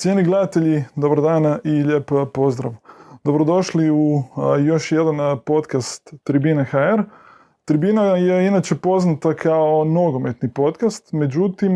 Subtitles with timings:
[0.00, 2.72] Cijeni gledatelji, dobar dana i lijep pozdrav.
[3.24, 4.22] Dobrodošli u
[4.66, 7.02] još jedan podcast Tribine HR.
[7.64, 11.72] Tribina je inače poznata kao nogometni podcast, međutim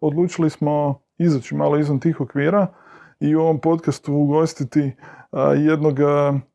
[0.00, 2.66] odlučili smo izaći malo izvan tih okvira
[3.20, 4.92] i u ovom podcastu ugostiti
[5.56, 5.98] jednog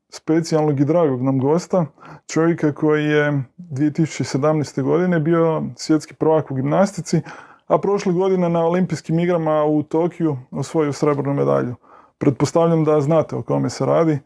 [0.09, 1.85] specijalnog i dragog nam gosta,
[2.33, 4.81] čovjeka koji je 2017.
[4.81, 7.21] godine bio svjetski prvak u gimnastici,
[7.71, 11.75] a prošle godine na olimpijskim igrama u Tokiju osvojio srebrnu medalju.
[12.17, 14.19] Pretpostavljam da znate o kome se radi.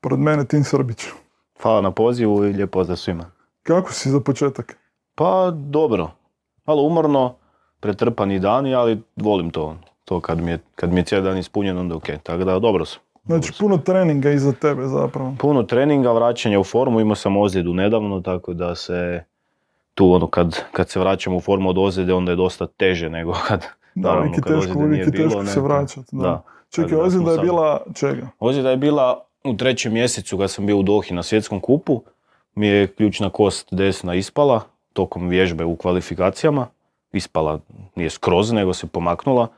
[0.00, 1.06] Pored mene Tin Srbić.
[1.62, 3.30] Hvala na pozivu i lijep pozdrav svima.
[3.62, 4.78] Kako si za početak?
[5.14, 6.10] Pa dobro.
[6.66, 7.34] Malo umorno,
[7.80, 9.76] pretrpani dani, ali volim to.
[10.04, 12.06] To kad mi je, kad mi je cijeli dan ispunjen, onda ok.
[12.22, 13.00] Tako da dobro sam.
[13.24, 15.34] Znači puno treninga iza tebe zapravo.
[15.38, 19.24] Puno treninga, vraćanja u formu, imao sam ozljedu nedavno, tako da se
[19.96, 23.32] tu ono kad, kad se vraćamo u formu od ozljede onda je dosta teže nego
[23.48, 26.08] kad da, naravno kad teško, uvijek je teško se vraćati.
[26.12, 26.22] Da.
[26.22, 26.42] da.
[26.70, 28.28] Čekaj, ozljeda je bila čega?
[28.38, 32.02] Ozljeda je bila u trećem mjesecu kad sam bio u Dohi na svjetskom kupu.
[32.54, 34.60] Mi je ključna kost desna ispala
[34.92, 36.66] tokom vježbe u kvalifikacijama.
[37.12, 37.60] Ispala
[37.94, 39.48] nije skroz, nego se pomaknula.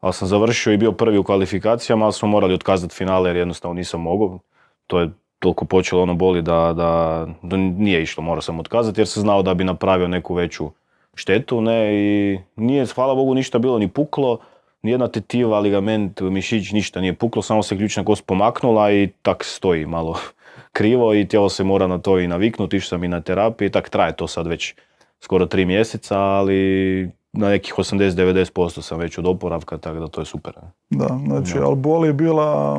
[0.00, 3.74] Ali sam završio i bio prvi u kvalifikacijama, ali smo morali otkazati finale jer jednostavno
[3.74, 4.38] nisam mogao.
[4.86, 9.08] To je toliko počelo ono boli da, da, da nije išlo, morao sam otkazati jer
[9.08, 10.70] sam znao da bi napravio neku veću
[11.14, 14.38] štetu, ne, i nije, hvala Bogu, ništa bilo ni puklo,
[14.82, 19.86] nijedna tetiva, ligament, mišić, ništa nije puklo, samo se ključna kost pomaknula i tak stoji
[19.86, 20.18] malo
[20.76, 23.72] krivo i tijelo se mora na to i naviknuti, išao sam i na terapiju i
[23.72, 24.74] tak traje to sad već
[25.20, 30.24] skoro tri mjeseca, ali na nekih 80-90% sam već od oporavka, tako da to je
[30.24, 30.52] super.
[30.90, 32.76] Da, znači, ali boli je bila...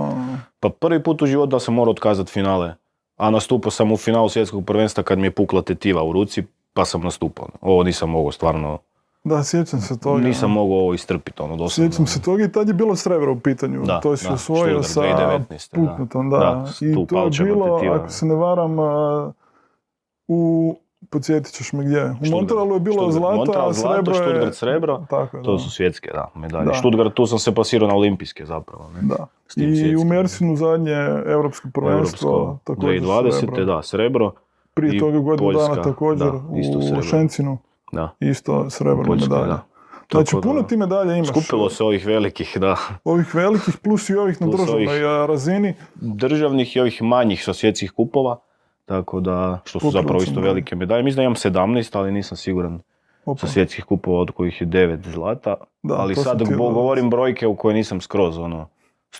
[0.59, 2.73] Pa prvi put u životu da sam morao otkazati finale,
[3.17, 6.43] a nastupao sam u finalu svjetskog prvenstva kad mi je pukla tetiva u ruci,
[6.73, 7.47] pa sam nastupao.
[7.61, 8.77] Ovo nisam mogao stvarno...
[9.23, 10.21] Da, sjećam se toga.
[10.21, 11.91] Nisam mogao ovo istrpiti, ono, doslovno.
[11.91, 13.83] Sjećam se toga i tad je bilo srebro u pitanju.
[13.83, 16.37] Da, to si osvojio sa 2019, puknutom, da.
[16.37, 16.69] da.
[16.81, 18.77] I to je bilo, ako se ne varam,
[20.27, 20.75] u
[21.11, 22.03] Podsjetit ćeš me gdje.
[22.05, 24.23] U Montrealu je bilo zlato, Montreal, a srebro je...
[24.23, 26.65] Stuttgart srebro, Tako, to su svjetske da, medalje.
[26.65, 26.73] Da.
[26.73, 28.89] Stuttgart, tu sam se pasirao na olimpijske zapravo.
[28.95, 29.01] Ne?
[29.01, 29.27] Da.
[29.55, 30.93] I u Mersinu zadnje
[31.25, 33.39] europsko prvenstvo, Europsko, također 2020.
[33.39, 33.65] srebro.
[33.65, 34.31] da, srebro.
[34.73, 37.03] Prije toga godinu dana također da, isto u srebro.
[37.03, 37.57] Šencinu.
[37.91, 38.15] Da.
[38.19, 39.45] Isto srebrna medalja.
[39.45, 39.65] Da.
[40.11, 41.27] Znači, puno ti medalja imaš.
[41.27, 42.77] Skupilo se ovih velikih, da.
[43.03, 45.73] Ovih velikih plus i ovih na državnoj razini.
[45.95, 48.39] Državnih i ovih manjih sa svjetskih kupova.
[48.91, 51.03] Tako da, što su zapravo isto velike medalje.
[51.03, 51.35] Mislim da imam
[51.69, 52.79] 17, ali nisam siguran
[53.37, 55.55] sa svjetskih kupova od kojih je 9 zlata.
[55.83, 58.67] Da, ali sad govorim brojke u koje nisam skroz ono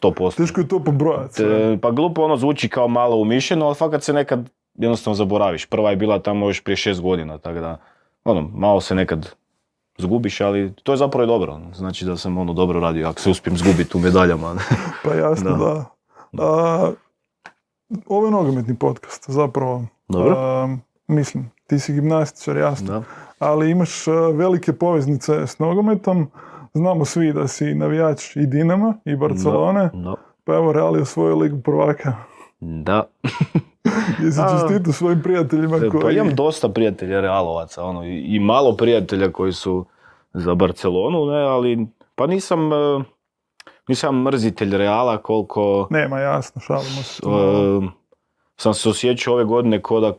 [0.01, 0.37] 100%.
[0.37, 1.43] Teško je to pobrojati.
[1.81, 5.65] Pa glupo ono zvuči kao malo umišljeno, ali fakat se nekad jednostavno zaboraviš.
[5.65, 7.77] Prva je bila tamo još prije 6 godina, tako da
[8.23, 9.29] ono, malo se nekad
[9.97, 11.59] zgubiš, ali to je zapravo dobro.
[11.73, 14.55] Znači da sam ono dobro radio ako se uspijem zgubiti u medaljama.
[15.03, 15.85] pa jasno, da.
[16.31, 16.91] da.
[18.07, 19.83] Ovo je nogometni podcast, zapravo.
[20.07, 20.69] Dobro.
[21.07, 23.03] mislim, ti si gimnastičar, jasno.
[23.39, 26.27] Ali imaš velike poveznice s nogometom.
[26.73, 29.89] Znamo svi da si navijač i Dinama i Barcelone.
[29.93, 30.15] Da.
[30.43, 32.13] Pa evo, Real je osvojio ligu prvaka.
[32.59, 33.03] Da.
[34.23, 36.01] Jesi čestitu svojim prijateljima e, koji...
[36.01, 39.85] Pa imam dosta prijatelja Realovaca, ono, i malo prijatelja koji su
[40.33, 43.03] za Barcelonu, ne, ali pa nisam, e,
[43.91, 45.87] nisam mrzitelj Reala koliko...
[45.89, 47.27] Nema, jasno, šalimo se.
[47.27, 47.83] Uh,
[48.57, 50.13] sam se osjećao ove godine ko da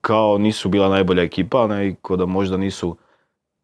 [0.00, 2.96] kao nisu bila najbolja ekipa, ne, i ko da možda nisu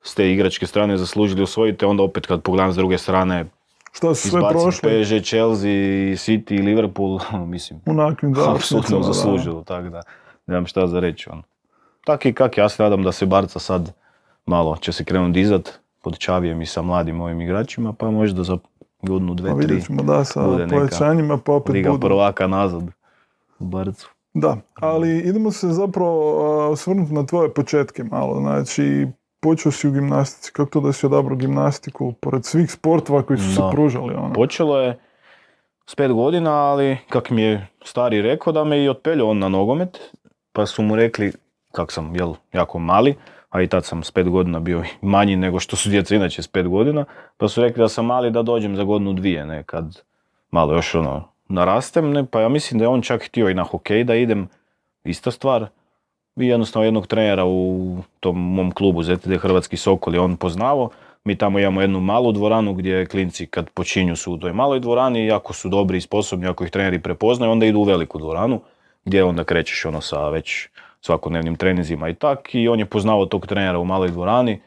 [0.02, 3.44] s te igračke strane zaslužili osvojiti, onda opet kad pogledam s druge strane
[3.92, 5.02] Šta su sve prošli?
[5.02, 7.20] PSG, Chelsea, City Liverpool,
[7.54, 10.02] mislim, Unakvim, da, apsolutno zaslužilo, tako da
[10.46, 11.30] nemam šta za reći.
[11.30, 11.42] Ono.
[12.04, 13.92] Tak i kak, ja se nadam da se Barca sad
[14.46, 18.58] malo će se krenuti dizat pod Čavijem i sa mladim ovim igračima, pa možda za
[19.06, 19.82] godinu, dve, pa tri.
[19.82, 20.40] ćemo da sa
[20.70, 22.82] povećanjima pa opet Liga prvaka nazad
[23.58, 24.10] u Barcu.
[24.34, 28.40] Da, ali idemo se zapravo osvrnuti na tvoje početke malo.
[28.40, 29.06] Znači,
[29.40, 33.54] počeo si u gimnastici, kako to da si odabrao gimnastiku, pored svih sportova koji su
[33.54, 34.14] se pružali?
[34.14, 34.32] Ono?
[34.32, 34.98] Počelo je
[35.86, 39.48] s pet godina, ali kak mi je stari rekao da me i otpeljao on na
[39.48, 39.98] nogomet,
[40.52, 41.32] pa su mu rekli,
[41.72, 43.14] kak sam jel, jako mali,
[43.56, 46.48] a i tad sam s pet godina bio manji nego što su djeca inače s
[46.48, 47.04] pet godina,
[47.36, 50.02] pa su rekli da sam mali da dođem za godinu dvije, ne, kad
[50.50, 53.62] malo još ono narastem, ne, pa ja mislim da je on čak htio i na
[53.62, 54.48] hokej da idem,
[55.04, 55.66] ista stvar,
[56.36, 60.90] i jednostavno jednog trenera u tom mom klubu ZTD Hrvatski Sokol je on poznavao,
[61.24, 65.30] mi tamo imamo jednu malu dvoranu gdje klinci kad počinju su u toj maloj dvorani
[65.30, 68.60] ako su dobri i sposobni, ako ih treneri prepoznaju, onda idu u veliku dvoranu
[69.04, 70.68] gdje onda krećeš ono sa već
[71.06, 72.54] svakodnevnim trenizima i tak.
[72.54, 74.60] I on je poznao tog trenera u maloj dvorani,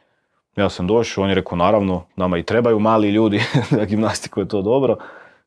[0.56, 3.40] Ja sam došao, on je rekao naravno, nama i trebaju mali ljudi,
[3.78, 4.98] za gimnastiku je to dobro.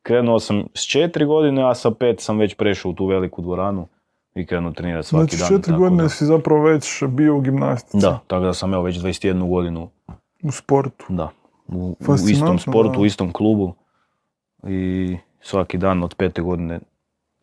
[0.03, 3.87] Krenuo sam s četiri godine, a sa pet sam već prešao u tu veliku dvoranu
[4.35, 5.49] i krenuo trenirati svaki Znači dan.
[5.49, 7.97] četiri tako godine da- si zapravo već bio u gimnastici.
[7.97, 9.89] Da, tako da sam evo već 21 godinu
[10.43, 11.05] U sportu.
[11.09, 11.29] Da,
[11.67, 11.95] u,
[12.29, 12.99] istom sportu, da.
[12.99, 13.73] u istom klubu
[14.67, 16.79] i svaki dan od pete godine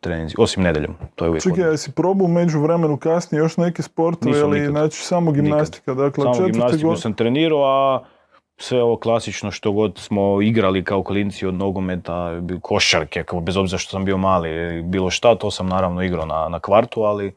[0.01, 1.71] treninzi, osim nedjeljom, to je uvijek Čekaj, odmah.
[1.71, 4.71] jesi probao među vremenu kasnije još neke sportove ili nikad.
[4.71, 5.93] znači samo gimnastika?
[5.93, 8.03] Dakle, Samo gimnastiku go- sam trenirao, a
[8.57, 12.31] sve ovo klasično što god smo igrali kao klinci od nogometa,
[12.61, 14.49] košarke, kao bez obzira što sam bio mali,
[14.83, 17.33] bilo šta, to sam naravno igrao na, na kvartu, ali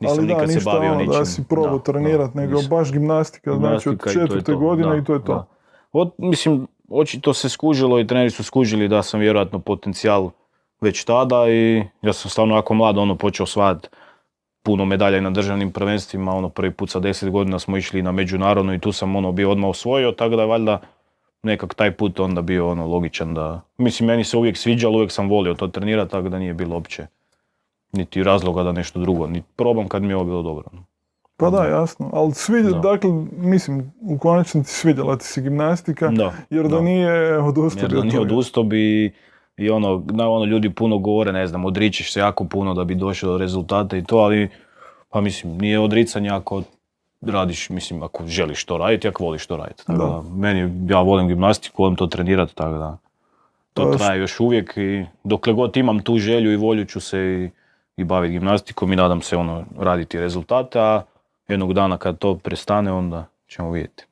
[0.00, 1.12] nisam ali da, nikad se bavio ono ničim.
[1.12, 2.70] da si probao Da, trenirat, da, nego nisam.
[2.70, 5.24] baš gimnastika, znači od Gimnastika i to je četvrte to, godine da, i to je
[5.24, 5.34] to.
[5.34, 5.46] da.
[5.92, 10.30] Od, mislim, očito se skužilo i treneri su skužili da sam vjerojatno potencijal
[10.80, 13.88] već tada i ja sam stvarno jako mlad ono počeo osvajati
[14.62, 18.12] puno medalja i na državnim prvenstvima, ono prvi put sa 10 godina smo išli na
[18.12, 20.80] međunarodno i tu sam ono bio odmah osvojio, tako da je valjda
[21.42, 25.28] nekak taj put onda bio ono logičan da, mislim meni se uvijek sviđalo, uvijek sam
[25.28, 27.06] volio to trenirati, tako da nije bilo uopće
[27.92, 30.64] niti razloga da nešto drugo, ni probam kad mi je ovo bilo dobro.
[31.36, 32.10] Pa da, jasno.
[32.12, 32.78] Ali svidje, Da.
[32.78, 36.80] dakle, mislim, u konačnici svidjela ti se gimnastika, Da, jer da, da.
[36.80, 39.12] nije odustao Jer da nije odustao bi
[39.58, 42.94] i ono, na ono ljudi puno govore, ne znam, odričeš se jako puno da bi
[42.94, 44.48] došao do rezultata i to, ali
[45.10, 46.62] pa mislim, nije odricanje ako
[47.20, 49.86] radiš, mislim, ako želiš to raditi, ako voliš to raditi.
[49.86, 50.06] Tako Da.
[50.06, 50.22] da.
[50.36, 52.98] meni, ja volim gimnastiku, volim to trenirati, tako da
[53.74, 57.50] to traje još uvijek i dokle god imam tu želju i volju ću se i,
[57.96, 61.02] i baviti gimnastikom i nadam se ono raditi rezultate, a
[61.48, 64.07] jednog dana kad to prestane onda ćemo vidjeti.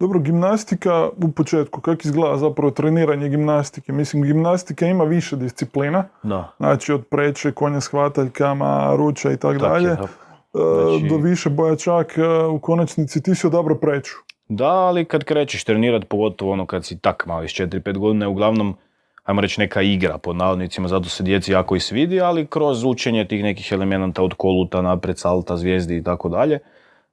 [0.00, 3.92] Dobro, gimnastika u početku, kako izgleda zapravo treniranje gimnastike?
[3.92, 6.52] Mislim, gimnastika ima više disciplina, Da.
[6.56, 10.02] znači od preče, konja s hvataljkama, ruča i tako Tak je, dalje, da.
[10.02, 14.12] e, Znači- do više boja čak e, u konačnici ti si odabrao preču.
[14.48, 18.76] Da, ali kad krećeš trenirat, pogotovo ono kad si tak mali, s 4-5 godina, uglavnom,
[19.24, 23.24] ajmo reći, neka igra pod navodnicima, zato se djeci jako i svidi, ali kroz učenje
[23.24, 26.58] tih nekih elemenata od koluta, napred, salta, zvijezdi i tako dalje.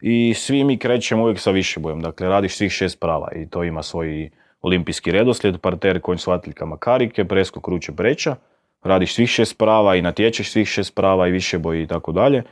[0.01, 3.63] I svi mi krećemo uvijek sa više bojem, dakle radiš svih šest prava i to
[3.63, 4.29] ima svoj
[4.61, 8.35] olimpijski redoslijed, parter, konj s hvataljkama karike, preskok, kruče, preča.
[8.83, 12.43] Radiš svih šest prava i natječeš svih šest prava i više boji i tako dalje.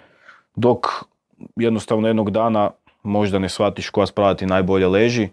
[0.55, 0.87] Dok
[1.55, 2.71] jednostavno jednog dana
[3.03, 5.29] možda ne shvatiš koja sprava ti najbolje leži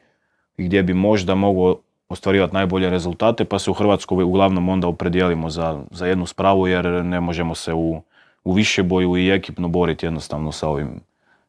[0.56, 1.76] i gdje bi možda mogao
[2.08, 6.86] ostvarivati najbolje rezultate, pa se u Hrvatskoj uglavnom onda opredijelimo za, za jednu spravu jer
[6.86, 8.02] ne možemo se u,
[8.44, 11.00] u više boju i ekipno boriti jednostavno sa ovim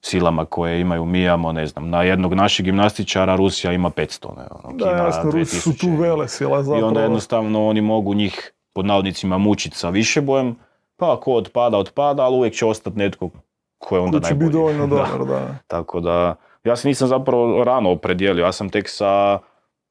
[0.06, 1.06] silama koje imaju.
[1.06, 5.04] Mi imamo, ne znam, na jednog našeg gimnastičara Rusija ima 500, ne, ono, Da, Kina
[5.04, 6.02] jasno, Rusi su tu 2000.
[6.02, 6.88] vele sila I zapravo.
[6.88, 10.56] onda jednostavno oni mogu njih pod navodnicima mučiti sa više bojem,
[10.98, 13.30] pa ako otpada, otpada, ali uvijek će ostati netko
[13.78, 15.56] ko je onda Ko će biti dovoljno dobar, da.
[15.68, 19.40] Tako da, ja se nisam zapravo rano opredijelio, ja sam tek sa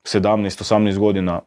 [0.05, 1.41] 17-18 godina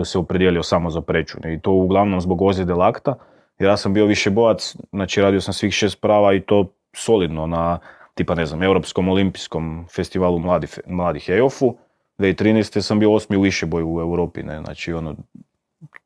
[0.00, 1.38] e, se opredijelio samo za preču.
[1.48, 3.14] I to uglavnom zbog ozljede lakta,
[3.58, 7.46] jer ja sam bio više bojac, znači radio sam svih šest prava i to solidno
[7.46, 7.78] na,
[8.14, 11.76] tipa ne znam, Europskom olimpijskom festivalu mladih, mladih EOF-u.
[12.18, 12.80] 2013.
[12.80, 15.14] sam bio osmi u više boju u Europi, ne, znači ono,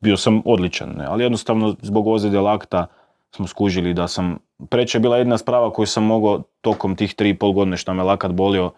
[0.01, 2.87] bio sam odličan, ne, ali jednostavno zbog ozljede lakta
[3.31, 4.39] smo skužili da sam,
[4.70, 7.94] preče je bila jedna sprava koju sam mogao tokom tih tri i pol godine što
[7.94, 8.73] me lakat bolio,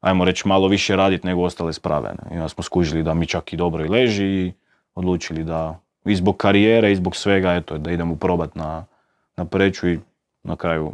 [0.00, 2.08] ajmo reći malo više raditi nego ostale sprave.
[2.08, 2.36] Ne.
[2.36, 4.52] I onda smo skužili da mi čak i dobro i leži i
[4.94, 8.84] odlučili da i zbog karijere i zbog svega, eto, da idemo probat na,
[9.36, 9.98] na preću i
[10.42, 10.92] na kraju,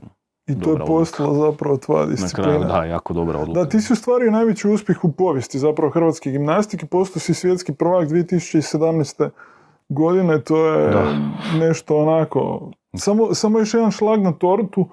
[0.50, 2.48] I to je postala zapravo tvoja na disciplina.
[2.48, 3.60] kraju, da, jako dobra odluka.
[3.60, 8.08] Da, ti si ostvario najveći uspjeh u povijesti zapravo hrvatske gimnastike, postao si svjetski prvak
[8.08, 9.30] 2017.
[9.88, 11.14] godine, to je Da.
[11.54, 14.88] nešto onako, samo, samo još jedan šlag na tortu,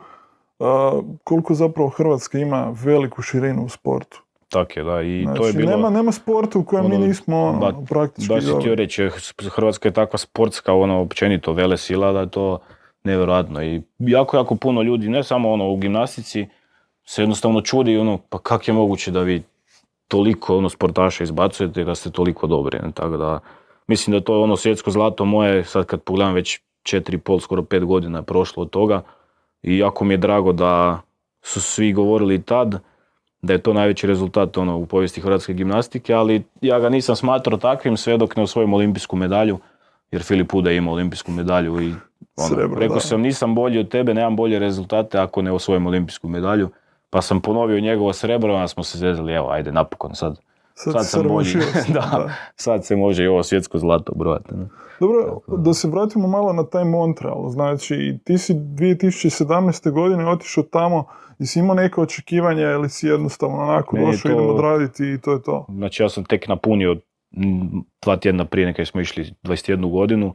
[1.24, 4.22] koliko zapravo Hrvatska ima veliku širinu u sportu.
[4.50, 5.72] Tak je, da, i Znači, to je bilo...
[5.72, 9.10] nema, nema sporta u kojem mi ono, nismo ono, ba- praktički Baš si htio reći,
[9.50, 12.60] Hrvatska je takva sportska, ono, općenito vele sila da je to
[13.08, 13.64] nevjerojatno.
[13.64, 16.48] I jako, jako puno ljudi, ne samo ono u gimnastici,
[17.06, 19.44] se jednostavno čudi, ono, pa kak je moguće da vi
[20.08, 22.92] toliko ono, sportaša izbacujete da ste toliko dobri, ne?
[22.92, 23.40] tako da,
[23.88, 27.86] mislim da to je ono svjetsko zlato moje, sad kad pogledam već 4,5, skoro 5
[27.86, 29.02] godina je prošlo od toga.
[29.64, 31.02] I jako mi je drago da
[31.42, 32.80] su svi govorili tad,
[33.42, 37.58] da je to najveći rezultat ono, u povijesti hrvatske gimnastike, ali ja ga nisam smatrao
[37.58, 39.60] takvim sve dok ne osvojim olimpijsku medalju,
[40.12, 41.94] jer Filip Uda je imao olimpijsku medalju i
[42.38, 43.00] ono, Srebro, rekao da.
[43.02, 46.70] sam nisam bolji od tebe, nemam bolje rezultate ako ne osvojim olimpijsku medalju,
[47.10, 50.40] pa sam ponovio njegovo srebro, onda smo se zezali, evo ajde napokon sad
[50.76, 51.46] Sad, Sad se sam bolji.
[51.46, 51.58] si,
[51.94, 52.30] Da.
[52.56, 54.50] sad se može i ovo svjetsko zlato brojati.
[55.00, 57.50] Dobro, da se vratimo malo na taj Montreal.
[57.50, 59.92] Znači, ti si 2017.
[59.92, 61.06] godine otišao tamo
[61.40, 65.18] i si imao neke očekivanja ili si jednostavno onako Meni došao, to- idemo odraditi i
[65.18, 65.66] to je to.
[65.70, 66.96] Znači ja sam tek napunio
[68.02, 70.34] dva tjedna prije nekaj smo išli 21 godinu.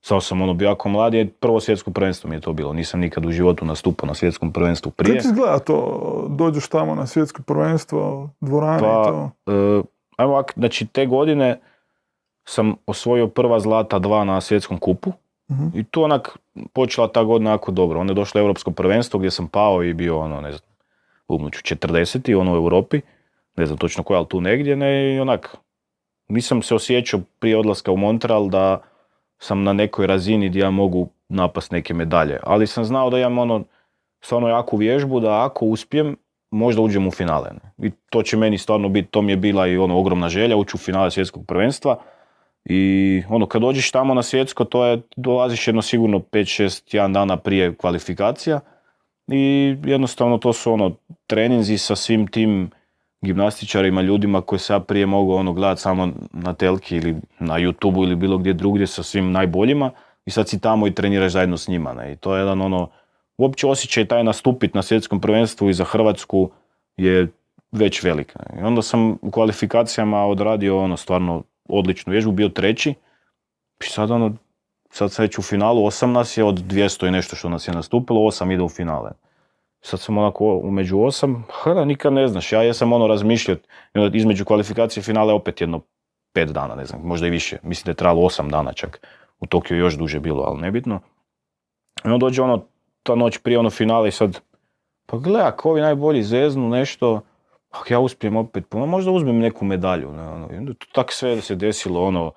[0.00, 2.72] Samo sam ono bio jako mlad, prvo svjetsko prvenstvo mi je to bilo.
[2.72, 5.16] Nisam nikad u životu nastupao na svjetskom prvenstvu prije.
[5.16, 6.26] Kako ti izgleda to?
[6.30, 9.30] Dođeš tamo na svjetsko prvenstvo, dvorane i Pa, to?
[9.52, 9.82] e,
[10.16, 11.60] ajmo ovak, znači te godine
[12.44, 15.12] sam osvojio prva zlata dva na svjetskom kupu.
[15.50, 15.66] Mhm.
[15.74, 16.38] I tu onak
[16.72, 18.00] počela ta godina jako dobro.
[18.00, 20.68] Onda je došlo europsko prvenstvo gdje sam pao i bio ono, ne znam,
[21.28, 22.40] umnuću 40.
[22.40, 23.00] ono u Europi.
[23.56, 24.76] Ne znam točno koja, ali tu negdje.
[24.76, 25.56] Ne, i onak,
[26.32, 28.82] nisam se osjećao prije odlaska u Montreal da
[29.38, 32.38] sam na nekoj razini gdje ja mogu napast neke medalje.
[32.42, 33.64] Ali sam znao da imam ono,
[34.20, 36.16] stvarno jaku vježbu da ako uspijem,
[36.50, 37.50] možda uđem u finale.
[37.78, 40.76] I to će meni stvarno biti, to mi je bila i ono ogromna želja, ući
[40.76, 41.96] u finale svjetskog prvenstva.
[42.64, 47.36] I ono, kad dođeš tamo na svjetsko, to je, dolaziš jedno sigurno 5-6 jedan dana
[47.36, 48.60] prije kvalifikacija
[49.28, 50.96] i jednostavno to su ono
[51.26, 52.70] treninzi sa svim tim
[53.22, 58.02] gimnastičarima, ljudima koje se ja prije mogu ono gledati samo na telki ili na YouTubeu
[58.02, 59.90] ili bilo gdje drugdje sa svim najboljima
[60.26, 61.92] i sad si tamo i treniraš zajedno s njima.
[61.92, 62.12] Ne?
[62.12, 62.88] I to je jedan ono,
[63.38, 66.50] uopće osjećaj taj nastupit na svjetskom prvenstvu i za Hrvatsku
[66.96, 67.28] je
[67.72, 68.34] već velik.
[68.34, 68.60] ne.
[68.60, 72.94] I onda sam u kvalifikacijama odradio ono stvarno odličnu vježbu, bio treći.
[73.80, 74.36] I sad ono,
[74.90, 77.74] sad sam već u finalu, osam nas je od 200 i nešto što nas je
[77.74, 79.10] nastupilo, osam ide u finale.
[79.84, 83.56] Sad sam onako umeđu osam, ha, da, nikad ne znaš, ja jesam ono razmišljao,
[84.12, 85.80] između kvalifikacije i finale opet jedno
[86.32, 89.06] pet dana, ne znam, možda i više, mislim da je trajalo osam dana čak,
[89.40, 91.00] u Tokiju još duže bilo, ali nebitno.
[92.04, 92.64] I onda dođe ono,
[93.02, 94.40] ta noć prije ono finale i sad,
[95.06, 97.20] pa gle, ako ovi najbolji zeznu nešto,
[97.70, 100.12] ako ja uspijem opet, pa možda uzmem neku medalju.
[100.12, 100.48] Ne, ono.
[100.58, 102.32] Onda to tak sve se desilo, ono,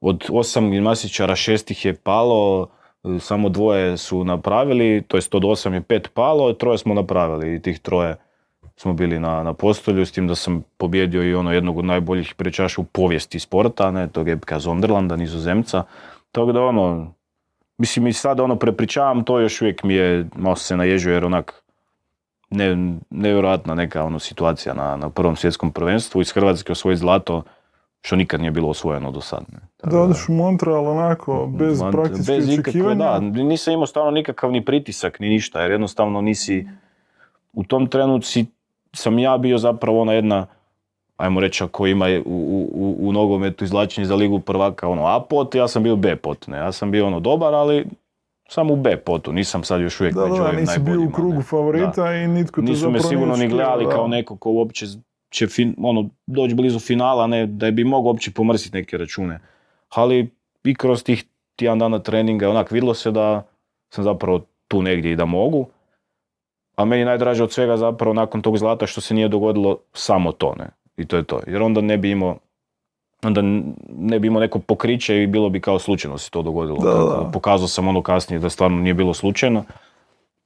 [0.00, 2.68] od osam gimnastičara šest ih je palo,
[3.20, 7.62] samo dvoje su napravili, to jest od osam je pet palo, troje smo napravili i
[7.62, 8.16] tih troje
[8.76, 12.34] smo bili na, na postolju, s tim da sam pobjedio i ono jednog od najboljih
[12.34, 15.84] prečaša u povijesti sporta, ne, tog Epka Zonderlanda, nizozemca.
[16.32, 17.14] Tako da ono,
[17.78, 21.62] mislim i sad ono prepričavam to, još uvijek mi je, malo se naježio jer onak,
[22.50, 27.42] ne, nevjerojatna neka ono situacija na, na prvom svjetskom prvenstvu iz Hrvatske osvojiti zlato,
[28.06, 29.44] što nikad nije bilo osvojeno do sad.
[29.52, 29.90] Ne.
[29.90, 34.52] Da odeš u Montreal onako, bez Mant- praktički bez ikakve, da, nisam imao stvarno nikakav
[34.52, 36.68] ni pritisak, ni ništa, jer jednostavno nisi,
[37.52, 38.46] u tom trenutku si-
[38.92, 40.46] sam ja bio zapravo ona jedna,
[41.16, 45.54] ajmo reći ako ima u, u, u, nogometu izvlačenje za ligu prvaka, ono A pot,
[45.54, 47.86] ja sam bio B pot, ne, ja sam bio ono dobar, ali
[48.48, 50.84] sam u B potu, nisam sad još uvijek Da, da, među da, ovim nisi bio
[50.84, 54.08] najboljima, u krugu favorita i nitko te Nisu me sigurno ni gledali kao da.
[54.08, 54.86] neko ko uopće
[55.30, 59.40] će fin, ono, doći blizu finala, ne, da bi mogao uopće pomrsiti neke račune.
[59.88, 60.30] Ali
[60.64, 61.24] i kroz tih
[61.56, 63.42] tjedan dana treninga onak vidjelo se da
[63.88, 65.66] sam zapravo tu negdje i da mogu.
[66.76, 70.54] A meni najdraže od svega zapravo nakon tog zlata što se nije dogodilo samo to,
[70.58, 70.68] ne.
[70.96, 71.40] I to je to.
[71.46, 72.38] Jer onda ne bi imao
[73.22, 73.40] onda
[73.88, 76.78] ne bi imao neko pokriće i bilo bi kao slučajno se to dogodilo.
[76.78, 77.30] Da, da.
[77.32, 79.64] Pokazao sam ono kasnije da stvarno nije bilo slučajno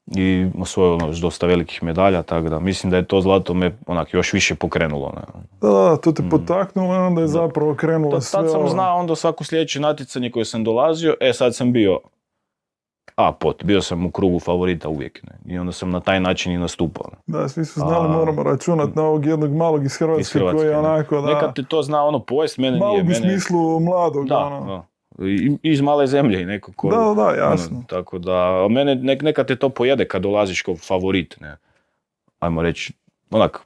[0.07, 3.76] i osvojio ono još dosta velikih medalja, tako da mislim da je to zlato me
[3.87, 5.12] onak još više pokrenulo.
[5.16, 5.23] Ne.
[5.61, 8.69] Da, da, to te potaknulo i onda je zapravo krenulo Tad, sve tad sam ovo.
[8.69, 11.99] znao onda svako sljedeće natjecanje koje sam dolazio, e sad sam bio
[13.16, 15.21] A pot, bio sam u krugu favorita uvijek.
[15.23, 15.54] Ne.
[15.54, 17.07] I onda sam na taj način i nastupao.
[17.12, 17.38] ne.
[17.38, 20.57] Da, svi su znali, A- moramo računati na ovog jednog malog iz Hrvatske, Iz Hrvatske,
[20.57, 22.80] koji je onako, da, Nekad te to zna ono pojest, mene nije.
[22.80, 24.64] malog u Mene, smislu mladog, da, ono.
[24.66, 24.87] da.
[25.20, 26.88] I, iz male zemlje i neko ko...
[26.88, 27.76] Da, da, da, jasno.
[27.76, 31.56] Ono, tako da, mene nek, nekad te to pojede kad dolaziš kao favorit, ne.
[32.38, 32.92] Ajmo reći,
[33.30, 33.60] onak,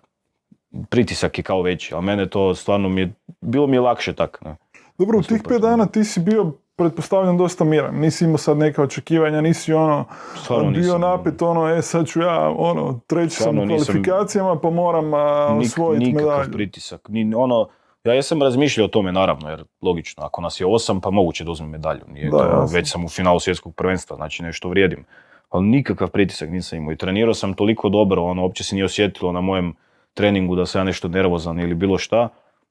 [0.88, 4.38] pritisak je kao veći, a mene to stvarno mi je, bilo mi je lakše tak,
[4.42, 4.56] ne.
[4.99, 5.49] Dobro, u tih Super.
[5.49, 7.94] pet dana ti si bio, pretpostavljam, dosta miran.
[7.96, 10.04] Nisi imao sad neka očekivanja, nisi ono,
[10.37, 13.87] Stvarno bio nisam, napet, ono, e, sad ću ja, ono, treći sam Stvarno u nisam-
[13.87, 15.18] kvalifikacijama, pa moram a,
[15.50, 16.52] Nik- osvojiti nikakav medalju.
[16.52, 17.08] pritisak.
[17.08, 17.68] Ni, ono,
[18.04, 21.50] ja jesam razmišljao o tome naravno, jer logično, ako nas je osam, pa moguće da
[21.50, 22.04] uzmem medalju.
[22.08, 25.04] Nije Da, to, već sam u finalu svjetskog prvenstva, znači nešto vrijedim.
[25.50, 29.32] Ali nikakav pritisak nisam imao i trenirao sam toliko dobro, ono, uopće se nije osjetilo
[29.32, 29.75] na mojem
[30.14, 32.28] treningu da sam ja nešto nervozan ili bilo šta.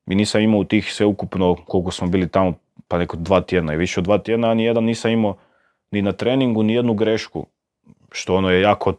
[0.08, 2.54] I nisam imao u tih sve ukupno koliko smo bili tamo,
[2.88, 5.36] pa neko dva tjedna i više od dva tjedna, a ni jedan nisam imao
[5.92, 7.46] ni na treningu, ni jednu grešku.
[8.12, 8.94] Što ono je jako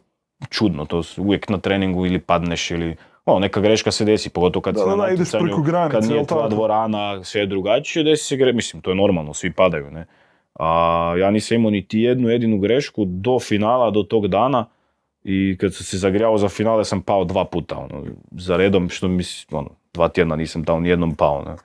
[0.49, 4.75] čudno, to uvijek na treningu ili padneš ili ono, neka greška se desi, pogotovo kad
[4.75, 6.47] Da, si na da, natjecanju, preko granice, kad nije tako?
[6.49, 10.05] dvorana, sve je drugačije, desi se gre, mislim, to je normalno, svi padaju, ne.
[10.59, 14.65] A ja nisam imao niti jednu jedinu grešku do finala, do tog dana
[15.23, 19.07] I kad sam se zagrijao za finale sam pao dva puta, ono, za redom, što
[19.07, 21.43] mi, ono, dva tjedna nisam tamo nijednom pao.
[21.43, 21.55] Ne.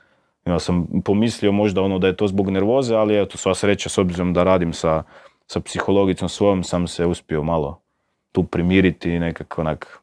[0.53, 3.99] Ja sam pomislio možda ono da je to zbog nervoze, ali eto, sva sreća s
[3.99, 5.03] obzirom da radim sa,
[5.47, 7.81] sa psihologicom svojom, sam se uspio malo
[8.33, 10.03] tu primiriti i nekako onak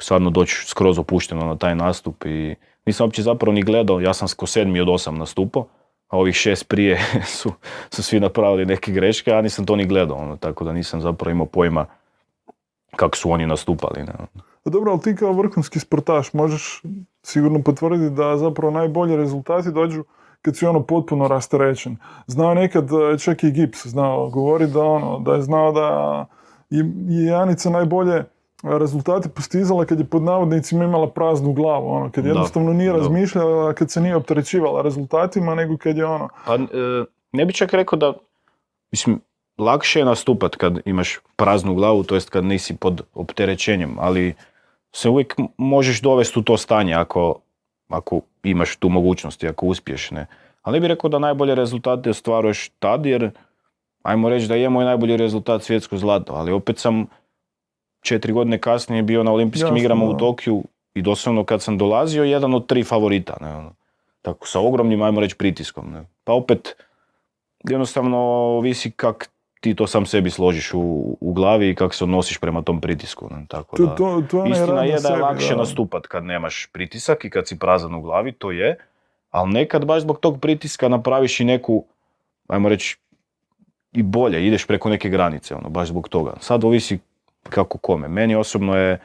[0.00, 2.54] stvarno doći skroz opušteno na taj nastup i
[2.86, 5.66] nisam uopće zapravo ni gledao, ja sam ko sedmi od osam nastupao,
[6.08, 7.00] a ovih šest prije
[7.38, 7.52] su,
[7.90, 11.30] su svi napravili neke greške, a nisam to ni gledao, ono, tako da nisam zapravo
[11.30, 11.86] imao pojma
[12.96, 14.02] kako su oni nastupali.
[14.02, 14.12] Ne.
[14.64, 16.82] Pa dobro, ali ti kao vrhunski sportaš možeš
[17.22, 20.04] sigurno potvrditi da zapravo najbolji rezultati dođu
[20.42, 21.96] kad si ono potpuno rasterećen.
[22.26, 26.26] Znao nekad e, čak i Gips znao govori da ono, da je znao da
[26.70, 26.84] je
[27.26, 28.24] Janica najbolje
[28.62, 33.90] rezultate postizala kad je pod navodnicima imala praznu glavu, ono, kad jednostavno nije razmišljala, kad
[33.90, 36.28] se nije opterećivala rezultatima, nego kad je ono...
[36.46, 36.58] Pa,
[37.32, 38.12] ne bi čak rekao da,
[38.92, 39.20] mislim,
[39.58, 44.34] lakše je nastupat kad imaš praznu glavu, to jest kad nisi pod opterećenjem, ali
[44.92, 47.40] se uvijek možeš dovesti u to stanje ako,
[47.88, 50.10] ako imaš tu mogućnost i ako uspiješ.
[50.10, 50.26] Ne?
[50.62, 53.30] Ali ne bih rekao da najbolje rezultate ostvaruješ tad, jer
[54.02, 57.06] ajmo reći da je moj najbolji rezultat svjetsko zlato, ali opet sam
[58.00, 60.64] četiri godine kasnije bio na olimpijskim igrama u Tokiju
[60.94, 63.36] i doslovno kad sam dolazio jedan od tri favorita.
[63.40, 63.56] Ne?
[63.56, 63.74] Ono.
[64.22, 65.92] Tako sa ogromnim, ajmo reći, pritiskom.
[65.92, 66.04] Ne?
[66.24, 66.76] Pa opet,
[67.68, 69.30] jednostavno visi kak
[69.60, 73.28] ti to sam sebi složiš u, u glavi i kako se odnosiš prema tom pritisku.
[73.30, 73.44] Ne?
[73.48, 77.48] Tako da, to, to, istina je da je lakše nastupat kad nemaš pritisak i kad
[77.48, 78.76] si prazan u glavi, to je,
[79.30, 81.84] ali nekad baš zbog tog pritiska napraviš i neku,
[82.48, 82.98] ajmo reći,
[83.92, 86.32] i bolje, ideš preko neke granice, ono, baš zbog toga.
[86.40, 86.98] Sad ovisi
[87.48, 88.08] kako kome.
[88.08, 88.98] Meni osobno je,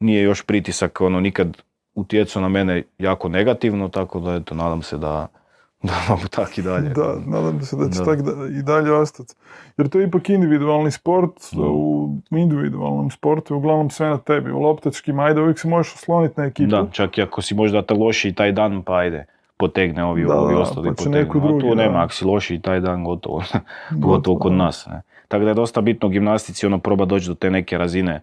[0.00, 1.62] nije još pritisak ono nikad
[1.94, 5.28] utjecao na mene jako negativno, tako da eto, nadam se da,
[5.82, 6.88] da mogu tak i dalje.
[6.88, 8.18] Da, nadam se da će tak
[8.58, 9.34] i dalje ostati.
[9.76, 15.20] Jer to je ipak individualni sport, u individualnom sportu uglavnom sve na tebi, u loptačkim,
[15.20, 16.70] ajde, uvijek se možeš osloniti na ekipu.
[16.70, 19.26] Da, čak i ako si možda ta loši taj dan, pa ajde,
[19.56, 21.22] potegne ovi, da, ovi ostali pa potegne.
[21.22, 23.42] Neko drugi, A tu nema, ako si loši taj dan, gotovo.
[24.06, 24.86] gotovo kod nas.
[24.86, 25.02] Ne.
[25.32, 28.20] Tako da je dosta bitno u gimnastici ono proba doći do te neke razine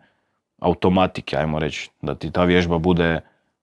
[0.59, 3.19] automatike, ajmo reći, da ti ta vježba bude,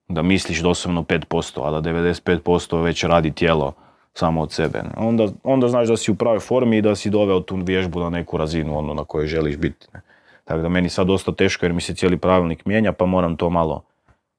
[0.09, 3.73] da misliš doslovno 5%, a da 95% već radi tijelo
[4.15, 4.83] samo od sebe.
[4.97, 8.11] Onda, onda znaš da si u pravoj formi i da si doveo tu vježbu na
[8.11, 9.87] neku razinu ono na kojoj želiš biti.
[10.45, 13.51] Tako da meni sad dosta teško jer mi se cijeli pravilnik mijenja pa moram to
[13.51, 13.85] malo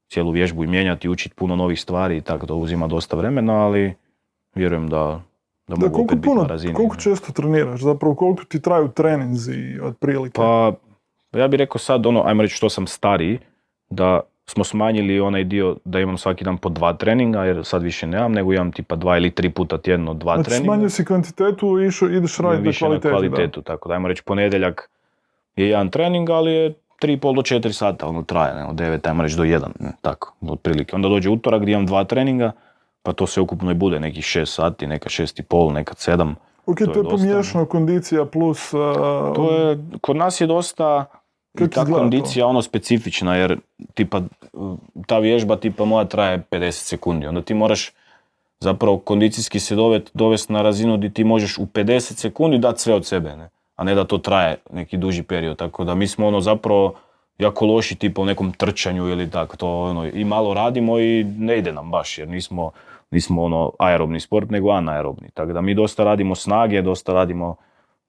[0.09, 3.93] cijelu vježbu i mijenjati, učiti puno novih stvari i tako da uzima dosta vremena, ali
[4.55, 5.21] vjerujem da,
[5.67, 6.73] da, mogu koliko opet puno, biti na razini.
[6.73, 7.81] Koliko često treniraš?
[7.81, 10.35] Zapravo koliko ti traju treninzi otprilike?
[10.35, 10.73] Pa
[11.31, 13.39] ja bih rekao sad ono, ajmo reći što sam stariji,
[13.89, 18.07] da smo smanjili onaj dio da imam svaki dan po dva treninga, jer sad više
[18.07, 20.65] nemam, nego imam tipa dva ili tri puta tjedno dva znači, treninga.
[20.65, 21.85] Smanjio si kvantitetu i
[22.17, 23.07] ideš raditi na kvalitetu.
[23.07, 24.89] na kvalitetu, tako da ajmo reći ponedjeljak
[25.55, 29.23] je jedan trening, ali je 3,5 do 4 sata ono traje, ne, od 9 ajmo
[29.23, 30.95] reći do 1, ne, tako, otprilike.
[30.95, 32.51] Onda dođe utorak gdje imam dva treninga,
[33.07, 36.33] pa to se ukupno i bude nekih 6 sati, neka 6,5, nekad 7.
[36.65, 38.73] Ok, to, to je pomiješano kondicija plus...
[38.73, 38.79] Uh,
[39.35, 41.05] to je, kod nas je dosta
[41.59, 43.57] i ta kondicija ono specifična, jer
[43.93, 44.21] tipa
[45.05, 47.91] ta vježba tipa moja traje 50 sekundi, onda ti moraš
[48.59, 49.75] zapravo kondicijski se
[50.13, 53.49] dovesti na razinu gdje ti možeš u 50 sekundi dati sve od sebe, ne?
[53.75, 56.93] a ne da to traje neki duži period, tako da mi smo ono zapravo
[57.37, 61.57] jako loši tipa u nekom trčanju ili tako, to ono, i malo radimo i ne
[61.57, 62.71] ide nam baš, jer nismo,
[63.11, 67.55] nismo ono aerobni sport, nego anaerobni, tako da mi dosta radimo snage, dosta radimo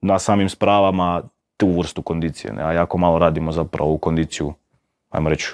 [0.01, 1.23] na samim spravama,
[1.57, 2.63] tu vrstu kondicije, ne?
[2.63, 4.53] a jako malo radimo zapravo u kondiciju,
[5.11, 5.53] ajmo reći,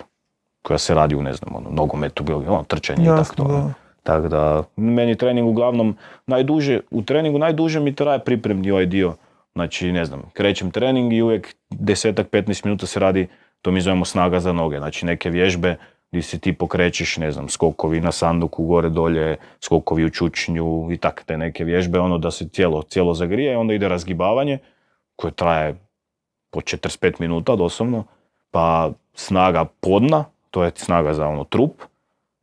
[0.63, 3.71] koja se radi u, ne znam, ono, nogometu, ono, trčanje i tako to.
[4.03, 9.15] Tako da, meni trening uglavnom najduže, u treningu najduže mi traje pripremni ovaj dio.
[9.55, 13.27] Znači, ne znam, krećem trening i uvijek desetak, 15 minuta se radi,
[13.63, 14.79] to mi zovemo snaga za noge.
[14.79, 15.77] Znači, neke vježbe
[16.15, 20.97] gdje se ti pokrećeš, ne znam, skokovi na sanduku, gore dolje, skokovi u čučnju i
[20.97, 24.59] tak te neke vježbe, ono da se cijelo, cijelo zagrije, onda ide razgibavanje
[25.17, 25.75] koje traje
[26.51, 28.05] po 45 minuta doslovno,
[28.51, 31.83] pa snaga podna, to je snaga za ono trup,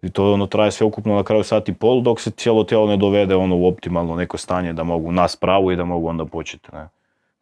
[0.02, 2.88] i to ono traje sve ukupno na kraju sat i pol dok se cijelo tijelo
[2.88, 6.26] ne dovede ono u optimalno neko stanje da mogu nas pravu i da mogu onda
[6.26, 6.88] početi ne,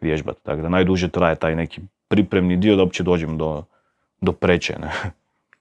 [0.01, 0.43] vježbati.
[0.43, 3.63] Tako da najduže traje taj neki pripremni dio da uopće dođem do,
[4.21, 4.75] do preće.
[4.79, 4.91] Ne.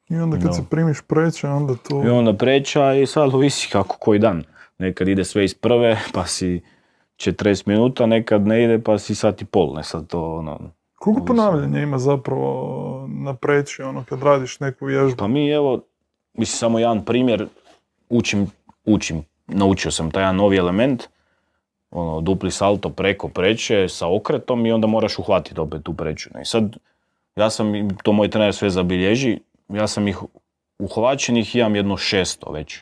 [0.08, 2.02] I onda kad se primiš preće, onda to...
[2.04, 4.44] I onda preča i sad ovisi kako koji dan.
[4.78, 6.60] Nekad ide sve iz prve, pa si
[7.16, 9.74] 40 minuta, nekad ne ide, pa si sat i pol.
[9.74, 15.16] Ne sad to ono, koliko ponavljanja ima zapravo na preći, ono, kad radiš neku vježbu?
[15.16, 15.80] Pa mi, evo,
[16.34, 17.46] mislim, samo jedan primjer,
[18.08, 18.46] učim,
[18.84, 21.08] učim, naučio sam taj jedan novi element,
[21.90, 26.30] ono, dupli salto preko preće sa okretom i onda moraš uhvatiti opet tu preću.
[26.42, 26.76] I sad,
[27.36, 30.18] ja sam, to moj trener sve zabilježi, ja sam ih
[30.78, 32.78] uhvaćenih imam jedno 600 već.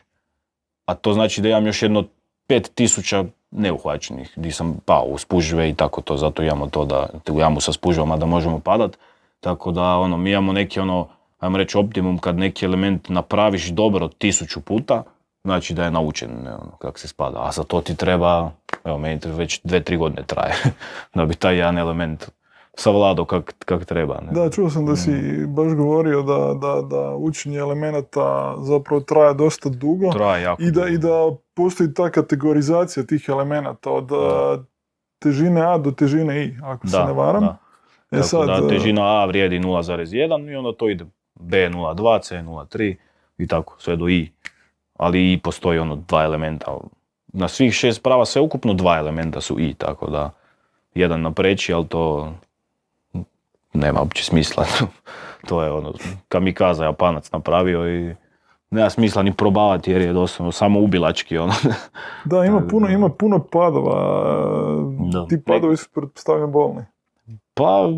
[0.85, 2.03] A to znači da imam još jedno
[2.49, 7.39] 5000 neuhvaćenih, di sam pao u spužve i tako to, zato imamo to da u
[7.39, 8.97] jamu sa spužvama da možemo padat.
[9.39, 11.07] Tako da ono, mi imamo neki ono,
[11.39, 15.03] ajmo reći optimum kad neki element napraviš dobro tisuću puta,
[15.43, 17.39] znači da je naučen ono, kako se spada.
[17.39, 18.51] A za to ti treba,
[18.85, 20.53] evo meni već dve, tri godine traje
[21.15, 22.29] da bi taj jedan element
[22.79, 24.21] savladao kak, kak treba.
[24.21, 24.31] Ne.
[24.31, 25.11] Da, čuo sam da si
[25.47, 30.81] baš govorio da, da, da učenje elemenata zapravo traje dosta dugo Traje jako i da,
[30.81, 30.87] dugo.
[30.93, 34.57] i da postoji ta kategorizacija tih elemenata od a,
[35.19, 37.41] težine A do težine I, ako se Da, ne varam.
[37.41, 37.57] da.
[38.11, 42.35] E Tako sad, da težina A vrijedi 0,1 i onda to ide B 0,2, C
[42.35, 42.95] 0,3
[43.37, 44.31] i tako sve do I.
[44.97, 46.77] Ali I postoji ono dva elementa.
[47.27, 50.31] Na svih šest prava sve ukupno dva elementa su I, tako da
[50.95, 52.33] jedan napreći, ali to
[53.77, 54.65] nema uopće smisla.
[55.49, 55.93] to je ono,
[56.29, 58.15] kamikaza Japanac napravio i
[58.71, 61.53] nema smisla ni probavati jer je doslovno samo ubilački ono.
[62.25, 63.97] Da, ima puno, ima puno padova.
[65.13, 65.25] Da.
[65.25, 66.81] Ti padovi su pretpostavljam bolni.
[67.53, 67.89] pa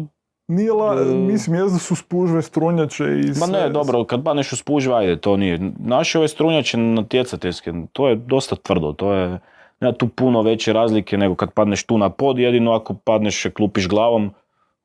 [0.47, 1.05] Nije la, E.
[1.05, 3.47] mislim, jest da su spužve, strunjače i Ma sve.
[3.61, 5.59] ne, dobro, kad padneš u spužve, ajde, to nije.
[5.79, 9.39] Naše ove strunjače natjecateljske, to je dosta tvrdo, to je,
[9.79, 13.87] nema tu puno veće razlike nego kad padneš tu na pod, jedino ako padneš klupiš
[13.87, 14.31] glavom,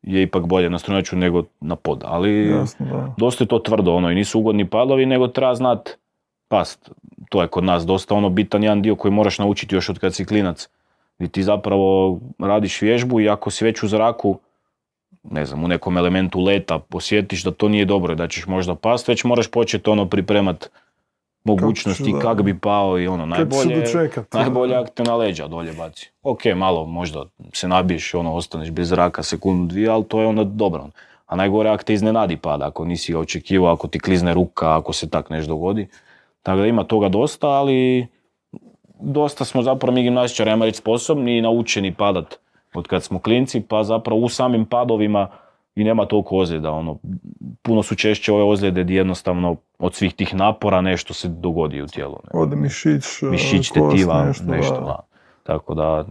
[0.07, 3.15] je ipak bolje na strunjaču nego na pod, ali Jasno, da.
[3.17, 5.91] dosta je to tvrdo, ono, i nisu ugodni padovi, nego treba znat
[6.49, 6.91] past.
[7.29, 10.15] To je kod nas dosta ono bitan jedan dio koji moraš naučiti još od kad
[10.15, 10.69] si klinac.
[11.19, 14.39] Gdje ti zapravo radiš vježbu i ako si već u zraku,
[15.23, 18.75] ne znam, u nekom elementu leta osjetiš da to nije dobro i da ćeš možda
[18.75, 20.71] past, već moraš početi ono pripremat
[21.45, 22.19] mogućnosti da.
[22.19, 23.85] kak bi pao i ono, najbolje,
[24.33, 26.11] najbolje ako te na leđa dolje baci.
[26.23, 30.45] Ok, malo možda se nabiješ, ono, ostaneš bez zraka sekundu, dvije, ali to je onda
[30.45, 30.89] dobro.
[31.27, 35.11] A najgore ako te iznenadi pada, ako nisi očekivao, ako ti klizne ruka, ako se
[35.11, 35.89] tak nešto dogodi.
[36.43, 38.07] Tako da ima toga dosta, ali
[39.01, 42.39] dosta smo zapravo mi gimnastičari, ajmo reći, sposobni i naučeni padat
[42.75, 45.29] od kad smo klinci, pa zapravo u samim padovima
[45.77, 46.71] i nema toliko ozljeda.
[46.71, 46.99] Ono,
[47.63, 51.87] puno su češće ove ozljede gdje jednostavno od svih tih napora nešto se dogodi u
[51.87, 52.17] tijelu.
[52.25, 52.41] ne.
[52.41, 54.81] Ode mišić, e, Mišić, kost, tetiva, nešto, nešto, da.
[54.81, 55.01] da.
[55.43, 56.07] Tako da,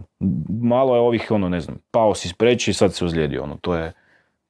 [0.48, 3.74] malo je ovih, ono, ne znam, pao si spreći i sad se ozlijedio, ono, to
[3.74, 3.92] je,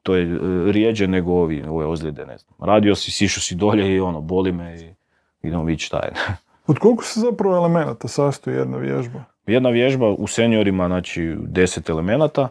[0.02, 0.38] to je e,
[0.72, 2.54] rijeđe nego ovi, ove ozljede, ne znam.
[2.58, 4.94] Radio si, sišao si dolje i ono, boli me i
[5.42, 6.12] idemo vidjeti šta je.
[6.66, 9.24] Od koliko se zapravo elemenata sastoji jedna vježba?
[9.46, 12.48] Jedna vježba u seniorima, znači 10 elemenata,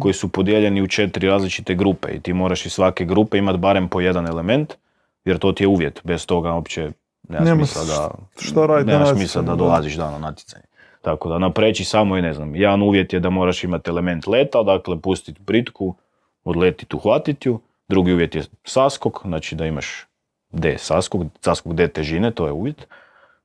[0.00, 3.88] koji su podijeljeni u četiri različite grupe i ti moraš iz svake grupe imati barem
[3.88, 4.74] po jedan element,
[5.24, 6.90] jer to ti je uvjet, bez toga uopće
[7.28, 10.64] nema, Nema smisla da, šta na nema smisla da dolaziš da, na natjecanje.
[11.02, 14.62] Tako da napreći samo i ne znam, jedan uvjet je da moraš imati element leta,
[14.62, 15.94] dakle pustiti pritku,
[16.44, 17.60] odletiti, uhvatiti ju.
[17.88, 20.06] Drugi uvjet je saskok, znači da imaš
[20.50, 22.86] D saskok, saskok D težine, to je uvjet.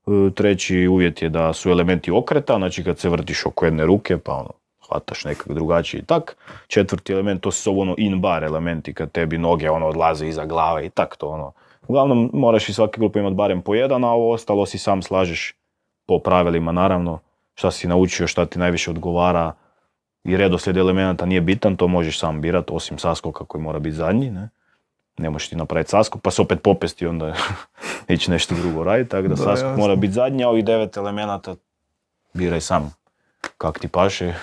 [0.07, 4.17] E, Treći uvjet je da su elementi okreta, znači kad se vrtiš oko jedne ruke,
[4.17, 4.49] pa ono,
[4.93, 6.37] hvataš nekak drugačiji i tak.
[6.67, 10.85] Četvrti element, to su ono in bar elementi, kad tebi noge ono odlaze iza glave
[10.85, 11.51] i tak to ono.
[11.87, 15.53] Uglavnom moraš iz svake grupe imati barem po jedan, a ovo ostalo si sam slažeš
[16.05, 17.19] po pravilima naravno,
[17.55, 19.53] šta si naučio, šta ti najviše odgovara
[20.23, 24.31] i redoslijed elemenata nije bitan, to možeš sam birat, osim saskoka koji mora biti zadnji,
[24.31, 24.49] ne.
[25.17, 27.33] Ne možeš ti napraviti saskok, pa se opet popesti onda
[28.07, 29.77] ići nešto drugo raditi, tako da, Da, saskok jasno.
[29.77, 31.55] mora biti zadnji, a ovih devet elemenata
[32.33, 32.93] biraj sam
[33.57, 34.33] kak ti paše.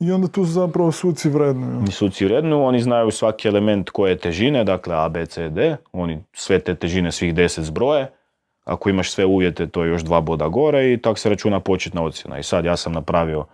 [0.00, 1.86] I onda tu zapravo suci vrednuju.
[1.90, 6.24] Suci vrednu, oni znaju svaki element koje je težine, dakle A, B, C, D, oni
[6.32, 8.10] sve te težine svih deset zbroje,
[8.64, 12.02] ako imaš sve uvjete to je još dva boda gore i tak se računa početna
[12.02, 12.38] ocjena.
[12.38, 13.44] I sad ja sam napravio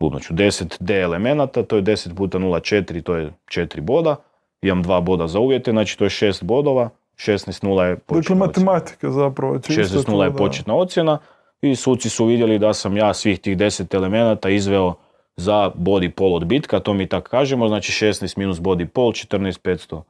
[0.00, 4.16] bubnoću 10 D elemenata, to je 10 puta 0,4, to je 4 boda,
[4.62, 8.48] imam dva boda za uvjete, znači to je 6 bodova, 16 nula je početna Dakle,
[8.48, 8.72] ocjena.
[8.72, 9.58] matematika zapravo.
[9.58, 10.36] čisto 16 to, nula je da.
[10.36, 11.18] početna ocjena
[11.62, 14.94] i suci su vidjeli da sam ja svih tih 10 elemenata izveo
[15.36, 20.02] za body pol odbitka, to mi tak kažemo, znači 16 minus body pol, 14 500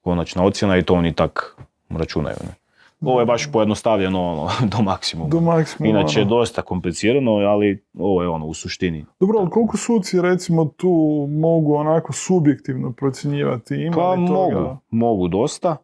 [0.00, 1.56] konačna ocjena i to oni tak
[1.90, 2.36] računaju.
[2.42, 2.54] Ne?
[3.00, 5.30] Ovo je baš pojednostavljeno ono, do maksimuma.
[5.30, 5.98] Do maksimuma.
[5.98, 9.04] Inače je dosta komplicirano, ali ovo je ono u suštini.
[9.20, 13.74] Dobro, ali koliko suci recimo tu mogu onako subjektivno procjenjivati?
[13.74, 14.60] Ima Pa li toga?
[14.60, 15.76] mogu, mogu dosta,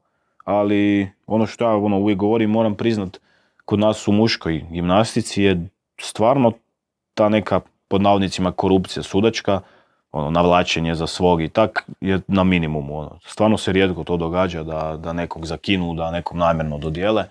[0.44, 3.20] ali ono što ja ono, uvijek govorim, moram priznat,
[3.64, 5.68] kod nas u muškoj gimnastici je
[6.00, 6.52] stvarno
[7.14, 9.60] ta neka, pod navodnicima, korupcija sudačka,
[10.12, 12.98] ono, navlačenje za svog i tak je na minimumu.
[12.98, 13.18] Ono.
[13.26, 17.24] Stvarno se rijetko to događa da, da nekog zakinu, da nekom namjerno dodijele.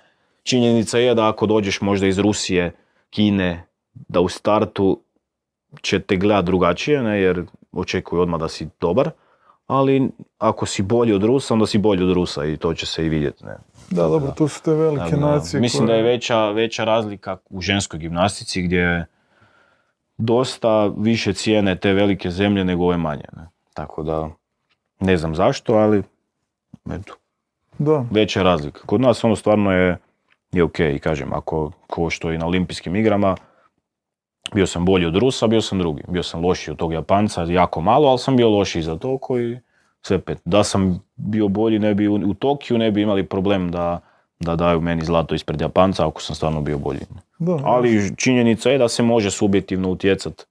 [0.44, 2.72] Činjenica je da ako dođeš možda iz Rusije,
[3.10, 5.00] Kine, da u startu
[5.82, 9.10] će te gledat drugačije, ne, jer očekuju odmah da si dobar,
[9.68, 13.06] ali ako si bolji od Rusa, onda si bolji od Rusa i to će se
[13.06, 13.46] i vidjeti.
[13.46, 13.56] Ne?
[13.90, 17.38] Da, dobro, to su te velike da, nacije Mislim da koje- je veća, veća razlika
[17.50, 19.06] u ženskoj gimnastici gdje
[20.18, 23.26] dosta više cijene te velike zemlje nego ove manje.
[23.36, 23.48] Ne?
[23.74, 24.30] Tako da,
[25.00, 26.04] ne znam zašto, ali
[26.92, 27.14] eto,
[27.78, 28.82] Da, veća je razlika.
[28.86, 29.98] Kod nas ono stvarno je,
[30.52, 33.36] je ok, i kažem, ako ko što i na olimpijskim igrama,
[34.54, 36.04] bio sam bolji od Rusa, bio sam drugi.
[36.08, 39.60] Bio sam lošiji od tog Japanca, jako malo, ali sam bio lošiji za to koji
[40.02, 40.42] sve pet.
[40.46, 44.00] Da sam bio bolji, ne bi u, u Tokiju ne bi imali problem da,
[44.40, 47.00] da daju meni zlato ispred Japanca ako sam stvarno bio bolji.
[47.40, 47.60] da.
[47.64, 50.46] Ali činjenica je da se može subjektivno utjecat.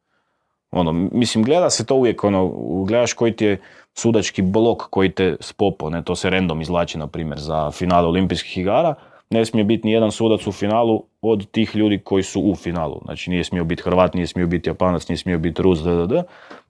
[0.70, 2.48] Ono, mislim, gleda se to uvijek, ono,
[2.84, 3.60] gledaš koji ti je
[3.94, 8.58] sudački blok koji te spopo, ne, to se random izvlači, na primjer, za finale olimpijskih
[8.58, 8.94] igara,
[9.30, 13.00] ne smije biti ni jedan sudac u finalu od tih ljudi koji su u finalu.
[13.04, 16.06] Znači, nije smio biti Hrvat, nije smio biti Japanac, nije smio biti Rus, d, d,
[16.06, 16.22] d.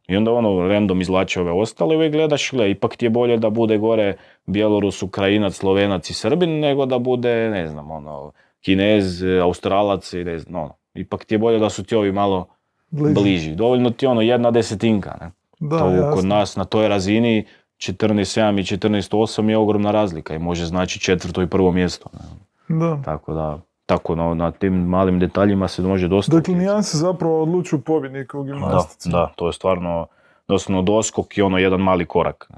[0.08, 3.36] I onda ono, random izvlači ove ostale i uvijek gledaš, gle, ipak ti je bolje
[3.36, 4.16] da bude gore
[4.46, 8.32] Bjelorus, Ukrajinac, Slovenac i Srbin, nego da bude, ne znam, ono,
[8.64, 10.74] Kinez, Australac i ne znam, ono.
[10.94, 12.46] Ipak ti je bolje da su ti ovi malo
[12.90, 13.54] bliži.
[13.54, 15.16] Dovoljno ti je ono jedna desetinka.
[15.20, 15.30] Ne?
[15.58, 16.12] Da, to jasno.
[16.14, 21.42] kod nas na toj razini 14.7 i 14.8 je ogromna razlika i može znači četvrto
[21.42, 22.08] i prvo mjesto.
[22.12, 22.78] Ne?
[22.78, 23.02] Da.
[23.04, 27.80] Tako da, tako na, na tim malim detaljima se može dosta Dakle, nijanse zapravo odlučuju
[27.80, 29.10] pobjednika u Da, gimnastici.
[29.10, 30.06] da, to je stvarno
[30.48, 32.50] doslovno doskok i ono jedan mali korak.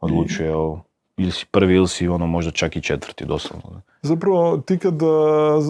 [0.00, 0.80] Odlučuje o,
[1.16, 3.80] ili si prvi ili si ono možda čak i četvrti doslovno.
[4.02, 4.94] Zapravo, ti kad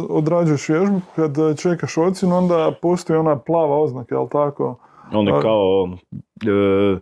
[0.08, 4.76] odrađuješ vježbu, kad čekaš ocjenu, onda postoji ona plava oznaka, jel tako?
[5.12, 5.88] A- je kao,
[6.42, 6.98] e,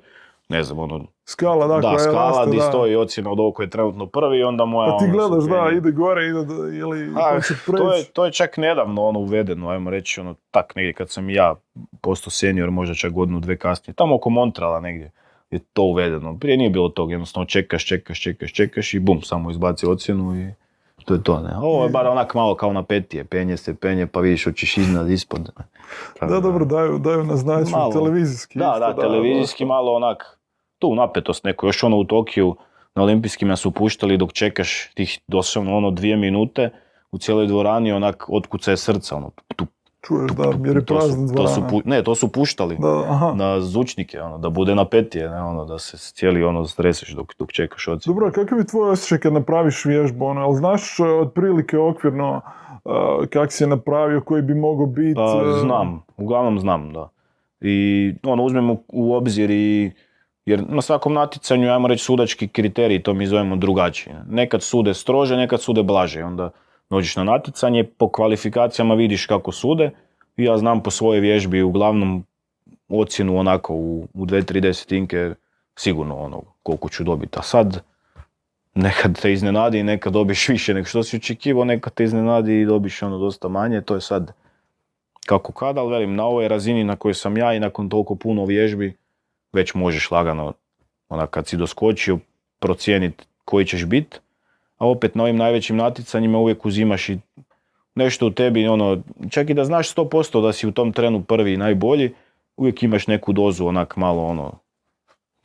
[0.49, 2.69] ne znam, ono, Skala, da, skala raste, gdje da.
[2.69, 4.91] stoji ocjena od ovog koji je trenutno prvi onda moja...
[4.91, 8.57] Pa ti ono, gledaš, da, ide gore, ide, ili A, to, je, to je čak
[8.57, 11.55] nedavno ono uvedeno, ajmo reći, ono, tak negdje kad sam ja
[12.01, 15.13] postao senior, možda čak godinu, dve kasnije, tamo oko Montrala negdje
[15.51, 16.39] je to uvedeno.
[16.39, 20.51] Prije nije bilo tog, jednostavno čekaš, čekaš, čekaš, čekaš i bum, samo izbaci ocjenu i
[21.05, 21.57] to je to, ne.
[21.57, 25.11] Ovo je bar onak malo kao na petije, penje se, penje, pa vidiš hoćeš iznad,
[25.11, 25.41] ispod.
[25.41, 26.29] ne.
[26.29, 27.93] Da, dobro, daju, daju naznačuju Malo.
[27.93, 28.59] televizijski.
[28.59, 30.36] Da, isto, da, televizijski malo onak,
[30.79, 32.57] tu napetost neku, još ono u Tokiju,
[32.95, 36.71] na olimpijskima su puštali dok čekaš tih doslovno ono dvije minute
[37.11, 39.67] u cijeloj dvorani onak otkucaje srca, ono, tu,
[40.07, 43.61] Čuješ, da, jer je to su, to su pu- ne, to su puštali Da, na
[43.61, 47.53] zvučnike, ono, da bude na petije, ne, ono, da se cijeli ono stresiš dok, dok
[47.53, 48.15] čekaš ocjenu.
[48.15, 50.27] Dobro, kakav je tvoj osjećaj kad napraviš vježbu?
[50.27, 52.41] Ono, jel znaš e, otprilike okvirno
[52.85, 55.15] e, kak si je napravio, koji bi mogao biti?
[55.15, 57.09] Pa e, znam, uglavnom znam, da.
[57.61, 59.93] I ono, uzmem u, u obzir i,
[60.47, 64.23] jer na svakom natjecanju, ajmo reći, sudački kriteriji, to mi zovemo drugačije.
[64.29, 66.25] Nekad sude strože, nekad sude blaže.
[66.25, 66.51] Onda
[66.91, 69.91] dođeš na natjecanje, po kvalifikacijama vidiš kako sude.
[70.37, 72.25] Ja znam po svojoj vježbi uglavnom
[72.89, 75.35] ocjenu onako u, u dve, tri desetinke
[75.79, 77.39] sigurno ono koliko ću dobiti.
[77.39, 77.83] A sad
[78.75, 82.67] nekad te iznenadi i nekad dobiš više nego što si očekivao, nekad te iznenadi i
[82.67, 83.81] dobiš ono dosta manje.
[83.81, 84.33] To je sad
[85.27, 88.45] kako kada, ali velim, na ovoj razini na kojoj sam ja i nakon toliko puno
[88.45, 88.97] vježbi,
[89.53, 90.53] već možeš lagano,
[91.09, 92.19] onak kad si doskočio,
[92.59, 94.21] procijeniti koji ćeš bit,
[94.79, 97.19] a opet na ovim najvećim natjecanjima uvijek uzimaš i
[97.95, 101.53] nešto u tebi, ono, čak i da znaš 100% da si u tom trenu prvi
[101.53, 102.15] i najbolji,
[102.57, 104.53] uvijek imaš neku dozu onak malo ono,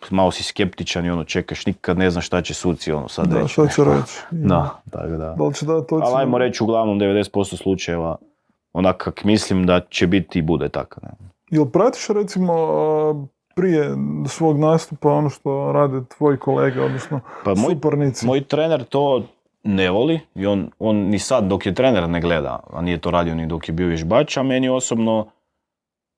[0.10, 3.40] malo si skeptičan i ono čekaš, nikad ne znaš šta će suci ono sad Da,
[3.40, 3.54] reći.
[3.54, 4.20] šta će reći?
[4.50, 5.36] Da, tako da.
[5.38, 6.04] Da li će dati ocjenu?
[6.06, 8.18] Ali ajmo reći uglavnom 90% slučajeva
[8.74, 11.00] onak kak mislim da će biti i bude tako.
[11.04, 11.10] Ne?
[11.50, 12.54] Jel pratiš recimo
[13.62, 13.96] prije
[14.28, 18.26] svog nastupa ono što rade tvoji kolege, odnosno Pa moj, suparnici?
[18.26, 19.24] moj trener to
[19.64, 23.12] ne voli i on, on ni sad dok je trener ne gleda, a nije to
[23.12, 25.28] radio ni dok je bio vježbač, a meni osobno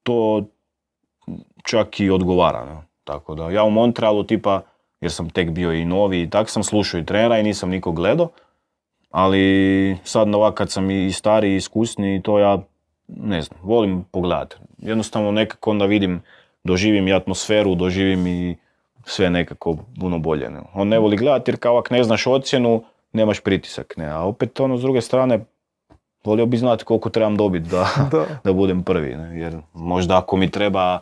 [0.03, 0.43] to
[1.63, 2.65] čak i odgovara.
[2.65, 2.82] Ne?
[3.03, 4.62] Tako da ja u Montrealu tipa,
[5.01, 7.95] jer sam tek bio i novi i tak sam slušao i trenera i nisam nikog
[7.95, 8.29] gledao,
[9.12, 12.60] ali sad na ovak kad sam i stariji i iskusniji to ja
[13.08, 14.56] ne znam, volim pogledati.
[14.77, 16.21] Jednostavno nekako onda vidim,
[16.63, 18.56] doživim i atmosferu, doživim i
[19.06, 20.49] sve nekako puno bolje.
[20.49, 20.60] Ne?
[20.73, 23.93] On ne voli gledati jer kao ako ne znaš ocjenu, nemaš pritisak.
[23.97, 24.06] Ne?
[24.06, 25.45] A opet ono s druge strane,
[26.23, 28.26] volio bi znati koliko trebam dobiti da, Da.
[28.43, 29.15] da budem prvi.
[29.15, 29.39] Ne?
[29.39, 30.99] Jer možda ako mi treba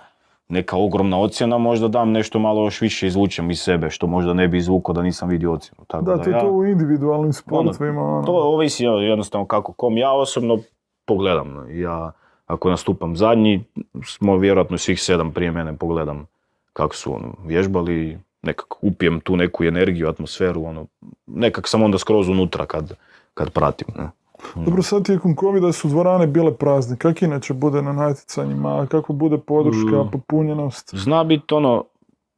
[0.50, 4.48] neka ogromna ocjena, možda dam nešto malo još više izvučem iz sebe, što možda ne
[4.48, 5.86] bi izvukao da nisam vidio ocjenu.
[5.88, 8.02] Tako Da, ti je ja- to u individualnim sportovima.
[8.04, 8.26] ono.
[8.26, 9.98] to ovisi jednostavno kako kom.
[9.98, 10.58] Ja osobno
[11.06, 11.66] pogledam.
[11.72, 12.12] Ja
[12.52, 13.64] ako nastupam zadnji,
[14.06, 16.26] smo vjerojatno svih sedam prije mene pogledam
[16.74, 20.86] kako su ono, vježbali, nekako upijem tu neku energiju, atmosferu, ono,
[21.28, 22.94] nekak sam onda skroz unutra kad,
[23.34, 23.88] kad pratim.
[23.98, 24.10] Ne.
[24.56, 26.98] Dobro, sad tijekom covida su dvorane bile prazne.
[26.98, 28.88] Kako inače bude na natjecanjima?
[28.92, 30.12] Kako bude podrška, Mm.
[30.12, 30.96] popunjenost?
[30.96, 31.84] Zna biti ono,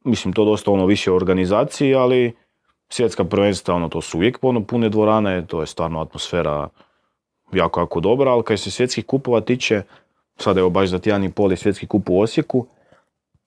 [0.04, 2.32] mislim to dosta ono više organizaciji, ali
[2.88, 6.68] svjetska prvenstva, ono to su uvijek ono, pune dvorane, to je stvarno atmosfera
[7.52, 9.82] jako, jako dobra, ali kad se svjetskih kupova tiče,
[10.36, 12.66] sada evo baš za tjedan i pol je svjetski kup u Osijeku,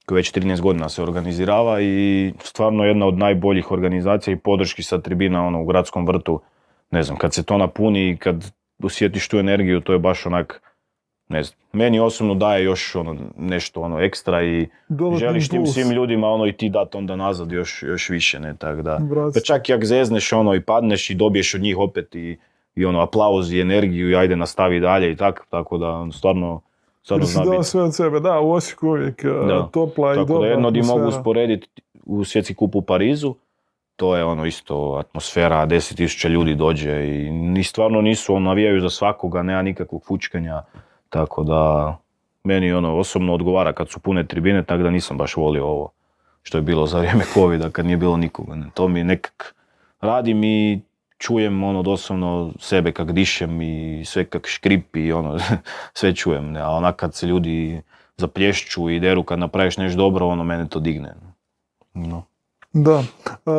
[0.06, 5.02] koji već 13 godina se organizirava i stvarno jedna od najboljih organizacija i podrški sa
[5.02, 6.42] tribina ono, u gradskom vrtu.
[6.92, 8.52] Ne znam, kad se to napuni i kad
[8.84, 10.62] osjetiš tu energiju, to je baš onak,
[11.30, 15.92] ne znam, meni osobno daje još ono, nešto ono ekstra i Dodatni želiš tim svim
[15.92, 19.00] ljudima ono i ti dati onda nazad još, još više, ne, tako da.
[19.34, 22.38] Pa čak i ako zezneš ono i padneš i dobiješ od njih opet i,
[22.76, 26.62] i ono aplauz i energiju i ajde nastavi dalje i tako, tako da ono, stvarno,
[27.08, 29.70] si zna dao sve od sebe, da, u Osijeku uvijek e, Da.
[29.72, 31.68] topla i Tako dobra da jedno di mogu usporediti
[32.06, 33.36] u svjetski kup u Parizu,
[33.96, 38.90] to je ono isto atmosfera, 10.000 ljudi dođe i ni stvarno nisu, ono, navijaju za
[38.90, 40.62] svakoga, nema nikakvog fučkanja,
[41.10, 41.98] tako da
[42.44, 45.92] meni ono osobno odgovara kad su pune tribine, tako da nisam baš volio ovo
[46.44, 48.56] što je bilo za vrijeme covida kad nije bilo nikoga.
[48.56, 48.66] ne.
[48.74, 49.56] To mi nekak
[50.02, 50.82] radim i
[51.18, 55.40] čujem ono doslovno sebe kak dišem i sve kak škripi i ono
[56.00, 56.52] sve čujem.
[56.52, 56.60] Ne?
[56.60, 57.82] A onak kad se ljudi
[58.18, 61.16] zaplješću i deru kad napraviš nešto dobro, ono mene to digne.
[61.94, 62.24] No.
[62.74, 63.04] Da.
[63.28, 63.52] E,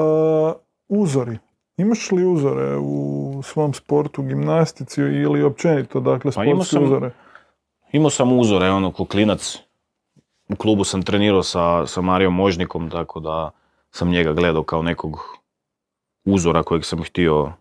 [0.89, 1.39] uzori.
[1.77, 7.11] Imaš li uzore u svom sportu, gimnastici ili općenito, dakle, Pa imao sportske sam- uzore?
[7.93, 9.59] Imao sam uzore, ono, ko klinac.
[10.49, 13.51] U klubu sam trenirao sa, sa Marijom Možnikom, tako da
[13.91, 15.19] sam njega gledao kao nekog
[16.33, 17.53] uzora kojeg sam htio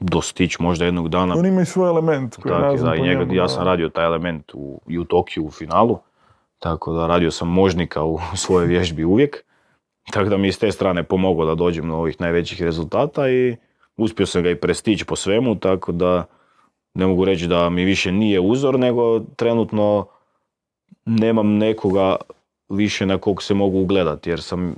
[0.00, 1.34] dostići možda jednog dana.
[1.34, 4.04] On ima i svoj element koji Tako, da, i njega, njemu, ja sam radio taj
[4.04, 5.98] element u, i u Tokiju u finalu,
[6.58, 9.44] tako da radio sam možnika u svojoj vježbi uvijek,
[10.12, 13.56] tako da mi je s te strane pomoglo da dođem do ovih najvećih rezultata i
[13.96, 16.24] uspio sam ga i prestići po svemu, tako da
[16.94, 20.06] ne mogu reći da mi više nije uzor, nego trenutno
[21.04, 22.16] nemam nekoga
[22.68, 24.74] više na kog se mogu ugledati, jer sam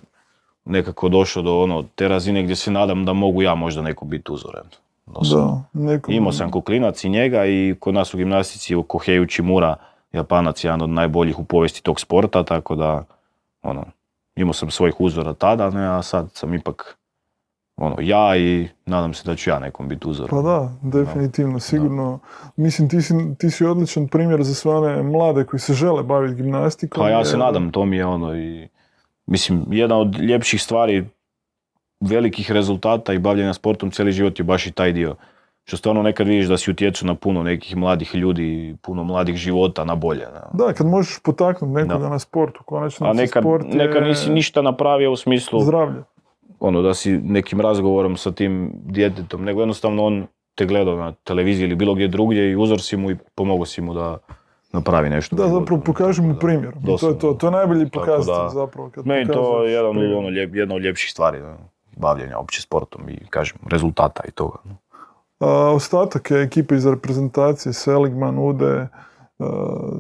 [0.67, 4.33] nekako došao do ono, te razine gdje se nadam da mogu ja možda neko biti
[4.33, 4.65] uzoren.
[5.07, 6.13] Da, neko...
[6.13, 9.77] Imao sam kuklinac i njega i kod nas u gimnastici u Kohei Uchimura,
[10.13, 13.05] Japanac jedan od najboljih u povijesti tog sporta, tako da
[13.63, 13.85] ono,
[14.37, 16.97] imao sam svojih uzora tada, ne, a sad sam ipak
[17.77, 20.31] ono, ja i nadam se da ću ja nekom biti uzor.
[20.31, 22.19] Pa da, definitivno, sigurno.
[22.57, 26.43] Mislim, ti si, ti si odličan primjer za sve one mlade koji se žele baviti
[26.43, 27.03] gimnastikom.
[27.03, 28.69] Pa ja se nadam, to mi je ono i
[29.27, 31.05] mislim, jedna od ljepših stvari
[32.01, 35.15] velikih rezultata i bavljenja sportom cijeli život je baš i taj dio.
[35.65, 39.85] Što stvarno nekad vidiš da si utječu na puno nekih mladih ljudi, puno mladih života
[39.85, 40.21] na bolje.
[40.21, 40.41] ne.
[40.53, 42.09] Da, kad možeš potaknuti nekoga Da.
[42.09, 46.03] na sportu, konačno A nekad, sport je nekad nisi ništa napravio u smislu zdravlje.
[46.61, 51.65] ono da si nekim razgovorom sa tim djetetom, nego jednostavno on te gledao na televiziji
[51.67, 54.19] ili bilo gdje drugdje i uzor si mu i pomogao si mu da
[54.77, 55.37] napravi nešto.
[55.37, 55.83] Da, zapravo
[56.33, 56.73] da, primjer.
[57.01, 58.91] To je to, to je najbolji pokazatelj da, zapravo.
[58.91, 60.17] Kad Meni to je jedan, primjer.
[60.17, 61.55] ono, lijep, jedna od ljepših stvari ne,
[61.97, 64.59] bavljenja opće sportom i kažem rezultata i toga.
[64.65, 64.77] ne.
[65.41, 68.89] A, ostatak je ekipe iz reprezentacije, Seligman, Ude,
[69.39, 69.47] a,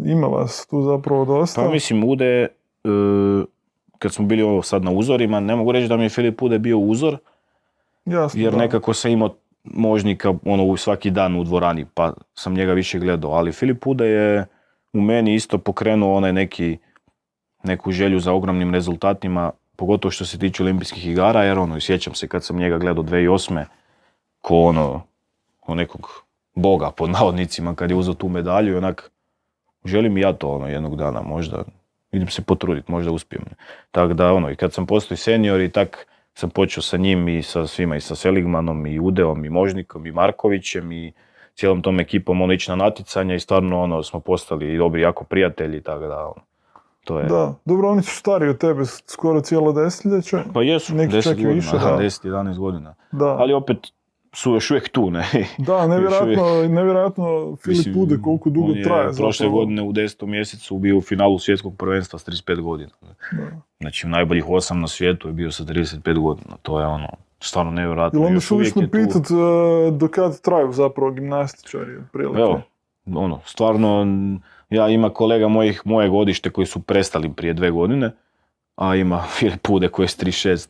[0.04, 1.62] ima vas tu zapravo dosta.
[1.62, 2.48] Pa mislim Ude, e,
[3.98, 6.58] kad smo bili ovo sad na uzorima, ne mogu reći da mi je Filip Ude
[6.58, 7.18] bio uzor,
[8.04, 8.58] Jasno, jer da.
[8.58, 9.34] nekako sam imao
[9.64, 13.30] možnika ono svaki dan u dvorani, pa sam njega više gledao.
[13.30, 14.46] Ali Filip Ude je
[14.96, 16.78] u meni isto pokrenuo onaj neki,
[17.62, 22.28] neku želju za ogromnim rezultatima, pogotovo što se tiče olimpijskih igara, jer ono, sjećam se
[22.28, 23.64] kad sam njega gledao 2008.
[24.40, 25.02] ko ono,
[25.60, 29.10] ko nekog boga pod navodnicima kad je uzeo tu medalju i onak,
[29.84, 31.64] želim i ja to ono jednog dana, možda
[32.12, 33.44] idem se potruditi, možda uspijem.
[33.90, 37.42] Tako da ono, i kad sam postao senior i tak sam počeo sa njim i
[37.42, 41.12] sa svima, i sa Seligmanom, i Udeom, i Možnikom, i Markovićem, i
[41.56, 45.24] cijelom tom ekipom ono ići na natjecanja i stvarno ono smo postali i dobri jako
[45.24, 46.42] prijatelji, tako da ono,
[47.04, 47.26] to je...
[47.26, 50.38] Da, dobro, oni su stariji od tebe skoro cijelo desetljeće.
[50.54, 51.96] Pa jesu, Neki 10 čak i godina, više, da, da.
[51.96, 52.94] 10-11 godina.
[53.12, 53.76] Da, Ali opet
[54.32, 55.26] su još uvijek tu, ne?
[55.58, 59.06] da nevjerojatno, nevjerojatno Filip Mislim, Ude koliko dugo on je traje.
[59.06, 59.56] Prošle zapravo.
[59.56, 60.26] godine u 10.
[60.26, 62.90] mjesecu bio u finalu svjetskog prvenstva s 35 godina.
[63.32, 63.60] Da.
[63.80, 66.56] Znači najboljih 8 na svijetu je bio sa 35 godina.
[66.62, 67.08] To je ono,
[67.40, 68.20] stvarno nevjerojatno.
[68.20, 69.34] Jel onda suvišno pitat e,
[69.90, 72.40] do kad traju zapravo gimnastičari otprilike?
[72.40, 72.62] Evo,
[73.06, 74.06] ono, stvarno,
[74.70, 78.12] ja ima kolega mojih, moje godište koji su prestali prije dve godine,
[78.76, 80.68] a ima Filip Ude koji je s 36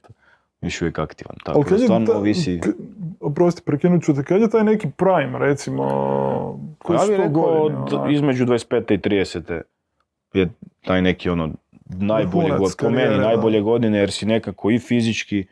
[0.61, 1.37] još uvijek aktivan.
[1.45, 2.61] Tako da stvarno ta- ovisi.
[3.21, 5.85] oprosti, prekinut ću te, kad je taj neki prime, recimo,
[6.79, 7.81] koji Ja su bih to rekao godine?
[7.83, 8.13] d- onak?
[8.13, 8.95] između 25.
[8.95, 9.61] i 30.
[10.35, 10.49] je
[10.81, 11.51] taj neki ono
[11.89, 15.47] najbolje, Vrhunac god- po meni najbolje godine jer si nekako i fizički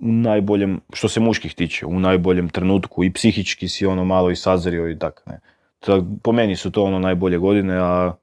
[0.00, 4.36] u najboljem, što se muških tiče, u najboljem trenutku i psihički si ono malo i
[4.36, 5.40] sazrio i tak, ne.
[5.78, 8.14] Tak, po meni su to ono najbolje godine, a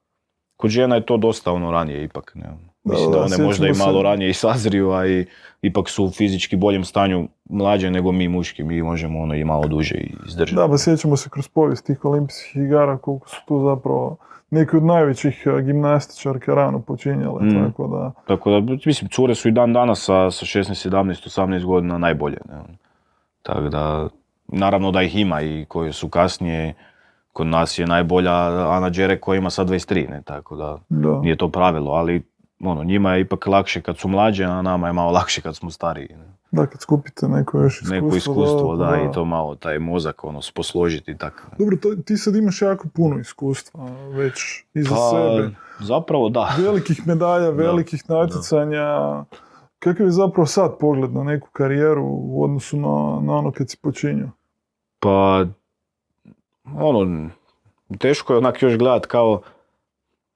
[0.56, 2.50] kod žena je to dosta ono ranije ipak, ne.
[2.84, 4.02] Mislim da, da, one možda i malo se.
[4.02, 5.26] ranije i sazriju, a i
[5.62, 8.64] ipak su u fizički boljem stanju mlađe nego mi muški.
[8.64, 9.96] Mi možemo ono i malo duže
[10.26, 10.56] izdržati.
[10.56, 14.16] Da, pa sjećamo se kroz povijest tih olimpijskih igara koliko su tu zapravo
[14.54, 17.64] neki od najvećih eh, gimnastičarka rano počinjale, Mm.
[17.64, 18.12] tako da...
[18.26, 22.38] Tako da, mislim, cure su i dan danas sa, sa 16, 17, 18 godina najbolje.
[22.48, 22.60] Ne?
[23.42, 24.08] Tako da,
[24.48, 26.74] naravno da ih ima i koje su kasnije,
[27.32, 28.32] kod nas je najbolja
[28.70, 30.22] Ana Đerek koja ima sad 23, ne?
[30.24, 31.20] tako da Da.
[31.20, 32.22] nije to pravilo, ali
[32.66, 35.70] ono, njima je ipak lakše kad su mlađe, a nama je malo lakše kad smo
[35.70, 36.08] stariji.
[36.16, 36.34] Ne?
[36.50, 37.94] Da, kad skupite neko još iskustvo.
[37.94, 41.42] Neko iskustvo, da, i to malo taj mozak ono, posložiti i tako.
[41.58, 45.54] Dobro, to, ti sad imaš jako puno iskustva već iza Pa, sebe.
[45.80, 46.54] zapravo da.
[46.58, 49.24] Velikih medalja, velikih natjecanja.
[49.78, 53.76] Kakav je zapravo sad pogled na neku karijeru u odnosu na, na ono kad si
[53.82, 54.30] počinio?
[55.00, 55.44] Pa,
[56.76, 57.28] ono,
[57.98, 59.40] teško je onak još gledat kao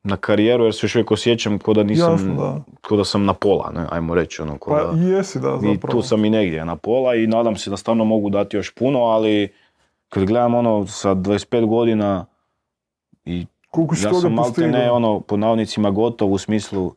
[0.09, 2.61] na karijeru jer se još uvijek osjećam ko da nisam, Jasno, da.
[2.88, 5.59] ko da sam na pola, ne, ajmo reći, ono, ko Pa da, i jesi, da,
[5.62, 5.92] i zapravo.
[5.92, 9.00] tu sam i negdje na pola i nadam se da stvarno mogu dati još puno,
[9.00, 9.52] ali
[10.09, 12.26] kad gledam ono sa 25 godina
[13.24, 16.92] i Koliko ja sam malte ne ono, po navodnicima gotov u smislu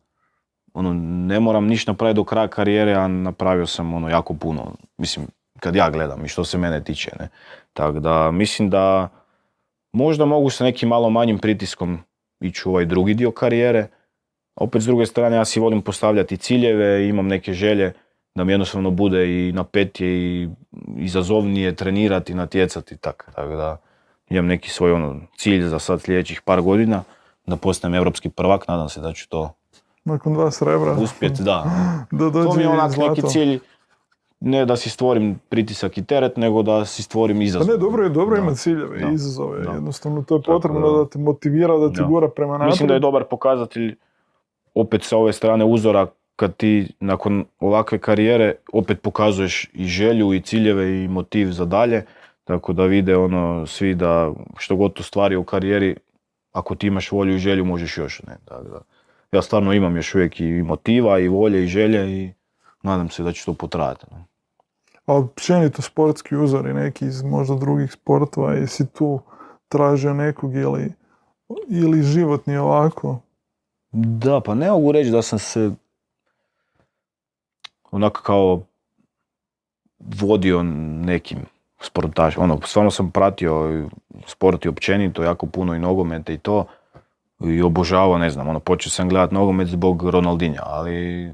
[0.74, 0.94] ono,
[1.28, 4.72] ne moram ništa napraviti do kraja karijere, a napravio sam ono jako puno.
[4.98, 5.28] Mislim,
[5.60, 7.30] kad ja gledam i što se mene tiče, ne.
[7.74, 9.10] Tako da, mislim da
[9.94, 12.00] možda mogu sa nekim malo manjim pritiskom
[12.42, 13.88] ići u ovaj drugi dio karijere.
[14.56, 17.94] Opet s druge strane, ja si volim postavljati ciljeve, imam neke želje
[18.36, 20.50] da mi jednostavno bude i napetije i
[20.98, 23.32] izazovnije trenirati, natjecati, tako.
[23.32, 23.78] Tako da,
[24.30, 27.04] imam neki svoj ono, cilj za sad sljedećih par godina,
[27.46, 29.54] da postanem europski prvak, nadam se da ću to
[30.04, 30.92] Nakon dva srebra.
[30.92, 31.66] uspjeti, da.
[32.12, 33.60] Da dođe To mi je onak neki cilj,
[34.42, 37.68] ne da si stvorim pritisak i teret, nego da si stvorim Pa izazov.
[37.68, 38.42] ne, dobro je, dobro Da.
[38.42, 39.10] imati ciljeve Da.
[39.10, 39.62] i izazove.
[39.62, 39.72] Da.
[39.72, 42.04] Jednostavno, to je potrebno da- da te motivira, da Da.
[42.04, 42.70] gura prema naprijed.
[42.70, 43.96] Mislim da je dobar pokazatelj
[44.76, 50.42] opet sa ove strane uzora kad ti nakon ovakve karijere opet pokazuješ i želju i
[50.42, 52.06] ciljeve i motiv za dalje,
[52.44, 55.96] tako da vide ono svi da što god ostvari u karijeri,
[56.52, 58.22] ako ti imaš volju i želju možeš još.
[58.24, 58.38] Ne?
[58.46, 58.82] Tako da,
[59.32, 62.32] ja stvarno imam još uvijek i motiva i volje i želje i
[62.84, 64.06] nadam se da će to potrajati.
[64.12, 64.31] ne.
[65.06, 69.20] A općenito sportski uzori neki iz možda drugih sportova, jesi tu
[69.70, 70.94] tražio nekog ili,
[71.70, 73.20] ili životni ovako?
[73.92, 75.72] Da, pa ne mogu reći da sam se
[77.92, 78.62] onako kao
[80.00, 81.38] vodio nekim
[81.80, 82.44] sportašem.
[82.44, 83.86] Ono, stvarno sam pratio
[84.26, 86.66] sport i općenito, jako puno i nogomete i to.
[87.40, 91.34] I obožavao, ne znam, ono, počeo sam gledat nogomet zbog Ronaldinja, ali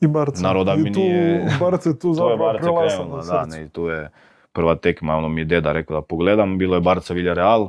[0.00, 0.42] I Barca.
[0.42, 3.46] Naravno da mi I tu, nije- Barca je tu zapravo Barca prelasa krenulo, na da,
[3.46, 4.10] ne, tu je
[4.52, 7.68] prva tekma, ono mi je deda rekao da pogledam, bilo je Barca Villarreal,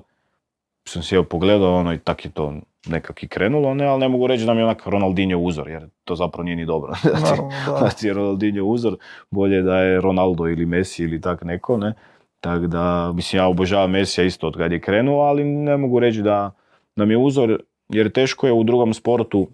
[0.88, 2.54] sam sjeo pogledao, ono i tak je to
[2.88, 5.88] nekak i krenulo, ne, ali ne mogu reći da mi je onak Ronaldinho uzor, jer
[6.04, 6.94] to zapravo nije ni dobro.
[7.66, 7.78] Da.
[7.78, 8.98] Znači je Ronaldinho uzor,
[9.32, 11.94] bolje da je Ronaldo ili Messi ili tak neko, ne.
[12.40, 16.22] Tako da, mislim, ja obožavam Mesija isto od kad je krenuo, ali ne mogu reći
[16.22, 16.52] da
[16.96, 17.60] nam je uzor,
[17.90, 19.48] jer teško je u drugom sportu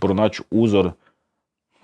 [0.00, 0.90] pronaći uzor,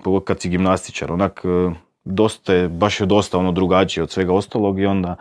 [0.02, 1.70] pogotovo kad si gimnastičar, onak, e,
[2.04, 5.16] dosta je, baš je dosta ono drugačije od svega ostalog i onda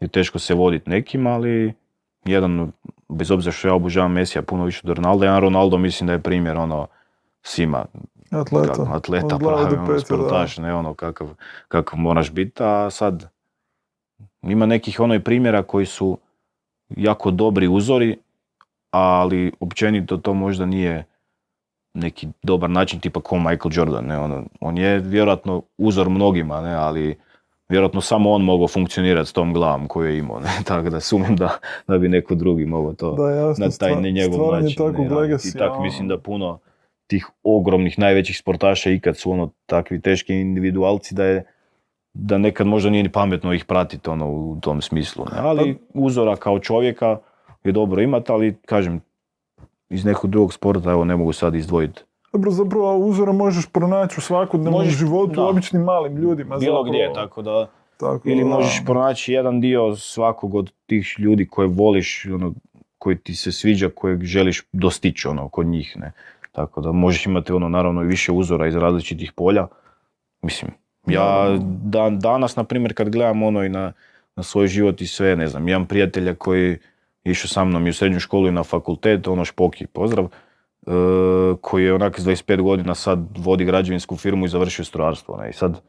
[0.00, 1.72] je teško se voditi nekim, ali
[2.24, 2.72] jedan,
[3.08, 6.22] bez obzira što ja obožavam Mesija puno više od Ronaldo, jedan Ronaldo mislim da je
[6.22, 6.86] primjer ono
[7.42, 7.84] svima,
[8.30, 8.72] Atleta.
[8.72, 10.00] kako, atleta pravi, ono, pete, da.
[10.00, 11.28] sportaš, ne ono kakav,
[11.68, 13.28] kakav moraš biti, a sad
[14.42, 16.18] ima nekih ono i primjera koji su
[16.88, 18.18] jako dobri uzori,
[18.90, 21.04] ali općenito to možda nije
[21.94, 26.74] neki dobar način tipa kao Michael Jordan, ne, ono, on je vjerojatno uzor mnogima, ne,
[26.74, 27.18] ali
[27.68, 31.36] vjerojatno samo on mogao funkcionirati s tom glavom koju je imao, ne, tako da sumnjam
[31.36, 31.50] da,
[31.88, 34.76] da bi neko drugi mogao to Da, jasno, na taj stva- ne njegov način.
[34.76, 36.58] takvog ne, I tako mislim da puno
[37.06, 41.44] tih ogromnih, najvećih sportaša ikad su ono takvi teški individualci da je
[42.14, 45.24] da nekad možda nije ni pametno ih pratiti ono u tom smislu.
[45.24, 45.38] Ne?
[45.38, 47.18] Ali Pa- uzora kao čovjeka
[47.64, 49.00] je dobro imati, ali kažem,
[49.90, 52.02] iz nekog drugog sporta, evo ne mogu sad izdvojiti.
[52.32, 55.42] Dobro, zapravo uzora možeš pronaći u svakodnevnom Možeš, životu, da.
[55.42, 56.56] u običnim malim ljudima.
[56.58, 56.84] Bilo zapravo.
[56.84, 57.70] gdje, tako da...
[57.96, 62.54] Tako Ili da- možeš pronaći jedan dio svakog od tih ljudi koje voliš, ono,
[62.98, 65.96] koji ti se sviđa, kojeg želiš dostići ono, kod njih.
[65.96, 66.12] Ne?
[66.52, 69.66] Tako da možeš imati ono, naravno i više uzora iz različitih polja.
[70.42, 70.70] Mislim,
[71.06, 73.92] ja dan, danas, na primjer, kad gledam ono i na,
[74.36, 76.78] na svoj život i sve, ne znam, imam prijatelja koji
[77.24, 80.30] išao sa mnom i u srednju školu i na fakultet, ono Špoki, pozdrav, e,
[81.60, 85.36] koji je onak s 25 godina sad vodi građevinsku firmu i završio strojarstvo.
[85.36, 85.50] Ne?
[85.50, 85.80] I sad,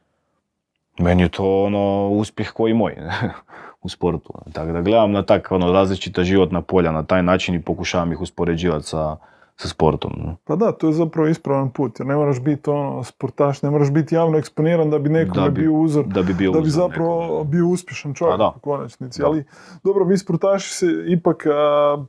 [0.99, 2.95] meni je to ono uspjeh koji moj
[3.84, 4.34] u sportu.
[4.53, 8.21] Tako da gledam na tak ono različita životna polja na taj način i pokušavam ih
[8.21, 9.17] uspoređivati sa,
[9.62, 10.12] sa sportom.
[10.18, 10.36] ne.
[10.43, 13.91] Pa da, to je zapravo ispravan put, jer ne moraš biti ono sportaš, ne moraš
[13.91, 16.68] biti javno eksponiran da bi nekome Da bi- bio uzor, Da bi bio da bi
[16.68, 17.43] uzor zapravo nekome.
[17.45, 19.22] bio uspješan čovjek Pa u konačnici.
[19.22, 19.28] Da.
[19.28, 19.43] Ali
[19.84, 21.51] dobro, vi sportaši se ipak a,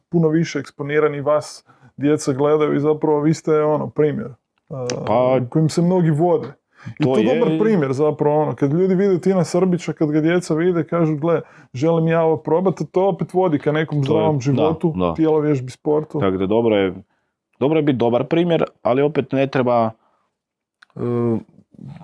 [0.08, 1.64] puno više eksponirani, vas
[1.96, 4.28] djeca gledaju i zapravo vi ste ono primjer
[4.70, 6.48] a, Pa- kojim se mnogi vode.
[6.90, 10.20] I to, To je dobar primjer zapravo ono, kad ljudi vide Tina Srbića, kad ga
[10.20, 11.40] djeca vide, kažu gle,
[11.74, 15.14] želim ja ovo probati, to opet vodi ka nekom To je- zdravom da, životu, da.
[15.14, 16.20] tjelovježbi, sportu.
[16.20, 16.94] Tako da dobro je,
[17.62, 19.90] dobro je biti dobar primjer, ali opet ne treba,
[20.94, 21.38] uh,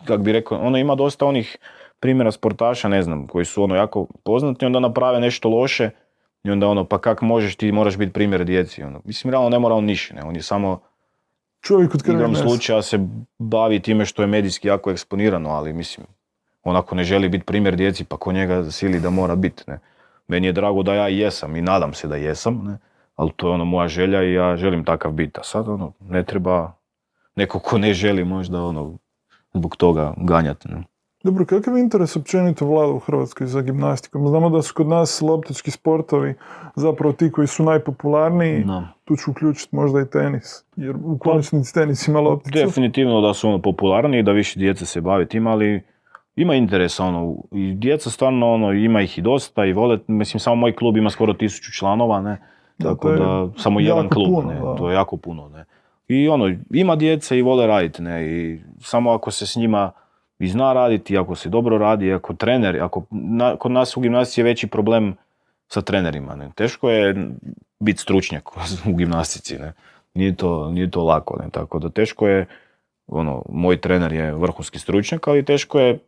[0.04, 1.56] kako bi rekao, ono ima dosta onih
[2.00, 5.90] primjera sportaša, ne znam, koji su ono jako poznati, onda naprave nešto loše
[6.44, 8.82] i onda ono, pa kak možeš, ti moraš biti primjer djeci.
[8.82, 9.00] Ono.
[9.04, 10.80] Mislim, realno ne mora on ništa, ne, on je samo
[11.60, 12.98] Čovjek od igrom slučaja se
[13.38, 16.06] bavi time što je medijski jako eksponirano, ali mislim,
[16.64, 19.78] on ako ne želi biti primjer djeci, pa ko njega sili da mora biti, ne.
[20.28, 22.78] Meni je drago da ja jesam i nadam se da jesam, ne.
[23.18, 25.40] Ali to je ono moja želja i ja želim takav biti.
[25.40, 26.72] A sad ono, ne treba
[27.36, 28.98] neko ko ne želi možda ono,
[29.54, 30.68] zbog toga ganjati.
[30.68, 30.82] Ne.
[31.22, 34.28] Dobro, kakav je interes općenito vlada u Hrvatskoj za gimnastikom?
[34.28, 36.34] Znamo da su kod nas loptički sportovi
[36.76, 38.64] zapravo ti koji su najpopularniji.
[38.64, 38.88] Da.
[39.04, 42.58] Tu ću uključiti možda i tenis, jer u konačnici tenis ima lopticu.
[42.58, 45.82] Definitivno da su ono popularniji, da više djece se bavi tim, ali
[46.36, 50.56] ima interesa ono, i djeca stvarno ono, ima ih i dosta i vole, mislim samo
[50.56, 52.40] moj klub ima skoro tisuću članova, ne,
[52.82, 54.74] tako je da, samo jedan klub, puno, ne, da.
[54.74, 55.64] to je jako puno, ne.
[56.08, 59.92] I ono, ima djece i vole raditi, ne, i samo ako se s njima
[60.38, 64.40] i zna raditi, ako se dobro radi, ako trener, ako, na- kod nas u gimnastici
[64.40, 65.16] je veći problem
[65.68, 67.28] sa trenerima, ne, teško je
[67.80, 68.48] biti stručnjak
[68.90, 69.72] u gimnastici, ne,
[70.14, 72.46] nije to, nije to lako, ne, tako da teško je,
[73.06, 75.98] ono, moj trener je vrhunski stručnjak, ali teško je,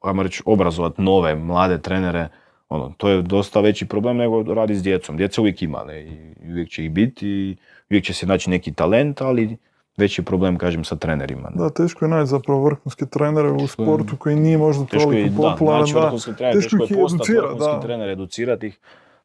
[0.00, 2.28] ajmo reći, obrazovati nove, mlade trenere,
[2.70, 5.16] ono, to je dosta veći problem nego radi s djecom.
[5.16, 7.56] Djeca uvijek ima, ne, i uvijek će ih biti i
[7.90, 9.56] uvijek će se naći neki talent, ali
[9.96, 11.50] veći problem, kažem, sa trenerima.
[11.50, 11.62] ne.
[11.62, 15.42] Da, teško je naći zapravo vrhunske trenere u sportu koji nije možda Teško je, toliko
[15.42, 15.80] da, popularan.
[15.80, 16.00] naći da.
[16.00, 17.80] vrhunski trener, Teško teško, je postati vrhunski da.
[17.80, 18.78] trener, educirati ih.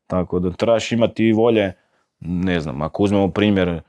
[0.07, 1.73] Tako da trebaš imati i volje,
[2.19, 3.81] ne znam, ako uzmemo primjer,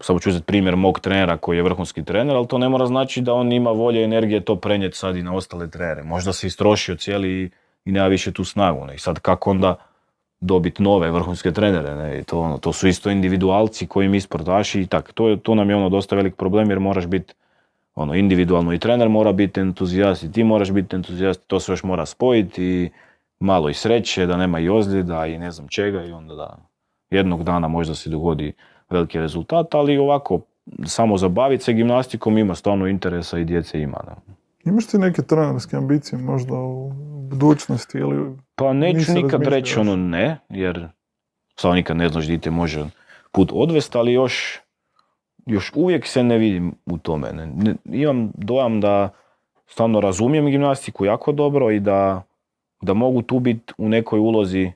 [0.00, 3.20] samo ću uzeti primjer mog trenera koji je vrhunski trener, ali to ne mora znači
[3.20, 6.02] da on ima volje i energije to prenijeti sad i na ostale trenere.
[6.02, 7.50] Možda se istrošio cijeli
[7.86, 8.86] i, nema više tu snagu.
[8.86, 8.94] Ne?
[8.94, 9.76] I sad kako onda
[10.40, 12.20] dobiti nove vrhunske trenere, ne?
[12.20, 15.12] I to, ono, to su isto individualci koji mi sportaši i tak.
[15.12, 17.34] To, to nam je ono dosta velik problem jer moraš biti
[17.94, 21.82] ono, individualno i trener mora biti entuzijast i ti moraš biti entuzijast, to se još
[21.82, 22.90] mora spojiti i
[23.40, 26.56] malo i sreće, da nema i ozljeda i ne znam čega i onda da
[27.10, 28.52] jednog dana možda se dogodi
[28.90, 30.40] veliki rezultat, ali ovako,
[30.84, 33.98] samo zabaviti se gimnastikom ima stvarno interesa i djece ima.
[34.04, 34.35] Da.
[34.66, 36.92] Imaš ti neke trenerske ambicije možda u
[37.30, 40.88] budućnosti ili Pa neću nikad reći ono ne, jer
[41.56, 42.86] samo nikad ne znaš di te može
[43.32, 44.60] put odvesti, ali još,
[45.46, 47.32] još uvijek se ne vidim u tome.
[47.32, 47.46] Ne.
[47.46, 49.08] Ne- imam dojam da
[49.66, 52.22] stvarno razumijem gimnastiku jako dobro i da,
[52.82, 54.72] da mogu tu biti u nekoj ulozi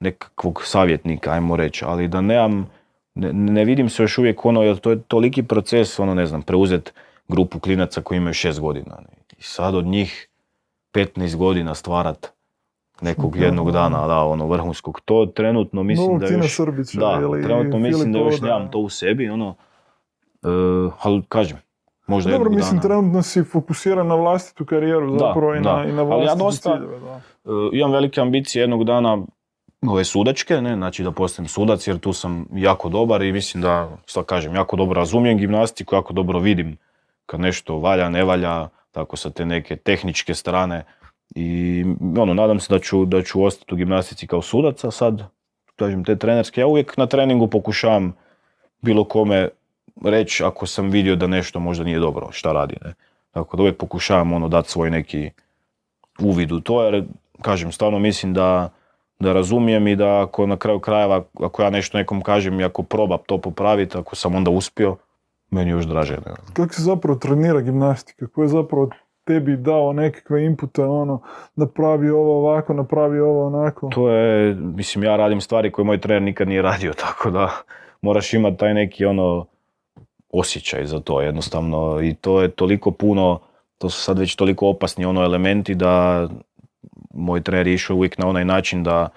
[0.00, 2.70] nekakvog savjetnika, ajmo reći, ali da nemam,
[3.14, 6.42] ne, ne vidim se još uvijek ono, jer to je toliki proces, ono ne znam,
[6.42, 6.94] preuzet
[7.32, 8.98] grupu klinaca koji imaju šest godina.
[9.38, 10.28] I sad od njih
[10.94, 12.32] 15 godina stvarat
[13.00, 13.72] nekog jednog da.
[13.72, 15.00] dana, da, ono vrhunskog.
[15.00, 16.56] To trenutno mislim novog da još...
[16.56, 19.54] Srbića Da, ili trenutno mislim da još nemam to u sebi, ono,
[20.42, 20.48] e,
[21.02, 21.58] ali kažem,
[22.06, 22.82] možda Dobro, jednog mislim, dana.
[22.82, 25.76] trenutno si fokusiran na vlastitu karijeru Da, zapravo i, da.
[25.76, 27.00] na, i na Ali ja vlastite dosta- ciljeve.
[27.00, 27.20] Da.
[27.44, 29.18] E, imam velike ambicije jednog dana
[29.82, 33.88] ove sudačke, ne, znači da postanem sudac jer tu sam jako dobar i mislim da,
[34.06, 36.76] šta kažem, jako dobro razumijem gimnastiku, jako dobro vidim
[37.26, 40.84] kad nešto valja, ne valja, tako sa te neke tehničke strane
[41.34, 41.84] i
[42.18, 45.22] ono, nadam se da ću, da ću ostati u gimnastici kao sudac, a sad,
[45.76, 48.16] kažem, te trenerske, ja uvijek na treningu pokušavam
[48.80, 49.48] bilo kome
[50.04, 52.94] reći ako sam vidio da nešto možda nije dobro, šta radi, ne.
[53.30, 55.30] Tako da uvijek pokušavam ono dati svoj neki
[56.20, 57.04] uvid u to, jer
[57.42, 58.70] kažem, stvarno mislim da,
[59.18, 62.82] da razumijem i da ako na kraju krajeva, ako ja nešto nekom kažem i ako
[62.82, 64.96] proba to popraviti, ako sam onda uspio,
[65.52, 66.14] meni još draže.
[66.14, 66.32] Ne?
[66.52, 68.26] Kako se zapravo trenira gimnastika?
[68.26, 68.90] Ko je zapravo
[69.24, 71.20] tebi dao nekakve inpute, ono,
[71.56, 73.88] napravi ovo ovako, napravi ovo onako?
[73.88, 77.50] To je, mislim, ja radim stvari koje moj trener nikad nije radio, tako da
[78.02, 79.46] moraš imati taj neki ono
[80.32, 83.40] osjećaj za to jednostavno i to je toliko puno,
[83.78, 86.28] to su sad već toliko opasni ono elementi da
[87.14, 89.08] moj trener je išao uvijek na onaj način da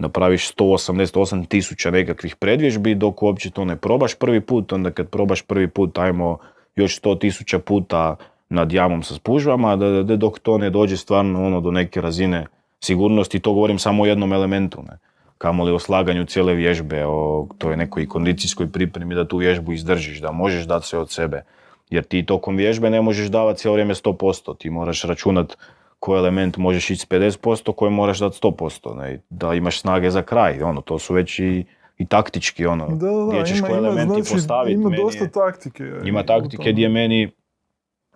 [0.00, 5.42] napraviš 188 tisuća nekakvih predvježbi dok uopće to ne probaš prvi put, onda kad probaš
[5.42, 6.38] prvi put ajmo
[6.76, 8.16] još 100 tisuća puta
[8.48, 12.46] nad jamom sa spužvama, da, da dok to ne dođe stvarno ono do neke razine
[12.80, 14.82] sigurnosti, to govorim samo o jednom elementu.
[14.82, 14.98] Ne.
[15.38, 20.32] kamoli o slaganju cijele vježbe, o toj nekoj kondicijskoj pripremi da tu vježbu izdržiš, da
[20.32, 21.44] možeš dati sve od sebe.
[21.90, 25.56] Jer ti tokom vježbe ne možeš davati cijelo vrijeme 100%, ti moraš računat
[26.00, 29.20] koji element možeš ići s 50%, koji moraš dati 100%, ne?
[29.30, 31.64] da imaš snage za kraj, ono, to su već i,
[31.98, 34.72] i taktički, ono, Da, da, gdje ćeš ima, koji ima, elementi znači, postaviti.
[34.74, 35.84] ima meni dosta je- taktike.
[36.04, 37.30] ima u taktike gdje meni,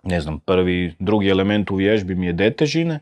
[0.03, 2.99] ne znam, prvi, drugi element u vježbi mi je D težine,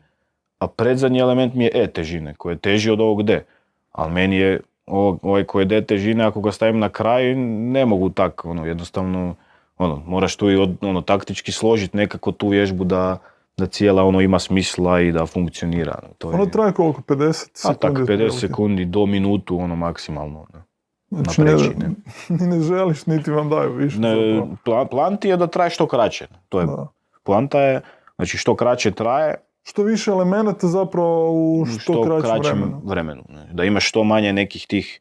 [0.58, 3.44] a predzadnji element mi je E težine, koji je teži od ovog D.
[3.92, 8.10] Ali meni je ovaj koji je D težine, ako ga stavim na kraj, ne mogu
[8.10, 9.34] tak, ono, jednostavno,
[9.78, 13.18] ono, moraš tu i od, ono, taktički složiti nekako tu vježbu da,
[13.56, 15.98] da cijela ono ima smisla i da funkcionira.
[16.18, 17.00] To je, Ono traje koliko?
[17.02, 17.78] 50 a sekundi?
[17.78, 18.36] tak, 50 otprilike?
[18.36, 20.46] sekundi do minutu, ono, maksimalno.
[20.54, 20.60] Ne.
[21.10, 21.50] Znači, na
[22.28, 22.60] ne, ne.
[22.60, 23.98] želiš, niti vam daju više.
[23.98, 24.14] Ne,
[24.64, 26.26] plan, plan ti je da traje što kraće.
[26.48, 26.86] To je Da.
[27.22, 27.80] Poanta je,
[28.16, 32.80] znači što kraće traje, Što više elemenata zapravo u u što, kraćem vremenu.
[32.84, 33.48] vremenu, ne.
[33.52, 35.00] Da imaš što manje nekih tih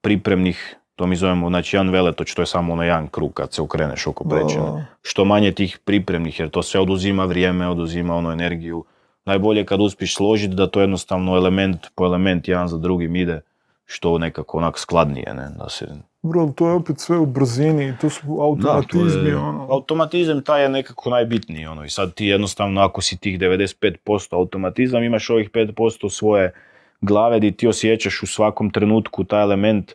[0.00, 3.62] pripremnih, to mi zovemo, znači jedan veletoč, to je samo ono jedan krug kad se
[3.62, 4.56] okreneš oko Da, preće.
[4.56, 4.62] ne.
[4.62, 4.84] da.
[5.02, 8.84] Što manje tih pripremnih, jer to sve oduzima vrijeme, oduzima ono energiju.
[9.24, 13.40] Najbolje je kad uspiješ složiti da to jednostavno element po element jedan za drugim ide
[13.84, 15.86] što nekako onak skladnije, ne, da se
[16.22, 19.66] Bro, to je opet sve u brzini to su automatizmi, to je- ono.
[19.70, 23.88] Automatizam taj je nekako najbitniji, ono, i sad ti jednostavno ako si tih 95%
[24.32, 26.52] automatizam, imaš ovih 5% svoje
[27.00, 29.92] glave di ti osjećaš u svakom trenutku taj element,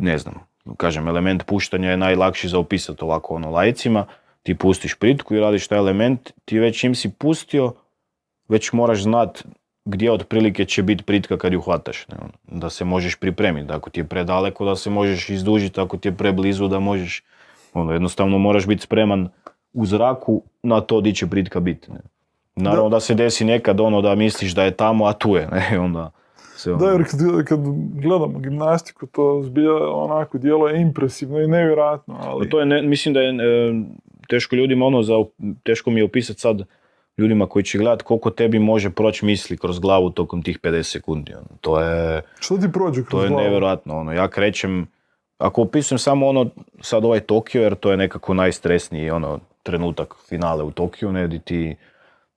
[0.00, 0.34] ne znam,
[0.76, 4.06] kažem, element puštanja je najlakši za opisati ovako ono lajcima,
[4.42, 7.72] ti pustiš pritku i radiš taj element, ti već im si pustio,
[8.48, 9.44] već moraš znat
[9.84, 13.90] gdje otprilike će biti pritka kad ju hvataš, ne, ono, da se možeš pripremiti, ako
[13.90, 17.22] ti je predaleko da se možeš izdužiti, ako ti je preblizu da možeš,
[17.74, 19.28] ono, jednostavno moraš biti spreman
[19.72, 21.92] u zraku na to di će pritka biti.
[21.92, 22.00] Ne.
[22.56, 23.00] Naravno da.
[23.00, 26.10] se desi nekad ono da misliš da je tamo, a tu je, ne, onda
[26.58, 27.60] se ono, Da, jer kad, kad
[28.02, 32.50] gledamo gimnastiku, to zbilja onako djeluje impresivno i nevjerojatno, ali...
[32.50, 33.72] To je, ne, mislim da je e,
[34.28, 35.14] teško ljudima ono, za,
[35.62, 36.62] teško mi je opisati sad
[37.18, 41.34] ljudima koji će gledat koliko tebi može proći misli kroz glavu tokom tih 50 sekundi.
[41.34, 41.46] Ono.
[41.60, 43.42] To je, Što ti prođe kroz to je glavu?
[43.42, 43.98] nevjerojatno.
[43.98, 44.12] Ono.
[44.12, 44.86] Ja krećem,
[45.38, 46.46] ako opisujem samo ono,
[46.80, 51.38] sad ovaj Tokio, jer to je nekako najstresniji ono, trenutak finale u Tokiju, ne, di
[51.38, 51.76] ti,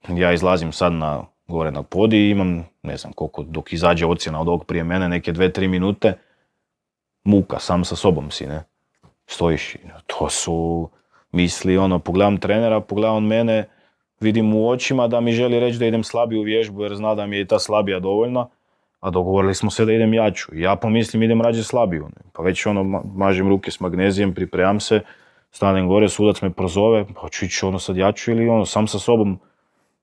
[0.09, 4.41] ja izlazim sad na, gore na podi i imam, ne znam koliko, dok izađe ocjena
[4.41, 6.13] od ovog prije mene, neke dve, tri minute,
[7.23, 8.63] muka, sam sa sobom si, ne.
[9.27, 10.89] Stojiš i to su
[11.31, 13.65] misli, ono, pogledam trenera, pogledam mene,
[14.19, 17.25] vidim u očima da mi želi reći da idem slabije u vježbu jer zna da
[17.25, 18.47] mi je i ta slabija dovoljna,
[18.99, 20.55] a dogovorili smo se da idem jaču.
[20.55, 22.09] Ja pomislim idem rađe slabiju.
[22.33, 25.01] Pa već ono, ma- mažem ruke s magnezijem, pripremam se,
[25.51, 28.99] stanem gore, sudac me prozove, pa hoću ići ono sad jaču ili ono, sam sa
[28.99, 29.39] sobom,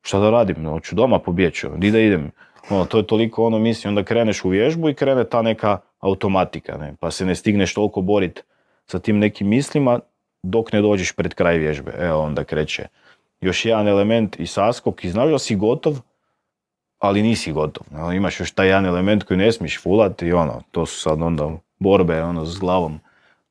[0.09, 2.31] šta da radim, no, hoću doma pobjeći, ono, di da idem.
[2.71, 6.77] Ono, to je toliko ono misli, onda kreneš u vježbu i krene ta neka automatika,
[6.77, 6.95] ne?
[7.01, 8.43] pa se ne stigneš toliko boriti
[8.87, 10.01] sa tim nekim mislima
[10.43, 11.93] dok ne dođeš pred kraj vježbe.
[11.99, 12.87] Evo onda kreće
[13.41, 16.01] još jedan element i saskok i znaš da si gotov,
[16.99, 17.87] ali nisi gotov.
[17.95, 21.23] Ono, imaš još taj jedan element koji ne smiješ fulati i ono, to su sad
[21.23, 23.01] onda borbe ono, s glavom.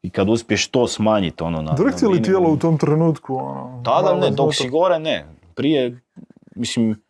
[0.01, 1.73] I kad uspiješ to smanjiti ono na...
[1.73, 3.35] Drhti li tijelo u tom trenutku?
[3.35, 5.25] Ono, tada ne, dok si gore ne.
[5.55, 5.99] Prije,
[6.57, 7.01] mislim,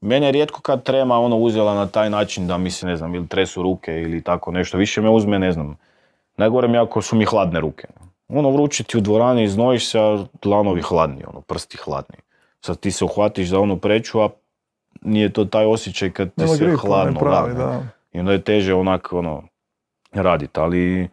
[0.00, 3.14] mene je rijetko kad trema ono uzela na taj način da mi se, ne znam,
[3.14, 4.78] ili tresu ruke ili tako nešto.
[4.78, 5.76] Više me uzme, ne znam,
[6.36, 7.88] najgore mi ako su mi hladne ruke.
[8.28, 12.16] Ono vruće ti u dvorani, znojiš se, a dlanovi hladni, ono, prsti hladni.
[12.60, 14.28] Sad ti se uhvatiš za onu preću, a
[15.02, 17.72] nije to taj osjećaj kad ti se hladno pravi, da, ne.
[17.72, 17.82] da.
[18.12, 19.42] I onda je teže onak, ono,
[20.12, 21.08] radit, ali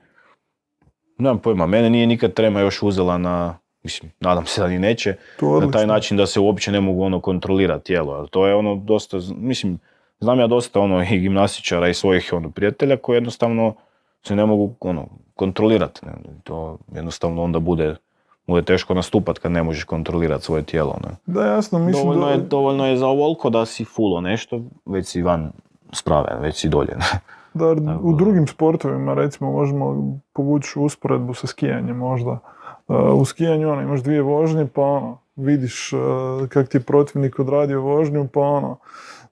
[1.18, 5.16] nemam pojma, mene nije nikad trema još uzela na, mislim, nadam se da ni neće,
[5.40, 8.14] To na taj način da se uopće ne mogu ono kontrolirati tijelo.
[8.14, 9.80] Ali to je ono dosta, mislim,
[10.20, 13.74] znam ja dosta ono i gimnastičara i svojih ono prijatelja koji jednostavno
[14.24, 16.02] se ne mogu ono kontrolirati.
[16.44, 17.96] To jednostavno onda bude,
[18.48, 20.98] bude teško nastupat kad ne možeš kontrolirati svoje tijelo.
[21.04, 21.16] Ne.
[21.26, 22.32] Da, jasno, mislim Dovoljno, da...
[22.32, 25.52] je, dovoljno je za ovoliko da si fulo nešto, već si van
[25.94, 26.96] sprave, već si dolje.
[26.98, 27.20] ne.
[27.54, 32.40] Da, u drugim sportovima recimo možemo povući usporedbu sa skijanjem možda.
[32.88, 36.00] U skijanju ono, imaš dvije vožnje pa ono, vidiš uh,
[36.50, 38.78] kak ti je protivnik odradio vožnju pa ono,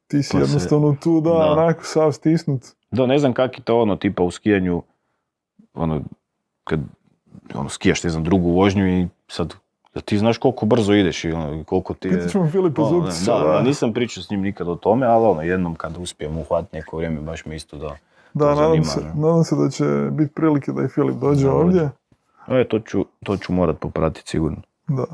[0.07, 1.51] ti si Pa se- jednostavno tu da, da.
[1.51, 2.61] onako sav stisnut.
[2.91, 4.81] Da, ne znam kak je to ono, tipa u skijanju,
[5.73, 6.01] ono,
[6.63, 6.79] kad
[7.55, 9.53] ono, skijaš, ne znam, drugu vožnju i sad,
[9.93, 12.13] da ti znaš koliko brzo ideš i ono, koliko ti je...
[12.13, 15.05] Pitat ćemo Filipa ono, Zupcića, da, da, da, nisam pričao s njim nikad o tome,
[15.05, 17.95] ali ono, jednom kad uspijem uhvatiti neko vrijeme, baš me isto da...
[18.33, 19.11] Da, nadam zanima, se, ne.
[19.15, 21.89] nadam se da će biti prilike da i Filip dođe Da, ovdje.
[22.47, 24.61] E, to ću, to ću morat popratiti sigurno.
[24.87, 25.05] Da.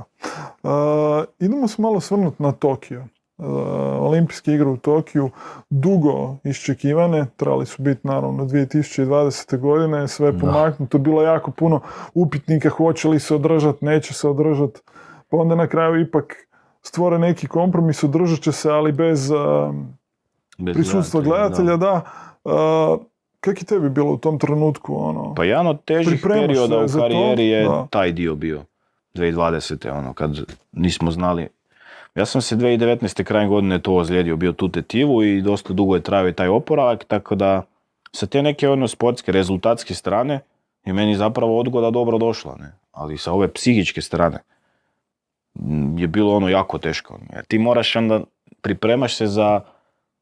[0.64, 3.06] Uh, idemo se malo svrnuti na Tokio.
[4.00, 5.30] olimpijske igre u Tokiju,
[5.70, 9.58] dugo iščekivane, trebali su biti naravno 2020.
[9.58, 10.40] godine, sve Da.
[10.40, 11.82] pomaknuto, bilo jako puno
[12.14, 14.80] upitnika, hoće li se održati, neće se održati,
[15.30, 16.36] pa onda na kraju ipak
[16.82, 19.32] stvore neki kompromis, održat će se, ali bez
[20.58, 22.02] Bez prisustva gledatelja, da.
[22.46, 22.98] A,
[23.40, 25.34] Kak je tebi bilo u tom trenutku, ono?
[25.36, 27.88] Pa jedan od težih perioda u karijeri je Da.
[27.90, 28.64] taj dio bio.
[29.16, 29.98] 2020.
[29.98, 30.32] ono, kad
[30.72, 31.48] nismo znali.
[32.16, 33.24] Ja sam se 2019.
[33.24, 37.36] krajem godine to ozlijedio, bio tu tetivu i dosta dugo je trajao taj oporavak, tako
[37.36, 37.62] da
[38.12, 40.40] sa te neke ono sportske, rezultatske strane
[40.86, 42.72] je meni zapravo odgoda dobro došla, ne?
[42.92, 44.40] Ali sa ove psihičke strane
[45.98, 47.20] je bilo ono jako teško.
[47.34, 48.22] Jer ti moraš onda,
[48.62, 49.62] pripremaš se za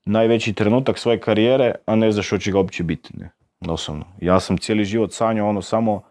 [0.08, 3.18] najveći trenutak svoje karijere, a ne znaš što će ga uopće biti.
[3.18, 3.30] Ne?
[3.62, 4.06] Doslovno.
[4.22, 6.02] Ja sam cijeli život sanjao ono samo,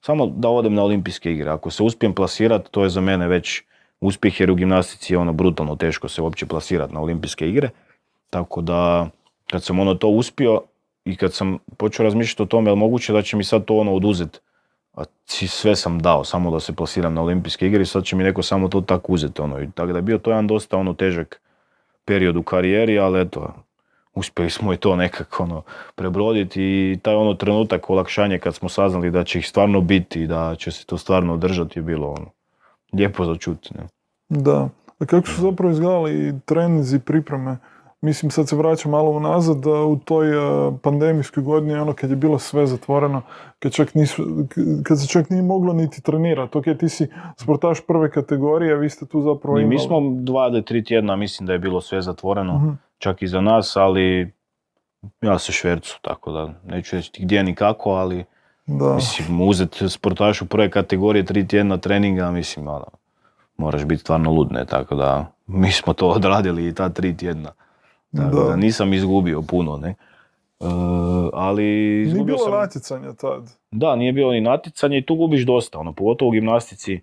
[0.00, 1.50] samo da odem na olimpijske igre.
[1.50, 3.62] Ako se uspijem plasirati, to je za mene već
[4.00, 7.70] uspjeh jer u gimnastici je ono brutalno teško se uopće plasirati na olimpijske igre.
[8.30, 9.08] Tako da
[9.50, 10.62] kad sam ono to uspio
[11.04, 13.76] i kad sam počeo razmišljati o tome, je li moguće da će mi sad to
[13.76, 14.38] ono oduzeti
[14.94, 15.04] a
[15.48, 18.42] sve sam dao samo da se plasiram na olimpijske igre i sad će mi neko
[18.42, 19.42] samo to tako uzeti.
[19.42, 19.62] Ono.
[19.62, 21.40] I tako da je bio to jedan dosta ono težak
[22.04, 23.54] period u karijeri, ali eto,
[24.14, 25.62] uspjeli smo i to nekako ono,
[25.94, 30.26] prebroditi i taj ono trenutak olakšanje kad smo saznali da će ih stvarno biti i
[30.26, 32.30] da će se to stvarno održati je bilo ono,
[32.92, 33.74] lijepo za čuti.
[33.74, 33.86] Ne?
[34.28, 34.68] Da.
[34.98, 37.56] A kako su zapravo izgledali treninzi i pripreme?
[38.04, 42.16] Mislim, sad se vraćam malo unazad, da u toj a, pandemijskoj godini, ono kad je
[42.16, 43.22] bilo sve zatvoreno,
[43.58, 44.24] kad, čak nisu,
[44.82, 46.58] kad se čak nije moglo niti trenirati.
[46.58, 49.68] Ok, ti si sportaš prve kategorije, vi ste tu zapravo imali.
[49.68, 52.70] mi smo dva do tri tjedna, mislim da je bilo sve zatvoreno, Mhm.
[52.98, 54.32] čak i za nas, ali
[55.22, 58.24] ja se švercu, tako da neću reći gdje ni kako, ali
[58.66, 58.94] Da.
[58.94, 62.86] Mislim, uzeti sportašu prve kategorije tri tjedna treninga, mislim, ono,
[63.56, 67.50] moraš biti stvarno lud, ne, tako da mi smo to odradili i ta tri tjedna.
[68.16, 68.56] Tako da, Da.
[68.56, 69.88] nisam izgubio puno, ne.
[69.88, 69.94] E,
[71.32, 71.64] ali
[72.12, 72.52] Nije bilo sam...
[72.52, 73.50] natjecanja tad.
[73.70, 77.00] Da, nije bilo ni natjecanje i tu gubiš dosta, ono, pogotovo u gimnastici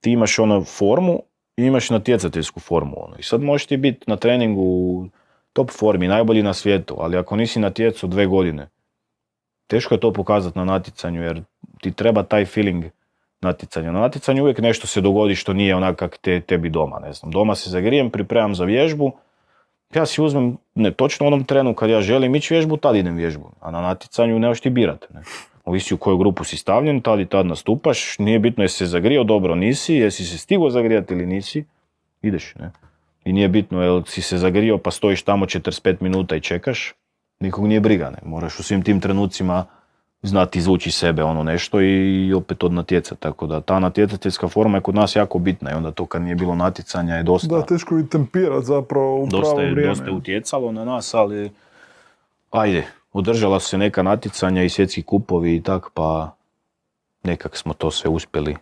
[0.00, 1.20] ti imaš ono formu
[1.56, 3.16] i imaš natjecateljsku formu, ono.
[3.18, 5.06] I sad možeš ti biti na treningu u
[5.52, 8.68] top formi, najbolji na svijetu, ali ako nisi natjecao dve godine,
[9.66, 11.42] teško je to pokazati na natjecanju jer
[11.80, 12.84] ti treba taj feeling
[13.40, 13.92] natjecanja.
[13.92, 17.30] Na natjecanju uvijek nešto se dogodi što nije onak kak te, tebi doma, ne znam.
[17.32, 19.12] Doma se zagrijem, pripremam za vježbu,
[19.94, 23.16] ja si uzmem, ne točno u onom trenu kad ja želim ići vježbu, tad idem
[23.16, 23.50] vježbu.
[23.60, 25.06] A na natjecanju nemaš ti birati.
[25.14, 25.20] Ne?
[25.64, 29.24] Ovisi u koju grupu si stavljen, tad i tad nastupaš, nije bitno jesi se zagrijao
[29.24, 31.64] dobro, nisi, jesi se stigao zagrijati ili nisi,
[32.22, 32.54] ideš.
[32.54, 32.70] Ne?
[33.24, 36.94] I nije bitno jel si se zagrijao pa stojiš tamo 45 minuta i čekaš,
[37.40, 38.10] nikog nije briga.
[38.10, 38.18] Ne?
[38.24, 39.66] Moraš u svim tim trenucima
[40.28, 43.20] znati izvući iz sebe ono nešto i opet od natjecati.
[43.20, 46.34] Tako da ta natjecateljska forma je kod nas jako bitna i onda to kad nije
[46.34, 49.90] bilo natjecanja je dosta, Da, teško je tempirat zapravo u dosta, je, vrijeme.
[49.90, 51.50] dosta je utjecalo na nas, ali
[52.50, 56.34] ajde, održala su se neka natjecanja i svjetski kupovi i tak, pa
[57.22, 58.56] nekak smo to sve uspjeli.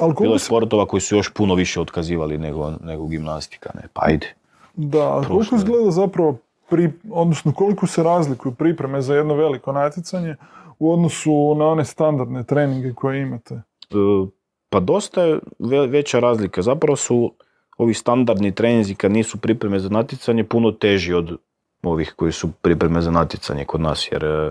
[0.00, 4.02] Ali Bilo je sportova koji su još puno više otkazivali nego, nego gimnastika, ne, pa
[4.04, 4.34] ajde.
[4.74, 6.38] da, koliko izgleda zapravo,
[6.70, 10.36] pri, odnosno koliko se razlikuju pripreme za jedno veliko natjecanje
[10.80, 13.54] u odnosu na one standardne treninge koje imate?
[13.54, 14.26] E,
[14.68, 16.62] Pa dosta je ve- veća razlika.
[16.62, 17.34] Zapravo su
[17.78, 21.36] ovi standardni treninzi kad nisu pripreme za natjecanje puno teži od
[21.82, 24.08] ovih koji su pripreme za natjecanje kod nas.
[24.12, 24.50] Jer, e,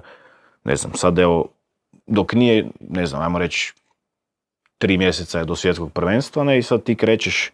[0.64, 1.48] ne znam, sad evo,
[2.08, 3.74] dok nije, ne znam, ajmo reći,
[4.78, 7.52] tri mjeseca je do svjetskog prvenstva, ne, i sad ti krećeš,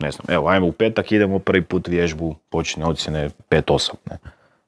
[0.00, 4.18] ne znam, evo, ajmo u petak, idemo prvi put vježbu, počne ocjene 5-8, ne.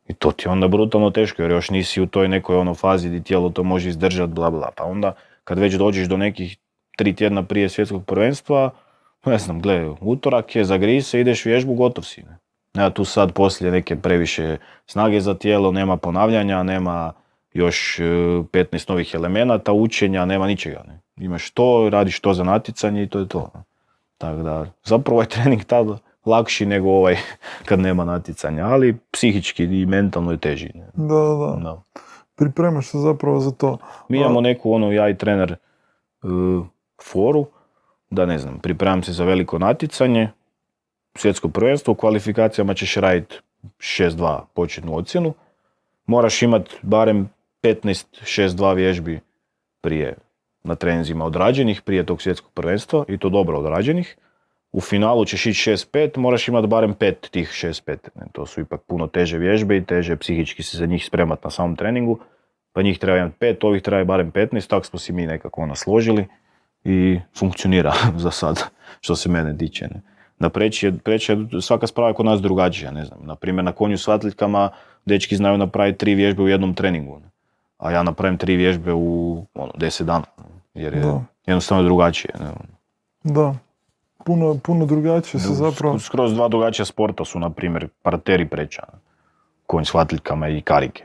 [0.08, 3.08] I to ti je onda brutalno teško, jer još nisi u toj nekoj ono fazi
[3.08, 4.70] gdje tijelo to može izdržati, bla bla.
[4.76, 5.12] Pa onda
[5.44, 6.56] kad već dođeš do nekih
[6.96, 8.70] tri tjedna prije svjetskog prvenstva,
[9.24, 12.22] ne znam, gle, utorak je, zagri se, ideš vježbu, gotov si.
[12.22, 12.38] Ne?
[12.74, 17.12] Nema tu sad poslije neke previše snage za tijelo, nema ponavljanja, nema
[17.54, 20.84] još e, 15 novih elemenata, učenja, nema ničega.
[20.88, 21.00] Ne?
[21.16, 23.50] Imaš to, radiš to za natjecanje i to je to.
[23.54, 23.62] ne.
[24.18, 25.86] Tako da, zapravo je trening tad
[26.26, 27.16] lakši nego ovaj
[27.68, 30.70] kad nema natjecanja, ali psihički i mentalno je teži.
[30.94, 31.60] Da, da, da.
[31.62, 31.82] Da.
[32.34, 33.78] Pripremaš se zapravo za to.
[34.08, 35.56] Mi imamo neku, ono, ja i trener, e,
[37.02, 37.46] foru,
[38.10, 40.28] da ne znam, pripremam se za veliko natjecanje,
[41.14, 43.36] svjetsko prvenstvo, u kvalifikacijama ćeš raditi
[43.78, 45.34] 6-2 početnu ocjenu,
[46.06, 47.30] moraš imati barem
[47.62, 49.20] 15 6-2 vježbi
[49.80, 50.16] prije
[50.64, 54.16] na treninzima odrađenih, prije tog svjetskog prvenstva i to dobro odrađenih.
[54.72, 57.96] U finalu ćeš ići 6-5, moraš imati barem 5 tih 6-5.
[58.14, 61.50] ne, To su ipak puno teže vježbe i teže psihički se za njih spremat na
[61.50, 62.18] samom treningu.
[62.72, 65.74] Pa njih treba imati 5, ovih treba barem 15, tako smo si mi nekako ono
[65.74, 66.26] složili
[66.84, 67.92] i funkcionira
[68.24, 68.62] za sad,
[69.00, 69.88] što se mene tiče.
[69.88, 70.00] Ne.
[70.38, 73.18] Da preći je, preći je, svaka sprava kod nas drugačija, ne znam.
[73.22, 74.70] Na primjer, na konju s vatljkama
[75.04, 77.18] dečki znaju napraviti tri vježbe u jednom treningu.
[77.18, 77.30] ne.
[77.78, 80.24] A ja napravim tri vježbe u ono, deset dana.
[80.74, 81.20] Jer je Da.
[81.46, 82.34] jednostavno drugačije.
[82.40, 82.46] Ne.
[83.24, 83.54] Da.
[84.24, 85.98] Puno, puno drugačije se zapravo...
[85.98, 88.82] Skroz dva drugačija sporta su, na primjer, parteri preča.
[89.66, 91.04] Konj s vatljkama i karike.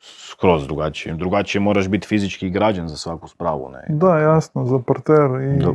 [0.00, 1.14] Skroz drugačije.
[1.14, 3.70] Drugačije moraš biti fizički građan za svaku spravu.
[3.70, 3.84] Ne.
[3.88, 5.58] Da, jasno, za parter i...
[5.58, 5.72] Da.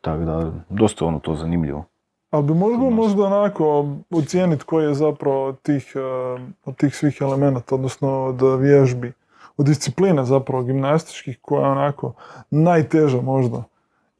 [0.00, 1.84] Tako da, dosta ono to zanimljivo.
[2.30, 7.18] Ali bi moglo možda onako ocijeniti koji je zapravo od tih, eh, od tih svih
[7.20, 9.12] elemenata, odnosno od vježbi,
[9.56, 12.12] od discipline zapravo gimnastičkih koja je onako
[12.50, 13.62] najteža možda.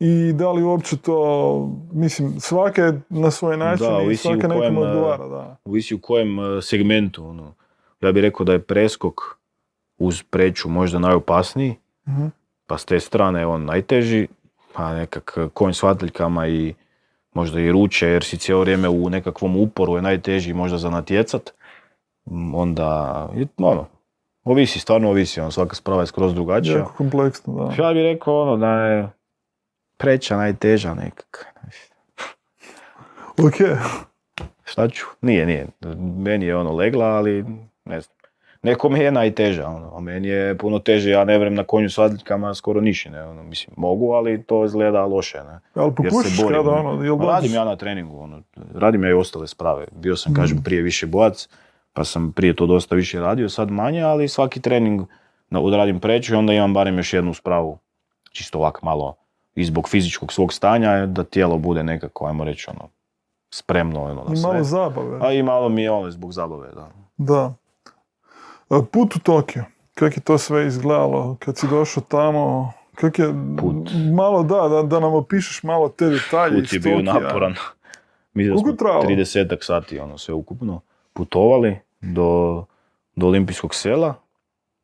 [0.05, 4.51] I da li uopće to, mislim, svaka je na svoj način Da, i u nekom
[4.51, 5.57] kojem, eh, odgovara, da.
[5.65, 7.25] Ovisi u kojem e, segmentu.
[7.27, 7.55] Ono.
[8.01, 9.15] Ja bih rekao da je preskok
[9.99, 11.77] uz preću možda najopasniji,
[12.09, 12.27] Mhm.
[12.67, 14.27] pa s te strane je on najteži,
[14.75, 16.75] pa nekak konj s vatljkama i
[17.35, 21.51] možda i ruče, jer si cijelo vrijeme u nekakvom uporu je najteži možda za natjecat.
[22.55, 23.29] Onda,
[23.59, 23.87] ono,
[24.45, 26.79] ovisi, stvarno ovisi, on, svaka sprava je skroz drugačija.
[26.79, 27.83] Jako kompleksno, da.
[27.83, 29.09] Ja bih rekao ono da je
[29.97, 31.47] preća najteža nekak.
[33.39, 33.55] Ok,
[34.65, 35.05] Šta ću?
[35.21, 35.67] Nije, nije.
[36.17, 37.45] Meni je ono legla, ali
[37.85, 38.15] ne znam.
[38.63, 41.99] Nekome je najteža, ono, a meni je puno teže, ja ne vrem na konju s
[41.99, 45.61] vatljkama skoro niši, ne, ono, mislim, mogu, ali to izgleda loše, ne.
[45.75, 45.93] ali
[46.37, 46.91] borim, kada ono.
[46.91, 48.43] ono, jel Ma radim ja na treningu, ono,
[48.75, 49.87] radim ja i ostale sprave.
[49.93, 50.65] Bio sam, kažem, Mhm.
[50.65, 51.49] prije više bojac,
[51.93, 55.03] pa sam prije to dosta više radio, sad manje, ali svaki trening
[55.51, 57.79] na- odradim preću i onda imam barem još jednu spravu,
[58.33, 59.15] čisto ovak malo,
[59.55, 62.89] i zbog fizičkog svog stanja, da tijelo bude nekako, ajmo reći, ono,
[63.51, 64.53] spremno, ono, na I sve.
[64.53, 65.19] malo zabave.
[65.23, 66.91] A i malo mi je ono zbog zabave, da.
[67.17, 67.55] Da.
[68.69, 73.35] A Put u Tokio, kak je to sve izgledalo kad si došao tamo, kak je,
[73.59, 73.91] Put.
[74.15, 77.55] malo da, da, da nam opišeš malo te detalje Put je bio naporan.
[78.35, 79.03] Mi smo je trajalo?
[79.03, 80.81] 30 sati ono sve ukupno
[81.13, 82.65] putovali do,
[83.17, 84.15] do olimpijskog sela.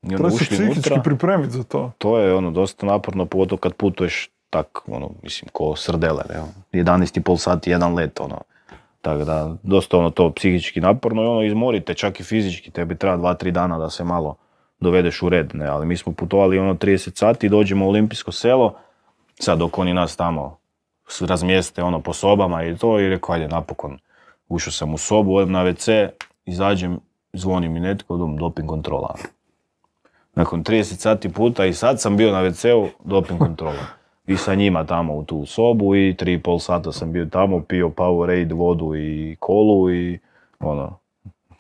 [0.03, 1.93] I onda Treba se psihički pripremiti za to.
[1.99, 6.53] To je ono dosta naporno, pogotovo kad putuješ tak, ono, mislim, ko srdele, ne, ono,
[6.73, 8.41] 11,5 sati, jedan let, ono.
[9.03, 13.35] Tako da, dosta ono to psihički naporno i ono izmorite, čak i fizički, tebi treba
[13.35, 14.37] 2-3 dana da se malo
[14.81, 18.75] dovedeš u red, ne, ali mi smo putovali ono 30 sati, dođemo u olimpijsko selo,
[19.39, 20.59] sad dok oni nas tamo
[21.21, 23.99] razmjeste ono po sobama i to i rekao, ajde napokon,
[24.49, 26.09] ušao sam u sobu, odem na WC,
[26.45, 27.01] izađem,
[27.33, 29.15] zvoni mi netko, dom, doping kontrola.
[30.35, 34.00] Nakon 30 sati puta i sad sam bio na WC-u, doping kontrola.
[34.31, 38.55] I sa njima tamo u tu sobu i 3,5 sata sam bio tamo, pio Powerade,
[38.55, 40.19] vodu i kolu i
[40.61, 40.99] ono,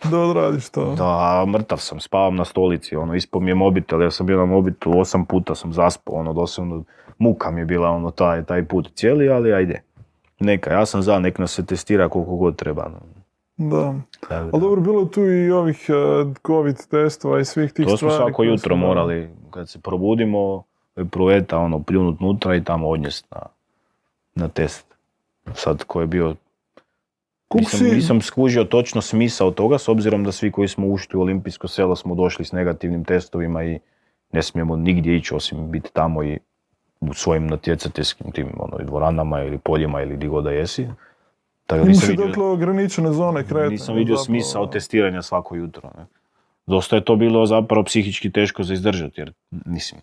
[0.04, 0.94] Da odradiš to.
[0.94, 4.44] da, mrtav sam, spavam na stolici, ono, ispao mi je mobitel, ja sam bio na
[4.46, 6.84] mobitelu, osam puta sam zaspao, ono, doslovno,
[7.18, 9.82] muka mi je bila, ono, taj, taj put cijeli, ali ajde.
[10.40, 12.88] Neka, ja sam za, nek nas se testira koliko god treba.
[12.88, 12.98] no.
[13.70, 13.94] Da.
[14.30, 15.94] Ali dobro, bilo tu i ovih eh,
[16.46, 18.14] covid testova i svih tih To smo stvari.
[18.16, 18.86] svako koje jutro su, da.
[18.86, 20.62] morali, kad se probudimo,
[21.04, 23.40] pruveta, ono, pljunut nutra i tamo odnijest na,
[24.34, 24.86] na test.
[25.54, 26.34] Sad, ko je bio
[27.54, 31.68] Nisam, nisam skužio točno smisao toga, s obzirom da svi koji smo ušli u olimpijsko
[31.68, 33.78] selo smo došli s negativnim testovima i
[34.32, 36.38] ne smijemo nigdje ići osim biti tamo i
[37.00, 40.88] u svojim natjecateljskim tim ono, dvoranama ili poljima ili gdje god da jesi.
[41.66, 43.68] Tako nisam vidio, dakle ograničene zone kretanja.
[43.68, 44.24] nisam vidio zapravo.
[44.24, 45.90] smisao testiranja svako jutro.
[45.96, 46.06] Ne.
[46.66, 50.00] Dosta je to bilo zapravo psihički teško za izdržati, jer mislim,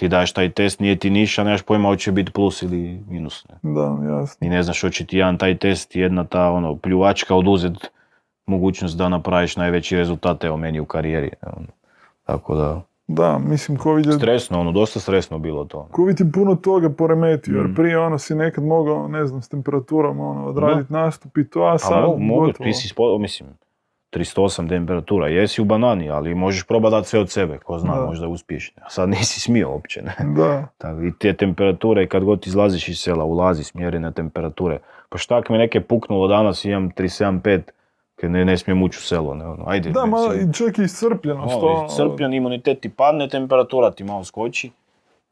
[0.00, 3.46] ti daješ taj test, nije ti ništa, nemaš pojma hoće biti plus ili minus.
[3.48, 3.72] Ne.
[3.72, 4.46] Da, jasno.
[4.46, 7.72] I ne znaš hoće ti jedan taj test, jedna ta ono, pljuvačka oduzet
[8.46, 11.30] mogućnost da napraviš najveći rezultat, evo meni u karijeri.
[11.56, 11.66] ono.
[12.26, 15.88] Tako da, Da, mislim, covid je, stresno, ono, dosta stresno bilo to.
[15.96, 17.74] covid je puno toga poremetio, jer Mm.
[17.74, 21.72] prije ono si nekad mogao, ne znam, s temperaturom ono, odraditi nastup i to, a
[21.74, 23.48] A sad mogu, mogu, ti si, mislim,
[24.12, 28.06] 308 temperatura, jesi u banani, ali možeš probati dati sve od sebe, ko zna, Da.
[28.06, 28.72] možda uspiješ.
[28.82, 30.14] A sad nisi smio uopće, ne.
[30.36, 34.78] Da, Tako, I te temperature, kad god izlaziš iz sela, ulazi smjerene temperature.
[35.08, 37.60] Pa šta ako mi neke puknulo danas, imam 37,5,
[38.16, 39.90] kad ne, ne smijem ući u selo, ne, ono, ajde.
[39.90, 41.60] da, malo, čak i iscrpljenost.
[41.60, 44.70] To, iscrpljen imunitet ti padne, temperatura ti malo skoči,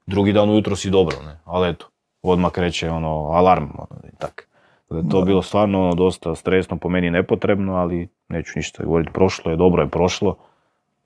[0.07, 1.87] drugi dan ujutro si dobro, ne, ali eto,
[2.23, 4.48] odmah kreće ono, alarm, ono, i tak.
[4.91, 5.25] Je to Da.
[5.25, 9.83] bilo stvarno ono, dosta stresno, po meni nepotrebno, ali neću ništa govoriti, prošlo je, dobro
[9.83, 10.37] je prošlo,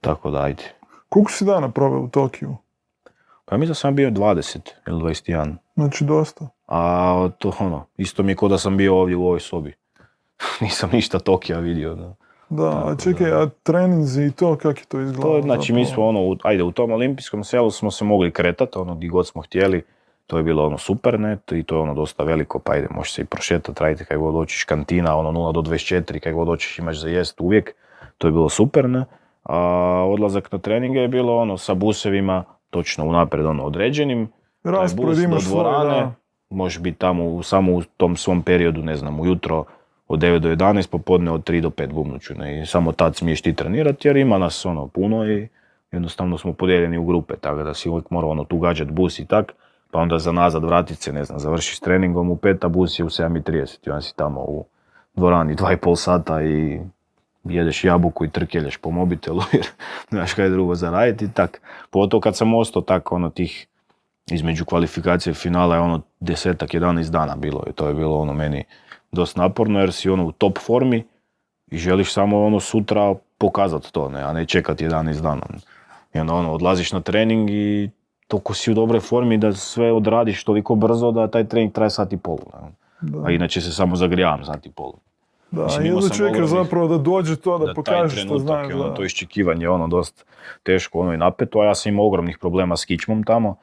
[0.01, 0.63] tako da ajde.
[1.09, 2.55] Koliko si dana proveo u Tokiju?
[3.45, 6.47] Pa ja mislim da sam bio 20 ili 21, Znači dosta.
[6.67, 9.73] a to ono, isto mi je kao da sam bio ovdje u ovoj sobi.
[10.61, 12.15] Nisam ništa Tokija vidio, da.
[12.49, 13.41] Da, a čekaj, da.
[13.41, 15.31] a treninzi i to, kak je to izgledalo?
[15.31, 16.11] To je, znači mi zapravo?
[16.11, 19.41] smo ono, ajde, u tom olimpijskom selu smo se mogli kretati, ono, gdje god smo
[19.41, 19.83] htjeli.
[20.33, 23.13] To je bilo ono super net i to je ono dosta veliko, pa ide, možeš
[23.13, 26.79] se i prošetati, raditi kaj god hoćeš, kantina, ono 0 do 24, kaj god hoćeš
[26.79, 27.75] imaš za jest uvijek,
[28.17, 29.05] to je bilo super, ne?
[29.43, 29.57] A
[30.09, 34.31] odlazak na treninge je bilo ono sa busevima, točno unaprijed ono određenim,
[34.63, 36.11] Raspored imaš dvorane,
[36.49, 39.63] možeš biti tamo u, samo u tom svom periodu, ne znam, ujutro
[40.07, 43.41] od 9 do 11, popodne od 3 do 5 bubnuću, ne, i samo tad smiješ
[43.41, 45.47] ti trenirati jer ima nas ono puno i
[45.91, 49.25] jednostavno smo podijeljeni u grupe, tako da si uvijek morao ono tu gađat bus i
[49.25, 49.53] tak,
[49.93, 53.05] pa onda za nazad vratit se, ne znam, završiš treningom u 5, a bus je
[53.05, 54.65] u 7.30 i onda si tamo u
[55.15, 56.79] dvorani 2,5 sata i
[57.43, 59.67] jedeš jabuku i trkelješ po mobitelu jer
[60.11, 61.61] nemaš kaj drugo za raditi i tak.
[61.89, 63.67] Pogotovo kad sam ostao tako ono tih
[64.31, 68.33] između kvalifikacije i finala je ono desetak, 11 dana bilo i to je bilo ono
[68.33, 68.63] meni
[69.11, 71.03] dosta naporno jer si ono u top formi
[71.71, 75.41] i želiš samo ono sutra pokazati to, ne, a ne čekati 11 dana.
[76.13, 77.89] I onda ono odlaziš na trening i
[78.27, 82.13] toliko si u dobroj formi da sve odradiš toliko brzo da taj trening traje sat
[82.13, 82.37] i pol.
[83.01, 83.25] Da.
[83.25, 84.93] A inače se samo zagrijavam sat i pol.
[85.51, 88.69] Da, Mislim, čekaš ogromnih- zapravo da dođe to da, da taj pokažeš što znaš.
[88.69, 88.93] je ono, da.
[88.95, 90.23] to iščekivanje je ono dosta
[90.63, 93.55] teško ono i napeto, a ja sam imao ogromnih problema s kičmom tamo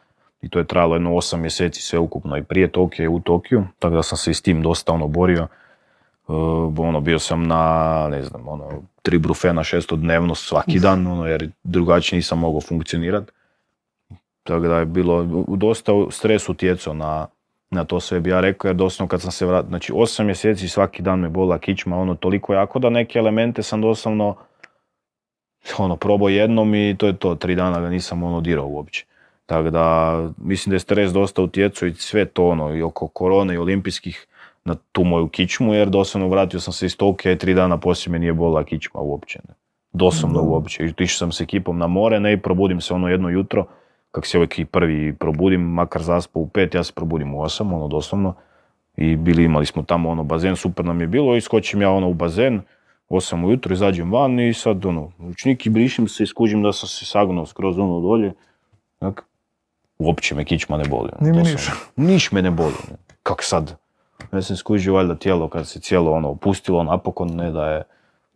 [0.42, 3.64] i to je trajalo jedno 8 mjeseci sve ukupno i prije Tokija i u Tokiju,
[3.78, 5.42] tako da sam se i s tim dosta ono borio.
[6.28, 6.32] E,
[6.78, 8.64] ono, bio sam na, ne znam, ono,
[9.02, 13.32] tri brufena šestodnevno svaki dan, ono, jer drugačije nisam mogao funkcionirati.
[14.43, 17.26] Tako da je bilo dosta stres utjecao na,
[17.70, 20.68] na to sve bi ja rekao, jer doslovno kad sam se vratio, znači 8 mjeseci
[20.68, 24.36] svaki dan me bola kičma, ono toliko jako da neke elemente sam doslovno
[25.78, 29.07] ono probao jednom i to je to, tri dana ga nisam ono dirao uopće.
[29.47, 33.55] Tako da mislim da je stres dosta utjecao i sve to ono i oko korone
[33.55, 34.26] i olimpijskih
[34.64, 38.12] na tu moju kičmu jer doslovno vratio sam se iz Tokija i tri dana poslije
[38.12, 39.38] me nije bola kičma uopće.
[39.49, 39.55] Ne.
[39.93, 40.93] Doslovno uopće.
[40.99, 43.66] Išao sam s ekipom na more ne, i probudim se ono jedno jutro
[44.11, 47.72] kak se uvijek i prvi probudim, makar zaspao u pet, ja se probudim u osam,
[47.72, 48.34] ono doslovno.
[48.96, 52.08] I bili, imali smo tamo ono bazen, super nam je bilo i skočim ja ono
[52.08, 52.61] u bazen,
[53.08, 56.88] osam ujutro, izađem van i sad ono, ručnik i brišim se i skužim da sam
[56.88, 58.32] se sagnuo skroz ono dolje.
[58.98, 59.24] Tak,
[59.98, 61.11] uopće me kičma ne boli.
[61.20, 61.80] ono, mi doslovno.
[61.96, 62.74] Niš me ne boli.
[62.90, 62.96] Ne.
[63.22, 63.76] Kak sad?
[64.32, 67.82] Ja sam skužio valjda tijelo kad se cijelo ono opustilo napokon, ne da je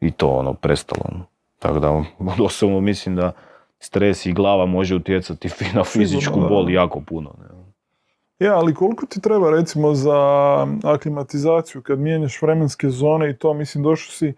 [0.00, 1.02] i to ono prestalo.
[1.12, 1.24] ono.
[1.58, 2.04] Tako da
[2.38, 3.32] doslovno mislim da
[3.84, 7.34] stres i glava može utjecati na fizičku bol jako puno.
[7.40, 7.54] Ne.
[8.46, 10.18] Ja, ali koliko ti treba recimo za
[10.84, 14.32] aklimatizaciju kad mijenjaš vremenske zone i to, mislim došao si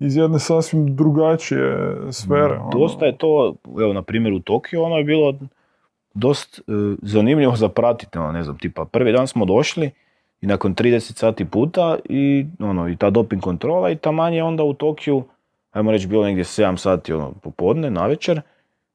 [0.00, 2.58] iz jedne sasvim drugačije sfere.
[2.58, 2.70] ono.
[2.70, 5.34] Dosta je to, evo na primjer u Tokiju, ono je bilo
[6.14, 6.72] dosta e,
[7.02, 9.90] zanimljivo za pratiti, ono, ne znam, tipa prvi dan smo došli
[10.40, 14.62] i nakon 30 sati puta i ono, i ta doping kontrola i taman je onda
[14.62, 15.22] u Tokiju,
[15.72, 18.40] ajmo reći bilo negdje 7 sati ono, popodne, navečer,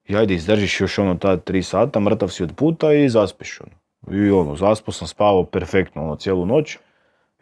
[0.07, 3.81] i ajde izdržiš još ono ta 3 sata, mrtav si od puta i zaspiš ono.
[4.17, 6.77] I ono, zaspao sam, spavao perfektno ono, cijelu noć.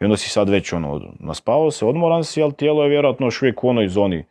[0.00, 3.42] I onda si sad već ono, naspavao se, odmoran si, ali tijelo je vjerojatno još
[3.42, 4.24] uvijek u onoj zoni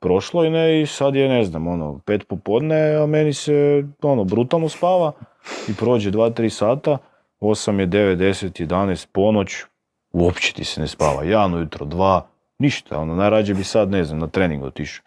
[0.00, 4.24] prošlo i ne, i sad je ne znam, ono, pet popodne, a meni se ono,
[4.24, 5.12] brutalno spava
[5.68, 6.98] i prođe 2-3 sata,
[7.40, 9.54] 8 je 9, 10, 11, ponoć,
[10.12, 12.26] uopće ti se ne spava, jedan ujutro, dva,
[12.58, 15.04] ništa, ono, najrađe bi sad, ne znam, na trening otišao.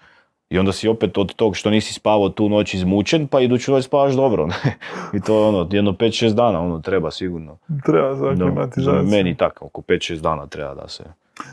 [0.49, 3.85] I onda si opet od tog što nisi spavao tu noć izmučen, pa iduću noć
[3.85, 4.47] spavaš dobro.
[4.47, 4.77] ne.
[5.13, 7.57] I to ono, jedno 5-6 dana ono treba sigurno.
[7.85, 9.03] Treba za Da, aklimatizaciju.
[9.03, 11.03] meni tako, oko 5-6 dana treba da se...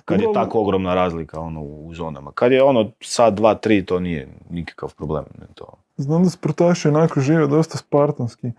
[0.05, 2.33] Kad je tako ogromna razlika ono, u zonama.
[2.33, 5.25] Kad je ono sad, dva, tri, to nije nikakav problem.
[5.41, 5.67] Ne, to.
[5.97, 8.47] Znam da sportaši onako žive dosta spartanski.
[8.47, 8.53] E,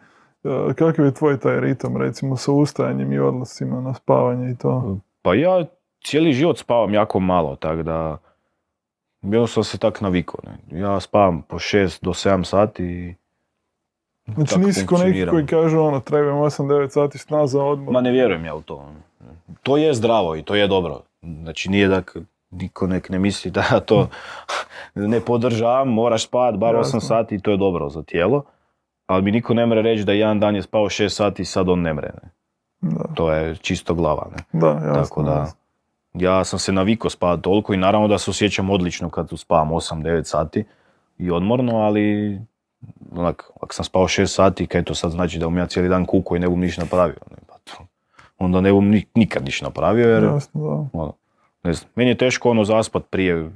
[0.76, 4.98] Kakav je tvoj taj ritam, recimo, sa ustajanjem i odlascima na spavanje i to?
[5.22, 5.66] Pa ja
[6.04, 8.18] cijeli život spavam jako malo, tako da
[9.34, 10.40] jednostavno se tak navikao.
[10.44, 10.80] Ne.
[10.80, 13.16] Ja spavam po 6 do 7 sati i
[14.36, 17.94] Znači nisi ko neki koji kaže ono, trebam 8-9 sati sna za odmor.
[17.94, 18.92] Ma ne vjerujem ja u to.
[19.64, 21.02] To je zdravo i to je dobro.
[21.22, 22.02] Znači nije da
[22.52, 24.10] niko nek ne misli da to
[24.96, 27.00] ne podržavam, moraš spavati bar 8 Jasno.
[27.00, 28.44] sati i to je dobro za tijelo.
[29.06, 31.70] Ali mi niko ne mre reći da jedan dan je spao 6 sati i sad
[31.70, 32.12] on ne mre.
[32.24, 32.30] Ne.
[32.82, 34.28] Da, To je čisto glava.
[34.32, 34.60] Ne.
[34.60, 34.94] da, jasno.
[34.94, 35.58] Tako da, jasno.
[36.20, 40.24] Ja sam se navikao spavati toliko i naravno da se osjećam odlično kad spavam 8-9
[40.24, 40.64] sati
[41.18, 42.38] i odmorno, ali
[43.12, 46.06] onak, ako sam spao 6 sati, kaj to sad znači da um ja cijeli dan
[46.06, 47.16] kuko i ne bum niš napravio.
[47.48, 47.88] Pa to,
[48.38, 51.00] onda ne ni- nikad niš napravio jer Jasno, da.
[51.02, 51.14] ono,
[51.64, 53.52] ne znam, meni je teško ono zaspat prije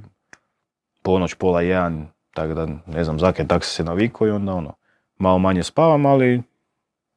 [1.02, 4.72] ponoć, pola jedan, tako da ne znam zakaj tak se navikao i onda ono,
[5.18, 6.42] malo manje spavam, ali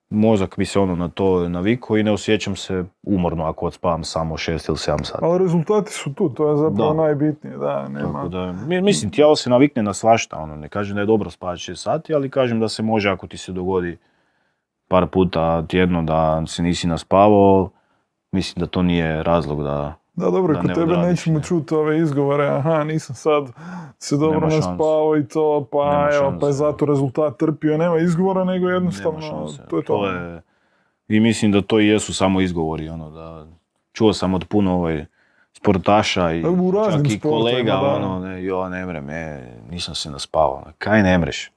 [0.10, 4.36] mozak mi se ono na to navikao i ne osjećam se umorno ako odspavam samo
[4.36, 5.20] 6 ili 7 sati.
[5.22, 7.04] Ali rezultati su tu, to je zapravo Da.
[7.04, 8.14] najbitnije, da, nema.
[8.14, 11.30] Tako da, mi- mislim, tijelo se navikne na svašta, ono, ne kažem da je dobro
[11.30, 13.98] spavati 6 sati, ali kažem da se može ako ti se dogodi
[14.88, 17.70] par puta tjedno da se nisi naspavao,
[18.32, 19.94] mislim da to nije razlog da...
[20.16, 21.44] Da, dobro, da kod tebe odradiš, nećemo ne.
[21.44, 23.44] čuti ove izgovore, aha, nisam sad
[24.00, 28.44] se dobro naspao i to, pa Nema evo, pa je zato rezultat trpio, nema izgovora,
[28.44, 30.08] nego jednostavno, to je to.
[30.08, 30.42] je,
[31.08, 33.46] I mislim da to i jesu samo izgovori, ono, da
[33.94, 35.06] čuo sam od puno ovaj,
[35.54, 37.96] sportaša i U čak i kolega, da.
[37.96, 40.64] ono, ne, jo, ne mrem, e, nisam se naspavao.
[40.78, 41.52] Kaj ne mreš?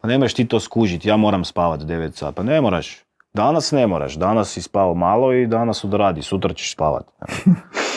[0.00, 2.36] Pa ne mreš ti to skužiti, ja moram spavat 9 sati.
[2.36, 2.98] Pa ne moraš.
[3.34, 7.06] Danas ne moraš, danas si spao malo i danas odradi, sutra ćeš spavat.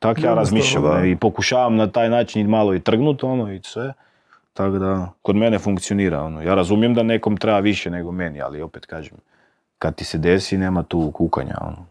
[0.00, 1.04] Tak ja razmišljam da.
[1.04, 3.92] i pokušavam na taj način malo i trgnut ono i sve.
[4.52, 6.42] Tako da, kod mene funkcionira ono.
[6.42, 9.16] Ja razumijem da nekom treba više nego meni, ali opet kažem,
[9.78, 11.86] kad ti se desi nema tu kukanja ono.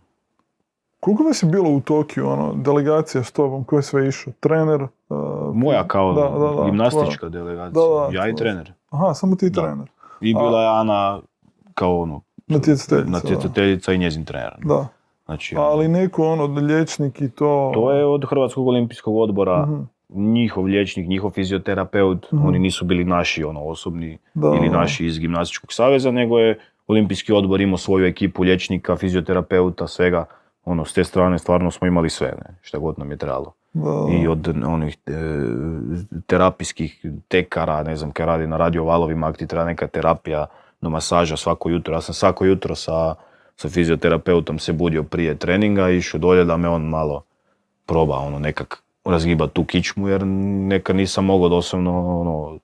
[0.99, 4.33] Koliko vas je bilo u Tokiju, ono, delegacija s tobom, ko je sve išao?
[4.39, 4.81] Trener?
[5.09, 8.73] uh, Moja kao da, da, da, gimnastička delegacija, Da, da, ja i trener.
[8.89, 9.61] Aha, samo ti Da.
[9.61, 9.87] trener.
[10.21, 11.19] I bila je Ana
[11.73, 13.09] kao ono, Natjecateljica.
[13.09, 14.55] natjecateljica i njezin trener.
[14.63, 14.87] Da.
[15.29, 17.71] Znači, Ali neko, ono, liječnik i to...
[17.73, 19.81] to je od Hrvatskog olimpijskog odbora, Mhm.
[20.31, 22.45] njihov liječnik, njihov fizioterapeut, Mhm.
[22.47, 27.33] oni nisu bili naši ono osobni Da, ili naši iz gimnastičkog saveza, nego je olimpijski
[27.33, 30.25] odbor imao svoju ekipu liječnika, fizioterapeuta, svega.
[30.65, 33.53] Ono, s te strane stvarno smo imali sve, ne, šta god nam je trebalo.
[33.73, 35.11] Da, I od onih e,
[36.27, 40.45] terapijskih tekara, ne znam, kaj radi na radiovalovima, ako ti treba neka terapija,
[40.81, 41.93] do masaža svako jutro.
[41.93, 43.15] Ja sam svako jutro sa,
[43.59, 47.23] sa fizioterapeutom se budio prije treninga i išao dolje da me on malo
[47.85, 52.59] proba, ono, nekak razgibat tu kičmu, jer nekad nisam mogao doslovno ono,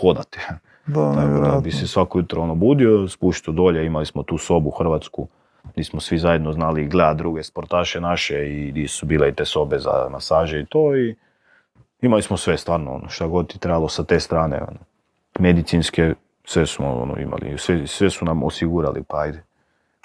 [0.00, 0.38] hodati.
[0.86, 4.70] da, Tako da bi se svako jutro ono budio, spuštao dolje, imali smo tu sobu
[4.70, 5.28] hrvatsku,
[5.72, 9.44] gdje smo svi zajedno znali gledati druge sportaše naše i gdje su bile i te
[9.44, 11.14] sobe za masaže i to i
[12.00, 14.78] imali smo sve stvarno, ono, šta god ti trebalo sa te strane, ono,
[15.38, 16.14] medicinske,
[16.44, 19.42] sve smo ono, imali, sve, sve su nam osigurali, pa ajde.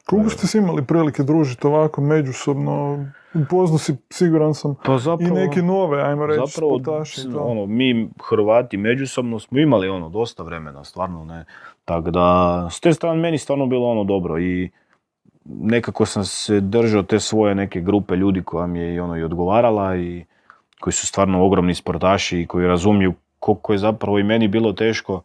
[0.10, 3.06] Koliko ste se imali prilike družiti ovako međusobno?
[3.34, 7.40] Upoznao si, siguran sam, Pa i zapravo, neke nove, ajmo reći, zapravo sportaši i to.
[7.40, 11.46] ono, mi Hrvati međusobno smo imali ono dosta vremena, stvarno ne.
[11.86, 14.70] Tako da, s te strane meni stvarno bilo ono dobro i
[15.46, 19.24] nekako sam se držao te svoje neke grupe ljudi koja mi je i ono i
[19.24, 20.26] odgovarala i
[20.80, 25.22] koji su stvarno ogromni sportaši i koji razumiju koliko je zapravo i meni bilo teško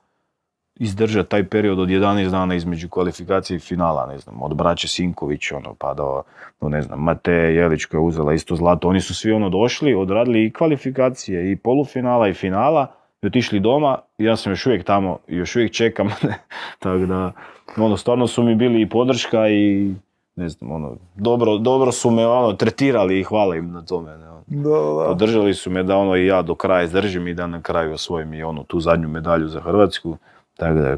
[0.76, 5.52] izdržati taj period od 11 dana između kvalifikacije i finala, ne znam, od braće Sinković,
[5.52, 6.22] ono, pa do,
[6.60, 9.94] do ne znam, Mateja Jelić koja je uzela isto zlato, oni su svi ono došli,
[9.94, 12.86] odradili i kvalifikacije i polufinala i finala
[13.22, 16.08] i otišli doma, ja sam još uvijek tamo još uvijek čekam,
[16.82, 17.32] tako da,
[17.76, 19.94] ono, stvarno su mi bili i podrška i
[20.36, 24.18] ne znam, ono, dobro, dobro su me ono, tretirali i hvala im na tome.
[24.18, 24.42] Ne, ono.
[24.46, 25.08] Da, da.
[25.08, 28.34] Podržali su me da ono i ja do kraja izdržim i da na kraju osvojim
[28.34, 30.16] i onu tu zadnju medalju za Hrvatsku.
[30.56, 30.96] Tako da,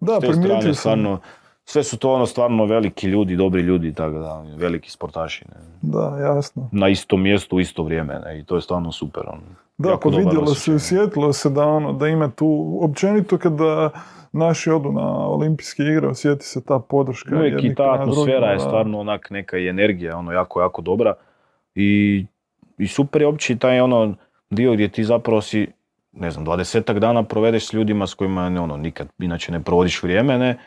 [0.00, 0.74] Da, primijetio sam.
[0.74, 1.20] stvarno,
[1.64, 5.44] sve su to ono stvarno veliki ljudi, dobri ljudi, tako da, veliki sportaši.
[5.48, 5.60] Ne.
[5.82, 6.68] Da, jasno.
[6.72, 9.22] Na istom mjestu u isto vrijeme ne, i to je stvarno super.
[9.26, 9.40] Ono.
[9.78, 13.90] Da, dobar vidjelo se, osjetilo se da ono, da ima tu, općenito kada
[14.32, 17.36] naši odu na olimpijske igre, osjeti se ta podrška.
[17.36, 21.14] Uvijek i ta atmosfera drugima, je stvarno onak neka i energija, ono jako, jako dobra.
[21.74, 22.26] I,
[22.78, 24.14] i super je opće i taj ono
[24.50, 25.66] dio gdje ti zapravo si,
[26.20, 30.02] ne znam, dvadesetak dana provedeš s ljudima s kojima ne, ono, nikad inače ne provodiš
[30.02, 30.58] vrijeme, ne,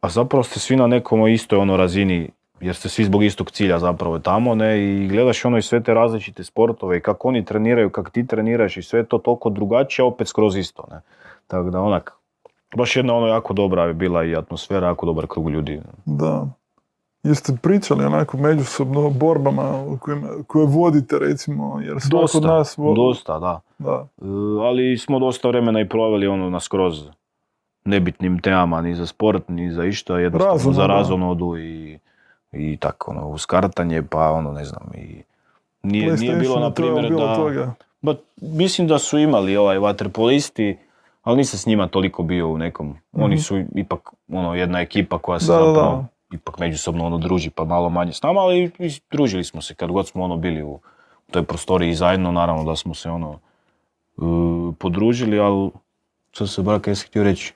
[0.00, 2.28] a zapravo ste svi na nekom istoj ono razini,
[2.60, 5.94] jer ste svi zbog istog cilja zapravo tamo, ne, i gledaš ono i sve te
[5.94, 10.28] različite sportove i kako oni treniraju, kako ti treniraš i sve to toliko drugačije, opet
[10.28, 11.00] skroz isto, ne.
[11.46, 12.12] Tako da onak,
[12.76, 15.80] baš jedna ono jako dobra je bila i atmosfera, jako dobar krug ljudi.
[16.04, 16.46] Da.
[17.26, 22.78] Jeste pričali onako međusobno o borbama kojima, koje vodite recimo, jer svako Dosta, od nas
[22.78, 23.60] vo- dosta, da.
[23.78, 24.24] Da, E,
[24.62, 27.04] ali smo dosta vremena i proveli ono na skroz
[27.84, 30.76] nebitnim temama, ni za sport, ni za išta, jednostavno Razonodu.
[30.76, 31.98] za razonodu i,
[32.52, 35.22] i tako, ono, uskartanje, pa ono, ne znam, i
[35.82, 37.34] nije, nije bilo, na primjer, da...
[37.36, 37.74] toga.
[38.02, 40.78] Ba, mislim da su imali ovaj vaterpolisti,
[41.22, 42.94] ali nisam s njima toliko bio u nekom.
[43.14, 43.40] Oni Mhm.
[43.40, 46.04] su ipak ono, jedna ekipa koja se Da, da, da.
[46.32, 49.90] Ipak međusobno ono, druži pa malo manje s nama, ali i družili smo se kad
[49.90, 50.80] god smo ono bili u
[51.30, 54.20] toj prostoriji zajedno, naravno da smo se ono e,
[54.78, 55.70] podružili, ali
[56.30, 57.54] što se brak jesi htio reći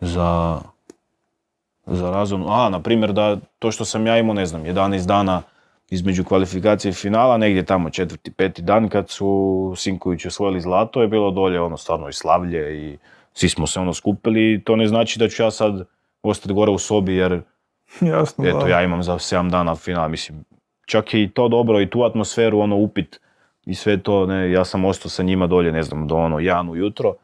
[0.00, 0.60] za
[1.86, 2.44] za razum.
[2.48, 5.42] A, na primjer da to što sam ja imao, ne znam, 11 dana
[5.90, 11.08] između kvalifikacije i finala, negdje tamo četvrti, peti dan kad su Sinković osvojili zlato je
[11.08, 12.98] bilo dolje ono stvarno i slavlje i
[13.32, 15.84] svi smo se ono skupili i to ne znači da ću ja sad
[16.22, 17.42] ostati gore u sobi jer
[18.12, 18.68] Jasno, eto da.
[18.68, 20.44] ja imam za 7 dana final, mislim
[20.86, 23.20] čak je i to dobro i tu atmosferu ono upit
[23.66, 26.68] i sve to, ne, ja sam ostao sa njima dolje, ne znam, do ono jedan
[26.68, 27.14] ujutro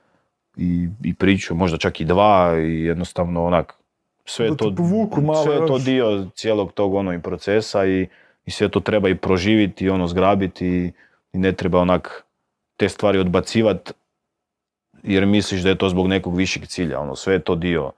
[0.57, 3.75] i, i priču, možda čak i dva i jednostavno onak
[4.25, 7.87] sve je Da to, povuku malo sve je to dio cijelog tog ono i procesa
[7.87, 8.09] i,
[8.47, 10.93] i sve to treba i proživiti i ono zgrabiti i,
[11.33, 12.25] i ne treba onak
[12.77, 13.93] te stvari odbacivati
[15.03, 17.01] jer misliš da je to zbog nekog višeg cilja.
[17.01, 17.93] Ono, sve je to dio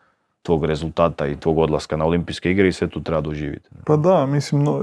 [0.45, 3.69] tvog rezultata i tvog odlaska na olimpijske igre i sve tu treba doživjeti.
[3.87, 4.83] Pa da, mislim, no,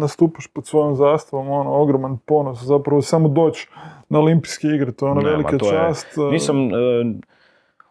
[0.00, 3.68] nastupaš pod svojom zastavom, ono, ogroman ponos, zapravo samo doći
[4.08, 6.06] na olimpijske igre, to je ona velika to je- čast.
[6.18, 6.70] e, Nisam, e,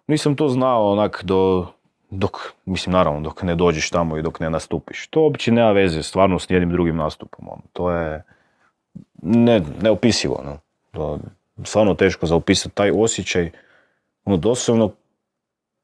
[0.08, 1.68] nisam to znao onak do,
[2.10, 2.32] dok,
[2.66, 5.08] mislim naravno dok ne dođeš tamo i dok ne nastupiš.
[5.08, 7.48] To uopće nema veze stvarno s jednim drugim nastupom.
[7.48, 7.62] Ono.
[7.74, 8.24] To je
[9.22, 10.42] ne, neopisivo.
[10.46, 10.58] No.
[10.92, 11.20] To,
[11.64, 13.52] stvarno teško za opisati taj osjećaj.
[14.26, 14.92] Ono, doslovno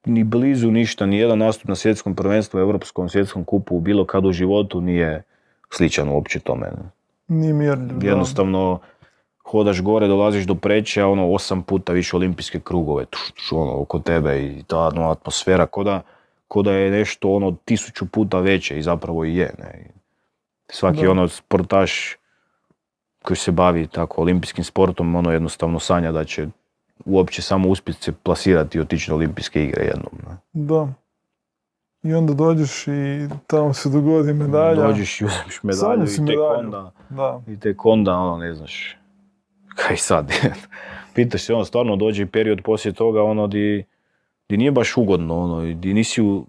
[0.07, 4.31] ni blizu ništa, ni jedan nastup na svjetskom prvenstvu, europskom svjetskom kupu, bilo kad u
[4.31, 5.23] životu nije
[5.69, 6.71] sličan uopće tome.
[7.27, 8.03] Nije mjerljiv.
[8.03, 8.79] Jednostavno,
[9.45, 13.99] hodaš gore, dolaziš do preće, ono, osam puta više olimpijske krugove, tuš, tuš, ono, oko
[13.99, 16.01] tebe i ta ono, atmosfera, ko da,
[16.47, 19.89] ko da je nešto, ono, tisuću puta veće i zapravo i je, ne.
[20.69, 21.11] Svaki, Da.
[21.11, 22.15] ono, sportaš
[23.23, 26.47] koji se bavi tako olimpijskim sportom, ono, jednostavno sanja da će
[27.05, 30.37] uopće samo uspjeti se plasirati i otići na olimpijske igre jednom, ne.
[30.53, 30.87] Da.
[32.03, 34.87] I onda dođeš i tamo se dogodi medalja.
[34.87, 36.91] Dođeš i uzmeš medalju i tek onda...
[37.09, 37.41] Da.
[37.47, 38.97] I tek onda, ono, ne znaš,
[39.75, 40.31] kaj sad?
[41.15, 43.85] Pitaš se, ono, stvarno dođe period poslije toga, ono, di,
[44.49, 46.45] di nije baš ugodno, ono, di nisi u,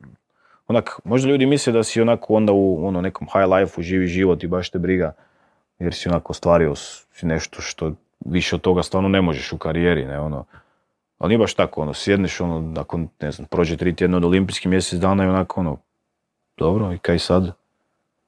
[0.69, 4.45] onak, možda ljudi misle da si onako onda u ono, nekom high life-u živi život
[4.45, 5.13] i baš te briga,
[5.79, 7.93] jer si onako ostvario si nešto što
[8.25, 10.45] više od toga stvarno ne možeš u karijeri, ne, ono,
[11.19, 14.71] ali nije baš tako, ono, sjedneš, ono, nakon, ne znam, prođe tri tjedna od olimpijskih
[14.71, 15.77] mjesec dana i onako, ono,
[16.57, 17.53] dobro, i kaj sad?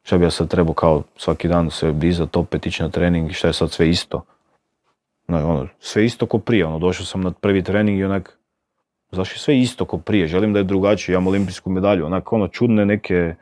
[0.03, 3.35] Šta bi ja sad trebao kao svaki dan se dizat opet ići na trening i
[3.35, 4.25] šta je sad sve isto?
[5.29, 8.39] No, ono, sve isto ko prije, ono, došao sam na prvi trening i onak,
[9.11, 12.49] zašto je sve isto ko prije, želim da je drugačije, imam olimpijsku medalju, onak, ono,
[12.49, 13.35] čudne neke,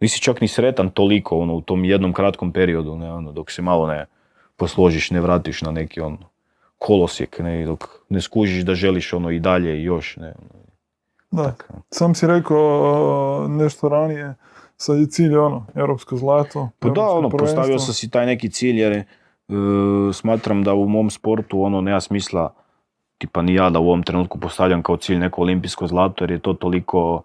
[0.00, 3.62] nisi čak ni sretan toliko, ono, u tom jednom kratkom periodu, ne, ono, dok se
[3.62, 4.06] malo ne
[4.56, 6.18] posložiš, ne vratiš na neki, ono,
[6.78, 10.56] kolosijek, ne, dok ne skužiš da želiš, ono, i dalje i još, ne, ono,
[11.30, 11.42] Da.
[11.42, 11.70] tak.
[11.90, 14.34] Sam si rekao uh, nešto ranije,
[14.76, 16.68] sad je cilj ono, europsko zlato.
[16.78, 19.04] Pa da, ono, postavio sam si taj neki cilj jer e,
[20.12, 22.54] smatram da u mom sportu ono nema smisla,
[23.18, 26.38] tipa ni ja da u ovom trenutku postavljam kao cilj neko olimpijsko zlato jer je
[26.38, 27.22] to toliko,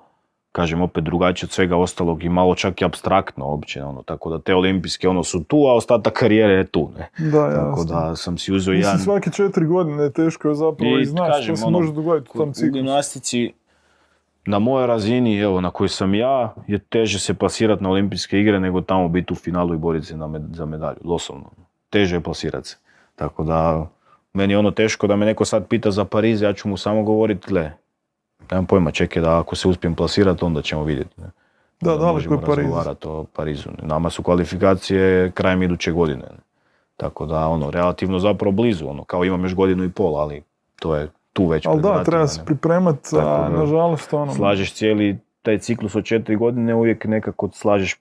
[0.52, 4.40] kažem opet drugačije od svega ostalog i malo čak i abstraktno uopće, ono, tako da
[4.40, 7.10] te olimpijske ono su tu, a ostatak karijere je tu, ne.
[7.32, 7.84] Da, Tako jasno.
[7.86, 9.00] da sam si uzeo Mislim, jedan...
[9.00, 12.32] svake četiri godine teško je zapravo I i znaš kažem, što se ono, može dogoditi
[12.34, 12.74] u tom u ciklusu.
[12.74, 13.54] gimnastici
[14.46, 18.60] na mojoj razini, evo, na kojoj sam ja, je teže se plasirati na olimpijske igre
[18.60, 21.50] nego tamo biti u finalu i boriti se med- za medalju, doslovno.
[21.90, 22.78] Teže je plasirati se.
[23.16, 23.88] Tako da,
[24.34, 27.04] meni je ono teško da me neko sad pita za Pariz, ja ću mu samo
[27.04, 27.72] govoriti, gle,
[28.52, 31.22] nemam pojma, čekaj da ako se uspijem plasirati, onda ćemo vidjeti.
[31.22, 31.28] Ne?
[31.82, 33.70] Da, daleko možemo je razgovarati o Parizu.
[33.82, 36.22] Nama su kvalifikacije krajem iduće godine.
[36.22, 36.38] ne.
[36.98, 40.44] Tako da, ono, relativno zapravo blizu, ono, kao imam još godinu i pol, ali
[40.80, 44.34] to je tu već Ali da, treba se pripremati, a da, nažalost ono...
[44.34, 48.00] slažeš cijeli taj ciklus od četiri godine, uvijek nekako slažeš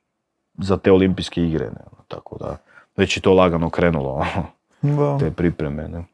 [0.59, 1.65] za te olimpijske igre.
[1.65, 1.81] Ne?
[1.93, 2.57] ono, Tako da,
[2.97, 4.27] već je to lagano krenulo,
[4.83, 5.19] Da.
[5.19, 5.89] te pripreme.
[5.89, 6.05] Ne?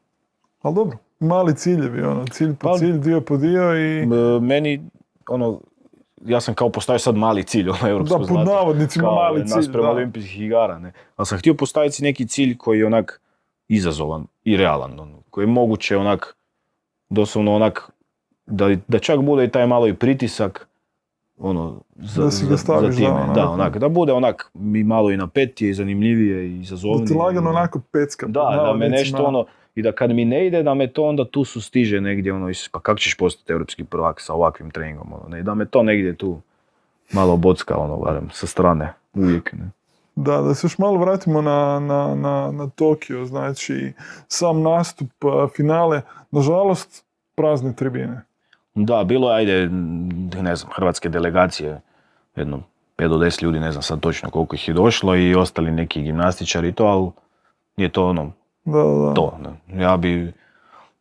[0.61, 3.99] Ali dobro, mali ciljevi, ono, cilj po Pa- cilj, dio po dio i...
[3.99, 4.05] E,
[4.41, 4.81] Meni,
[5.27, 5.59] ono,
[6.21, 8.51] ja sam kao postavio sad mali cilj, ono, Da, europsko pod zlato.
[8.51, 9.89] navodnicima kao mali cilj, naspram da.
[9.89, 10.91] olimpijskih igara, ne.
[11.15, 13.21] Ali sam htio postaviti neki cilj koji je onak
[13.67, 16.35] izazovan i realan, ono, koji je moguće onak,
[17.09, 17.91] doslovno onak,
[18.45, 20.67] da, da čak bude i taj malo i pritisak,
[21.37, 23.09] ono, za, Da si ga staviš, za time.
[23.09, 23.53] da, Da, onako.
[23.53, 27.05] onak, da bude onak mi malo i napetije, i zanimljivije, i Da izazovnije.
[27.05, 28.25] ti lagano i- onako pecka.
[28.25, 29.45] pod Da, da me nešto ono,
[29.77, 32.79] i da kad mi ne ide, da me to onda tu sustiže negdje, ono, pa
[32.79, 36.41] kako ćeš postati europski prvak sa ovakvim treningom, ono, ne, da me to negdje tu
[37.13, 39.69] malo bocka, ono, barem, sa strane, uvijek, ne.
[40.15, 43.93] Da, da se još malo vratimo na, na, na, na Tokio, znači
[44.27, 45.11] sam nastup,
[45.55, 46.01] finale,
[46.31, 47.05] nažalost
[47.35, 48.21] prazne tribine.
[48.75, 49.69] Da, bilo je, ajde,
[50.41, 51.81] ne znam, hrvatske delegacije,
[52.35, 52.61] jedno
[52.97, 56.01] 5 do 10 ljudi, ne znam sad točno koliko ih je došlo i ostali neki
[56.01, 57.11] gimnastičari i to, ali
[57.75, 58.31] nije to ono,
[58.67, 59.13] Da, da.
[59.13, 59.37] to.
[59.43, 59.83] Ne.
[59.83, 60.33] Ja bi,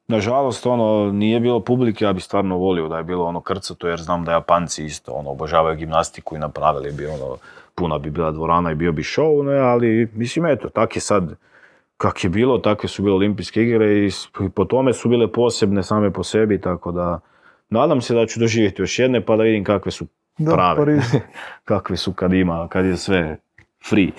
[0.09, 4.01] nažalost, ono, nije bilo publike, ja bi stvarno volio da je bilo ono krcato, jer
[4.01, 7.37] znam da Japanci isto, ono, obožavaju gimnastiku i napravili bi ono,
[7.75, 11.35] puna bi bila dvorana i bio bi show, ne, ali, mislim, eto, tak je sad,
[11.97, 14.11] kak je bilo, takve su bile olimpijske igre i,
[14.55, 17.21] po tome su bile posebne same po sebi, tako da,
[17.71, 20.07] nadam se da ću doživjeti još jedne pa da vidim kakve su
[20.39, 21.01] Da, prave,
[21.65, 23.39] kakve su kad ima, kad je sve
[23.91, 24.11] free.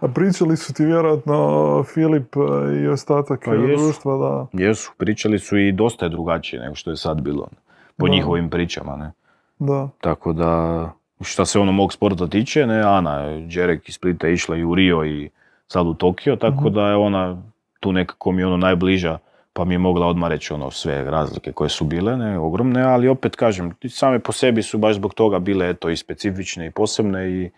[0.00, 1.36] A pričali su ti vjerojatno
[1.84, 2.40] Filip e,
[2.76, 3.84] i ostatak Pa e, jesu.
[3.84, 4.46] društva, da.
[4.64, 7.48] Jesu, pričali su i dosta je drugačije nego što je sad bilo,
[7.96, 8.12] po Da.
[8.12, 9.12] njihovim pričama, ne.
[9.58, 9.88] Da.
[10.00, 10.90] Tako da,
[11.20, 14.74] šta se ono mog sporta tiče, ne, Ana Đerek iz Splita je išla i u
[14.74, 15.30] Rio i
[15.66, 16.74] sad u Tokio, tako Mhm.
[16.74, 17.42] da je ona
[17.80, 19.18] tu nekako mi ono najbliža,
[19.52, 23.08] pa mi je mogla odmah reći ono sve razlike koje su bile, ne, ogromne, ali
[23.08, 27.30] opet kažem, same po sebi su baš zbog toga bile eto i specifične i posebne
[27.30, 27.50] i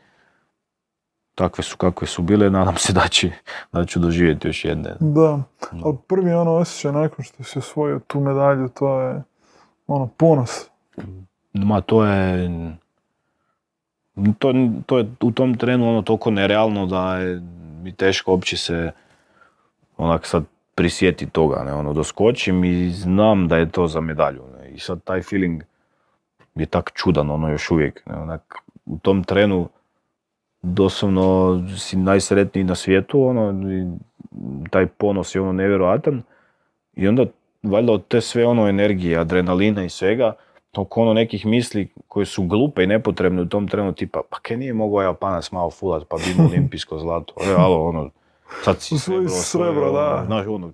[1.35, 3.31] takve su kakve su bile, nadam se da, će,
[3.73, 4.94] da ću doživjeti još jedne.
[5.01, 5.43] Da,
[5.85, 9.23] ali prvi ono osjećaj nakon što si osvojio tu medalju, to je
[9.86, 10.51] ono ponos.
[11.52, 12.51] Ma to je,
[14.39, 14.52] to,
[14.86, 17.43] to je u tom trenu ono toliko nerealno da je
[17.82, 18.93] mi teško uopće se
[19.97, 20.44] onak sad
[20.74, 25.05] prisjeti toga, ne, ono, doskočim i znam da je to za medalju, ne, i sad
[25.05, 25.62] taj feeling
[26.55, 28.55] je tak čudan, ono, još uvijek, ne, onak,
[28.86, 29.69] u tom trenu
[30.65, 33.86] doslovno si najsretniji na svijetu, ono, i
[34.70, 36.23] taj ponos je ono nevjerojatan.
[36.97, 37.24] I onda
[37.62, 40.32] valjda od te sve ono energije, adrenalina i svega,
[40.73, 44.57] toliko ono nekih misli koje su glupe i nepotrebne u tom trenu, tipa, pa kaj
[44.57, 48.11] nije mogao Japanac malo fulat, pa bi imao olimpijsko zlato, e, alo, ono,
[48.62, 50.15] sad si srebro, srebro, osvojio, da.
[50.15, 50.73] ono, Znaš, ono,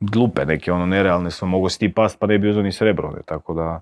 [0.00, 3.10] glupe neke, ono, nerealne su, mogo si ti past pa ne bi uzeo ni srebro,
[3.10, 3.80] ne, tako da,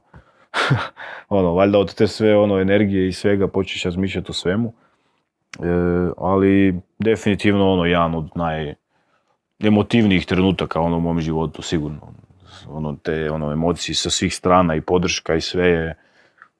[1.39, 4.73] ono, valjda od te sve ono energije i svega počneš razmišljati o svemu,
[6.17, 8.31] ali definitivno ono, jedan od
[9.61, 11.99] najemotivnijih trenutaka ono, u mom životu, sigurno.
[12.71, 15.95] Ono, te ono, emocije sa svih strana i podrška i sve je,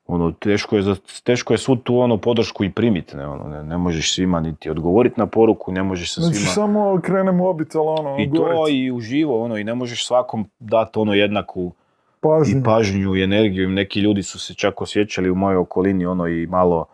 [0.07, 3.65] ono, teško je, za- teško je svu tu ono podršku i primiti, ne, ono, ne,
[3.65, 6.51] ne možeš svima niti odgovoriti na poruku, ne možeš sa Znači svima...
[6.51, 11.15] samo krene mobitel, ono, I to i uživo, ono, i ne možeš svakom dati ono
[11.15, 11.73] jednaku
[12.21, 12.61] pažnju.
[12.61, 13.71] i pažnju i energiju.
[13.71, 16.87] I neki ljudi su se čak osjećali u mojoj okolini ono i malo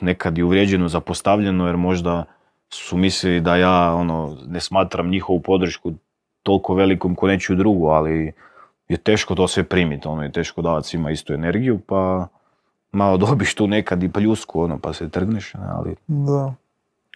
[0.00, 2.24] nekad i uvrijeđeno zapostavljeno jer možda
[2.70, 5.92] su mislili da ja ono ne smatram njihovu podršku
[6.42, 8.32] toliko velikom ko nečiju drugu, ali
[8.88, 12.26] je teško to sve primiti, ono je teško davati svima istu energiju, pa
[12.92, 16.54] malo dobiš tu nekad i pljusku, ono, pa se trgneš, ne, ali, Da.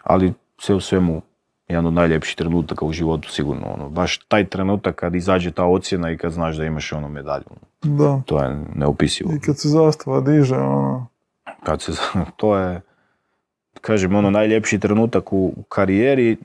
[0.05, 1.23] ali sve u svemu
[1.69, 6.11] jedan od najljepših trenutaka u životu sigurno, ono, baš taj trenutak kad izađe ta ocjena
[6.11, 7.45] i kad znaš da imaš ono medalju,
[7.83, 8.23] Da.
[8.27, 9.33] to je neopisivo.
[9.33, 11.07] I kad se zastava diže, ono,
[11.63, 11.93] Kad se,
[12.37, 12.81] to je,
[13.81, 16.37] kažem, ono najljepši trenutak u, karijeri,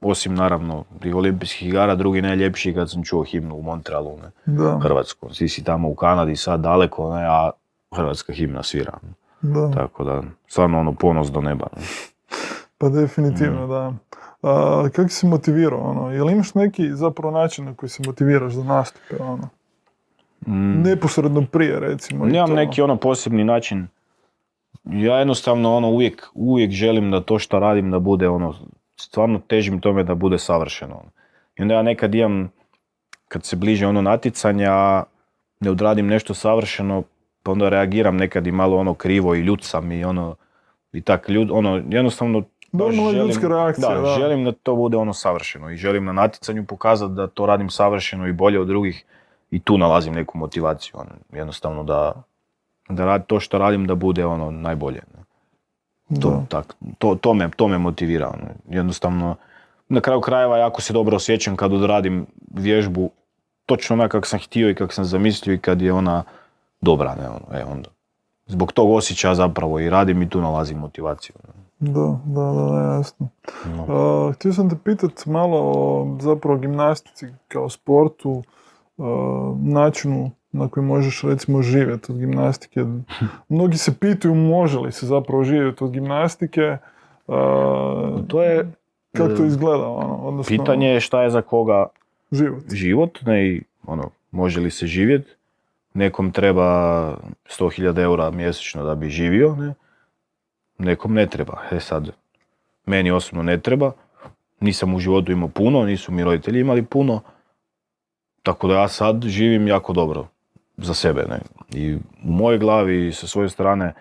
[0.00, 4.54] osim naravno i olimpijskih igara, drugi najljepši je kad sam čuo himnu u Montrealu, ne,
[4.54, 5.34] da, Hrvatsku.
[5.34, 7.50] Svi si tamo u Kanadi sad daleko, ne, a
[7.92, 8.98] hrvatska himna svira.
[9.42, 9.70] da.
[9.70, 11.66] Tako da, stvarno ono ponos do neba.
[11.76, 11.82] ne.
[12.78, 13.68] Pa definitivno, Mm.
[13.68, 13.92] da.
[14.42, 18.64] A, kako si motivirao, ono, jel imaš neki zapravo način na koji se motiviraš za
[18.64, 19.48] nastupe, ono?
[20.46, 20.82] Mm.
[20.82, 22.26] Neposredno prije, recimo.
[22.26, 23.86] Nemam neki ono posebni način.
[24.92, 28.54] Ja jednostavno ono uvijek, uvijek želim da to što radim da bude ono,
[28.96, 30.94] stvarno težim tome da bude savršeno.
[30.94, 31.10] ono.
[31.56, 32.52] I onda ja nekad imam,
[33.28, 35.04] kad se bliže ono natjecanja,
[35.60, 37.02] ne odradim nešto savršeno,
[37.42, 40.36] pa onda reagiram nekad i malo ono krivo i ljut sam i ono,
[40.92, 42.42] i tak ljud, ono, jednostavno
[42.72, 44.14] Normalna ljudska reakcija, da, da.
[44.18, 48.26] želim da to bude ono savršeno i želim na natjecanju pokazati da to radim savršeno
[48.26, 49.04] i bolje od drugih
[49.50, 52.22] i tu nalazim neku motivaciju, ono, jednostavno da,
[52.90, 55.00] da rad, to što radim da bude ono najbolje.
[55.14, 55.20] ne.
[56.20, 58.28] To, tak, to, to, me, to me motivira.
[58.28, 58.48] ono.
[58.68, 59.36] Jednostavno,
[59.88, 63.10] na kraju krajeva jako se dobro osjećam kad odradim vježbu
[63.66, 66.22] točno onak kako sam htio i kako sam zamislio i kad je ona
[66.80, 67.14] dobra.
[67.14, 67.88] Ne, ono, e, onda.
[68.46, 71.36] Zbog tog osjećaja zapravo i radim i tu nalazim motivaciju.
[71.78, 73.28] da, da, da, jasno.
[73.64, 73.86] No.
[73.88, 78.42] A, htio sam te pitat malo o zapravo gimnastici kao sportu,
[78.98, 82.84] a, načinu na koji možeš recimo živjeti od gimnastike.
[83.48, 86.78] Mnogi se pitaju može li se zapravo živjeti od gimnastike,
[88.28, 88.72] To je
[89.12, 91.86] kako to e, izgleda, ono, odnosno pitanje je šta je za koga
[92.32, 92.62] život.
[92.72, 95.30] život, ne, i ono, može li se živjeti.
[95.94, 96.64] Nekom treba
[97.44, 99.74] 100.000 eura mjesečno da bi živio, ne.
[100.78, 101.62] Nekom ne treba.
[101.70, 102.10] E sad,
[102.86, 103.92] meni osobno ne treba.
[104.60, 107.20] Nisam u životu imao puno, nisu mi roditelji imali puno.
[108.42, 110.26] Tako da ja sad živim jako dobro
[110.80, 111.24] za sebe.
[111.28, 111.38] Ne.
[111.72, 113.94] I u mojoj glavi i sa svoje strane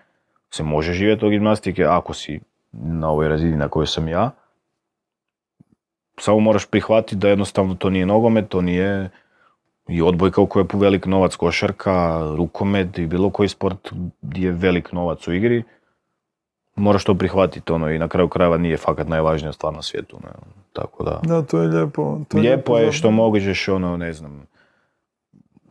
[0.51, 2.39] se može živjeti od gimnastike ako si
[2.71, 4.31] na ovoj razini na kojoj sam ja.
[6.19, 9.09] Samo moraš prihvatiti da jednostavno to nije nogomet, to nije
[9.87, 14.51] i odbojka u kojoj je velik novac, košarka, rukomet i bilo koji sport gdje je
[14.51, 15.63] velik novac u igri.
[16.75, 20.19] Moraš to prihvatiti ono i na kraju krajeva nije fakat najvažnija stvar na svijetu.
[20.23, 20.29] Ne.
[20.73, 22.19] Tako da, Da, to je lijepo.
[22.27, 24.45] To lijepo je za- što možeš ono, ne znam,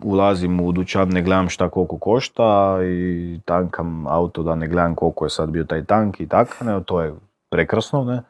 [0.03, 5.25] ulazim u dućan, ne gledam šta koliko košta i tankam auto da ne gledam koliko
[5.27, 7.15] je sad bio taj tank i tako, ne, to je
[7.51, 8.23] prekrasno, ne,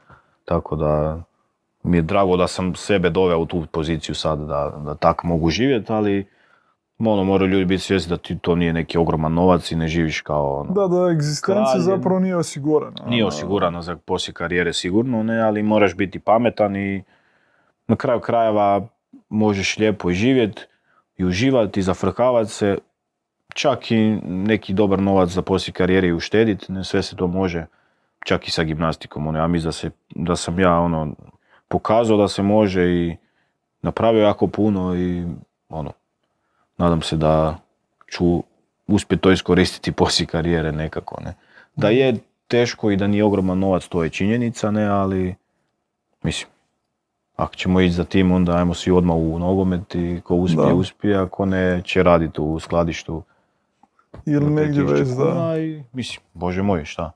[0.45, 1.23] tako da
[1.83, 5.51] mi je drago da sam sebe doveo u tu poziciju sad da, da tak mogu
[5.51, 6.27] živjeti, ali
[6.99, 10.21] ono, moraju ljudi biti svjesni da ti to nije neki ogroman novac i ne živiš
[10.21, 13.05] kao ono, Da, da, egzistencija zapravo nije osigurana.
[13.07, 13.29] Nije ono.
[13.29, 17.03] osigurano za poslije karijere sigurno, ne, ali moraš biti pametan i
[17.89, 18.89] na kraju krajeva
[19.29, 20.67] možeš lijepo živjeti
[21.19, 22.79] i uživati zafrkavati se,
[23.55, 27.67] čak i neki dobar novac za poslije karijere i uštediti, sve se to može,
[28.25, 29.27] čak i sa gimnastikom.
[29.27, 31.15] Ono, ja mislim da, se, da sam ja ono,
[31.69, 33.17] pokazao da se može i
[33.83, 35.27] napravio jako puno i
[35.69, 35.93] ono,
[36.79, 37.59] nadam se da
[38.11, 38.43] ću
[38.87, 41.35] uspjeti to iskoristiti poslije karijere nekako, ne.
[41.77, 42.17] Da je
[42.49, 45.35] teško i da nije ogroman novac, to je činjenica, ne, ali
[46.23, 46.51] mislim,
[47.39, 50.75] ako ćemo ići za tim, onda ajmo svi odmah u nogomet i ko uspije, Da.
[50.75, 53.23] uspije, ako ne, će raditi u skladištu.
[54.27, 55.59] Ili negdje 5000 već, da.
[55.59, 57.11] I, mislim, bože moj, šta?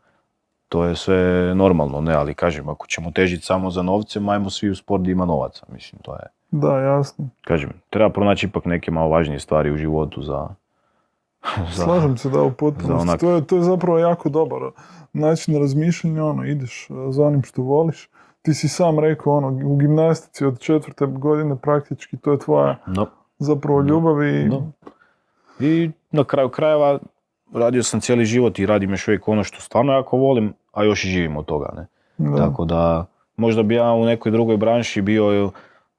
[0.69, 1.16] To je sve
[1.55, 5.24] normalno, ne, ali kažem, ako ćemo težiti samo za novcem, ajmo svi u sport ima
[5.24, 7.28] novaca, mislim, to je, Da, jasno.
[7.40, 10.49] kažem, treba pronaći ipak neke malo važnije stvari u životu za...
[11.69, 13.09] za- Slažem se da u potpunosti.
[13.09, 14.59] onak- To je, to je zapravo jako dobar
[15.12, 18.09] način razmišljanja, ono, ideš za onim što voliš.
[18.43, 23.06] Ti si sam rekao, ono, u gimnastici od četvrte godine praktički to je tvoja No.
[23.39, 24.60] zapravo ljubav i Da.
[25.60, 26.98] I na kraju krajeva
[27.55, 31.05] radio sam cijeli život i radim još uvijek ono što stvarno jako volim, a još
[31.05, 31.73] i živim od toga.
[31.77, 31.86] Ne?
[32.19, 32.36] da.
[32.36, 33.06] Tako da
[33.36, 35.51] možda bi ja u nekoj drugoj branši bio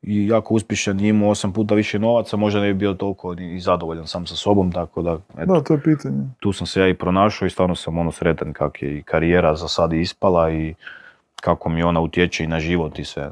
[0.02, 3.60] i jako uspješan i imao osam puta više novaca, možda ne bi bio toliko i
[3.60, 6.18] zadovoljan sam sa sobom, tako da eto, Da, to je pitanje.
[6.40, 9.56] tu sam se ja i pronašao i stvarno sam ono sretan kak je i karijera
[9.56, 10.74] za sad ispala i
[11.44, 13.32] kako mi ona utječe i na život i sve.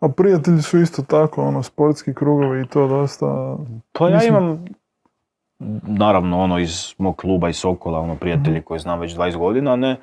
[0.00, 3.56] A prijatelji su isto tako, ono, sportski krugovi i to dosta...
[3.92, 4.64] Pa ja Mislim- imam,
[5.82, 9.96] naravno ono iz mog kluba iz Sokola, ono prijatelji koje znam već 20 godina, ne.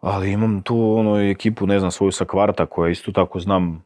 [0.00, 3.84] Ali imam tu ono i ekipu, ne znam, svoju sa kvarta koja isto tako znam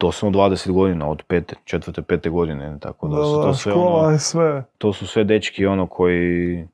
[0.00, 3.72] doslovno 20 godina, od pete, četvrte, pete godine, ne, tako da, Da, su to sve
[3.72, 4.64] škola ono, je sve.
[4.78, 6.66] to su sve dečki ono koji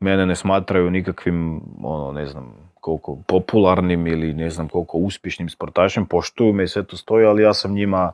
[0.00, 6.06] mene ne smatraju nikakvim, ono, ne znam, koliko popularnim ili ne znam koliko uspješnim sportašem,
[6.06, 8.12] poštuju me i sve to stoji, ali ja sam njima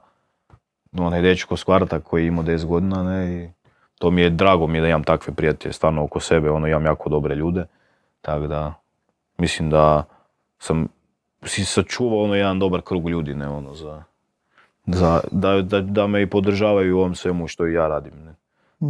[0.98, 3.48] onaj dečko s kvarta koji je imao 10 godina, ne, i
[3.98, 6.84] to mi je drago mi je da imam takve prijatelje stvarno oko sebe, ono, imam
[6.84, 7.66] jako dobre ljude,
[8.20, 8.74] tako da
[9.38, 10.04] mislim da
[10.58, 10.88] sam
[11.44, 14.02] si sačuvao ono jedan dobar krug ljudi, ne, ono, za,
[14.86, 18.34] za, da, da, da me i podržavaju u ovom svemu što i ja radim, ne.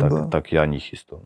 [0.00, 1.20] Tak, tak ja njih isto.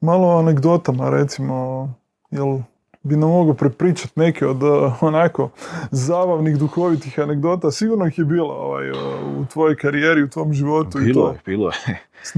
[0.00, 1.88] Malo o anegdotama, recimo,
[2.30, 2.58] jel
[3.06, 5.50] bi nam mogao prepričat neke od uh, onako
[5.90, 7.70] zabavnih, duhovitih anegdota.
[7.70, 8.96] Sigurno ih je bilo ovaj, uh,
[9.36, 11.32] u tvojoj karijeri, u tvom životu i Bilo to.
[11.32, 12.00] je, bilo je.
[12.22, 12.34] S.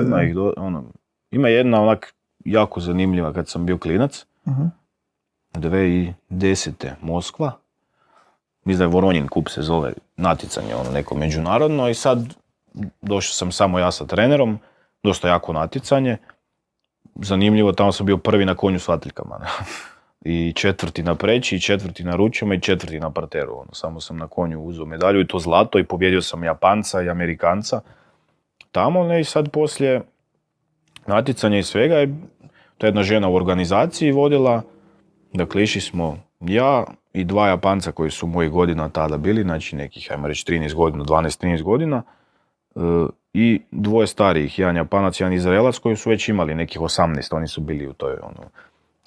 [0.00, 0.84] Ima, ih do- ono,
[1.30, 4.26] ima jedna onak jako zanimljiva kad sam bio klinac.
[4.48, 4.62] Mhm.
[5.54, 6.14] 2010.
[7.02, 7.52] Moskva.
[8.64, 12.34] Mislim da je Voronjin kup se zove natjecanje, ono neko međunarodno i sad
[13.02, 14.58] došao sam samo ja sa trenerom,
[15.02, 16.16] dosta jako natjecanje.
[17.14, 19.40] Zanimljivo, tamo sam bio prvi na konju s vatljkama.
[20.24, 23.52] I četvrti na preći, i četvrti na ručama, i četvrti na parteru.
[23.52, 27.08] Ono, samo sam na konju uzeo medalju i to zlato i pobjedio sam Japanca i
[27.08, 27.80] Amerikanca
[28.72, 29.04] tamo.
[29.04, 30.00] Ne, I sad poslije
[31.06, 32.14] natjecanja i svega je
[32.82, 34.62] to je jedna žena u organizaciji vodila.
[35.32, 40.08] Dakle, išli smo ja i dva Japanca koji su mojih godina tada bili, znači nekih,
[40.12, 42.02] ajmo reći, 13 godina, 12-13 godina.
[42.76, 42.80] e,
[43.34, 47.60] I dvoje starijih, jedan Japanac, jedan Izraelac koji su već imali nekih 18, oni su
[47.60, 48.50] bili u toj ono,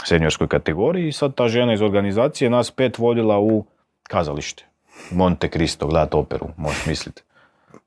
[0.07, 3.65] seniorskoj kategoriji i sad ta žena iz organizacije nas pet vodila u
[4.03, 4.65] kazalište.
[5.11, 7.23] Monte Cristo, gledat operu, možeš misliti.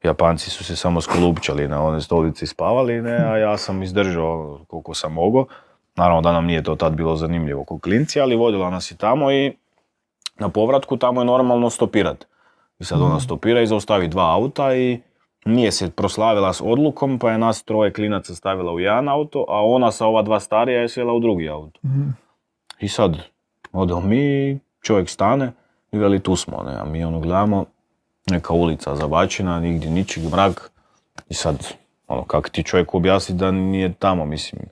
[0.03, 4.95] Japanci su se samo skolupčali na one stolici spavali, ne, a ja sam izdržao koliko
[4.95, 5.47] sam mogao.
[5.97, 9.33] Naravno da nam nije to tad bilo zanimljivo kao klinci, ali vodila nas i tamo
[9.33, 9.53] i
[10.39, 12.27] na povratku tamo je normalno stopirat.
[12.79, 15.01] I sad ona stopira i zaustavi dva auta i
[15.49, 19.65] nije se proslavila s odlukom, pa je nas troje klinaca stavila u jedan auto, a
[19.65, 21.81] ona sa ova dva starija je sjela u drugi auto.
[21.85, 22.09] Mhm.
[22.81, 23.17] I sad,
[23.73, 25.53] odemo mi, čovjek stane
[25.93, 27.65] i veli tu smo, ne, a mi ono gledamo,
[28.31, 30.71] neka ulica zabačena, nigdje ničeg, mrak.
[31.29, 31.75] I sad,
[32.09, 34.63] ono, kako ti čovjek objasni da nije tamo, mislim,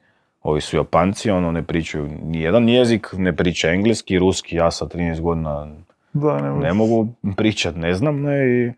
[0.42, 4.86] ovi su Japanci, ono, ne pričaju ni jedan jezik, ne priča engleski, ruski, ja sa
[4.86, 5.68] 13 godina
[6.12, 8.72] Da, ne, ne mogu pričat, ne znam, ne, i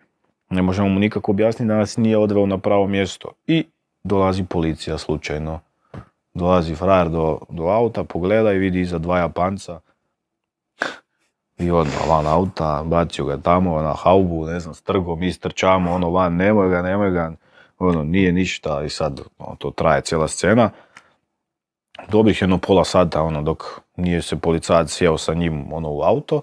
[0.50, 3.28] ne možemo mu nikako objasniti da nas nije odveo na pravo mjesto.
[3.46, 3.64] I
[4.04, 5.60] dolazi policija slučajno.
[6.34, 9.80] Dolazi frajer do, do auta, pogleda i vidi iza dva Japanca.
[11.58, 16.10] I odmah van auta, bacio ga tamo na haubu, ne znam, strgo, mi strčamo, ono
[16.10, 17.32] van, nemoj ga, nemoj ga,
[17.78, 20.70] ono, nije ništa i sad ono, to traje cijela scena.
[22.08, 23.64] Dobrih jedno pola sata, ono, dok
[23.96, 26.42] nije se policajac sjeo sa njim, ono, u auto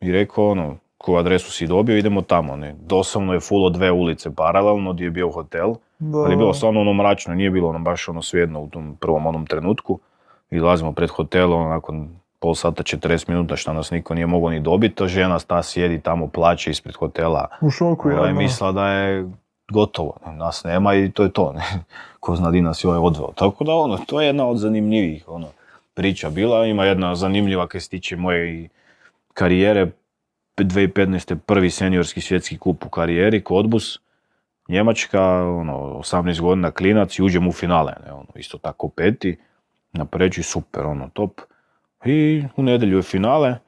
[0.00, 2.56] i rekao, ono, koju adresu si dobio, idemo tamo.
[2.56, 2.74] Ne.
[2.86, 5.74] Doslovno je fulo dve ulice paralelno gdje je bio hotel.
[5.98, 8.96] Da, Ali je bilo stvarno ono mračno, nije bilo ono baš ono svijedno u tom
[9.00, 9.98] prvom onom trenutku.
[10.50, 12.08] I dolazimo pred hotelom, ono, nakon
[12.40, 16.00] pol sata, 40 minuta što nas niko nije mogao ni dobiti, to žena ta sjedi
[16.00, 17.48] tamo, plaće ispred hotela.
[17.60, 18.32] u šoku je ja.
[18.32, 19.30] mislila da je
[19.70, 21.52] gotovo, ne, nas nema i to je to.
[21.52, 21.64] Ne.
[22.20, 23.32] Ko zna di nas je ovaj odveo.
[23.34, 25.46] Tako da ono, to je jedna od zanimljivih ono,
[25.94, 26.66] priča bila.
[26.66, 28.68] Ima jedna zanimljiva kaj se tiče moje i
[29.34, 29.90] karijere.
[30.56, 31.36] 2015.
[31.36, 33.98] prvi seniorski svjetski kup u karijeri, Kodbus.
[34.68, 39.38] Njemačka, ono, 18 godina klinac i uđem u finale, ne, ono, isto tako peti,
[39.92, 41.40] na pređi super, ono, top.
[42.04, 43.58] I u nedjelju je finale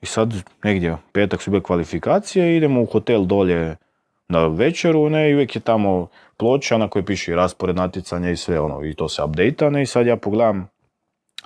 [0.00, 0.34] i sad
[0.64, 3.76] negdje, petak su bile kvalifikacije, idemo u hotel dolje
[4.28, 8.60] na večeru, ne, i uvijek je tamo ploča na kojoj piše raspored natjecanja i sve,
[8.60, 10.68] ono, i to se update ne, i sad ja pogledam,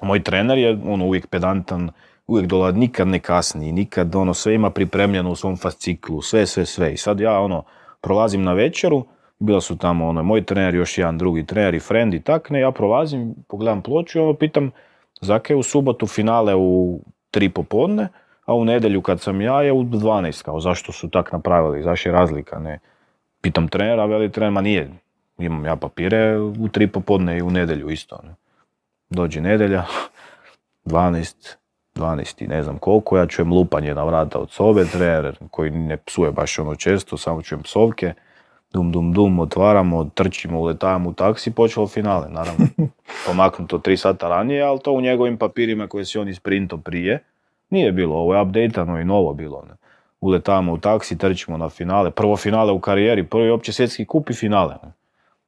[0.03, 1.91] moj trener je, ono, uvijek pedantan,
[2.27, 6.67] uvijek dola, nikad ne kasni, nikad, ono, sve ima pripremljeno u svom fasciklu, sve, sve,
[6.67, 7.63] sve, i sad ja, ono,
[8.01, 9.05] prolazim na večeru,
[9.39, 12.61] bila su tamo ono, moj trener, još jedan drugi trener i friend i tak, ne,
[12.61, 14.71] ja prolazim, pogledam ploču i ono pitam,
[15.21, 17.01] zake je u subotu finale u
[17.31, 18.09] tri popodne,
[18.45, 22.09] a u nedjelju kad sam ja je u 12, kao zašto su tak napravili, zašto
[22.09, 22.79] je razlika, ne.
[23.41, 24.91] Pitam trenera, veli trener, ma nije,
[25.39, 28.35] imam ja papire u tri popodne i u nedjelju isto, ne.
[29.11, 29.85] Dođe nedjelja,
[30.85, 31.57] 12,
[31.97, 35.97] 12 i ne znam koliko, ja čujem lupanje na vrata od sobe, trener koji ne
[35.97, 38.15] psuje baš ono često, samo čujem psovke,
[38.73, 42.67] dum dum dum, otvaramo, trčimo, uletavamo u taksi, počelo finale, naravno.
[43.27, 47.25] Pomaknuto tri sata ranije, ali to u njegovim papirima koje si on isprinto prije,
[47.71, 49.65] nije bilo, ovo je updateano i novo bilo.
[49.69, 49.75] Ne.
[50.21, 54.35] Uletavamo u taksi, trčimo na finale, prvo finale u karijeri, prvi opće svjetski kup i
[54.35, 54.75] finale.
[54.83, 54.93] Ne.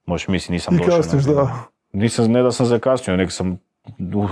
[0.06, 1.64] Možeš misli, nisam I došao na da.
[1.92, 3.58] Nisam, ne da sam zakasnio, nego sam,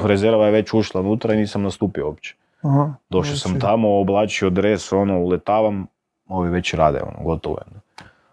[0.05, 2.35] rezerva je već ušla unutra i nisam nastupio uopće.
[2.62, 5.87] Aha, Došao sam znači, tamo, oblačio dres, ono, uletavam,
[6.28, 7.81] ovi već rade, ono, gotovo je.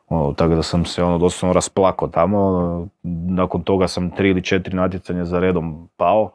[0.09, 2.87] Ono, tako da sam se ono doslovno rasplako tamo, ono,
[3.27, 6.31] nakon toga sam tri ili četiri natjecanja za redom pao,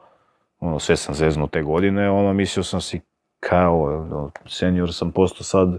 [0.61, 3.01] ono, sve sam zeznuo te godine, ono, mislio sam si
[3.41, 5.79] kao, ono, senior sam postao sad,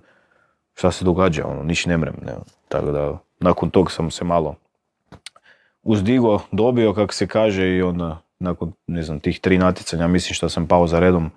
[0.74, 2.34] šta se događa, ono, niš ne mrem, ne,
[2.68, 4.56] tako da, nakon tog sam se malo
[5.84, 10.50] uzdigo, dobio, kako se kaže, i onda, nakon, ne znam, tih tri natjecanja, mislim što
[10.50, 11.32] sam pao za redom,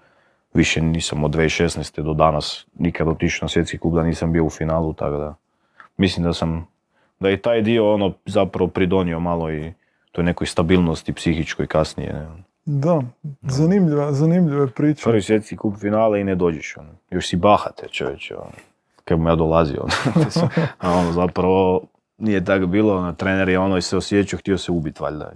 [0.55, 2.03] više nisam od 2016.
[2.03, 5.35] do danas nikad otišao na svjetski klub da nisam bio u finalu, tako da
[5.97, 6.67] mislim da sam,
[7.21, 9.73] da je taj dio ono zapravo pridonio malo i
[10.13, 12.13] toj nekoj stabilnosti psihičkoj kasnije.
[12.13, 12.27] Ne.
[12.65, 13.03] Da,
[13.43, 15.11] zanimljiva, zanimljiva priča.
[15.11, 16.91] Prvi svjetski kup finale i ne dođeš, ono.
[17.11, 18.53] još si bahate čovječe, ono.
[19.05, 19.83] kad bi ja dolazio.
[19.83, 20.49] Ono.
[20.79, 21.83] A ono zapravo
[22.19, 25.33] nije tako bilo, ono, trener je ono i se osjećao, htio se ubiti valjda.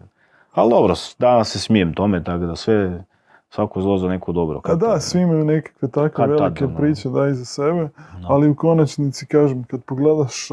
[0.56, 3.04] Ali dobro, danas se smijem tome, tako da sve,
[3.48, 4.58] svako zlo za neko dobro.
[4.58, 6.76] A kad da, svi imaju nekakve takve Kad tad, velike ono.
[6.76, 7.88] priče da iza sebe,
[8.20, 8.28] No.
[8.28, 10.48] ali u konačnici, kažem, kad pogledaš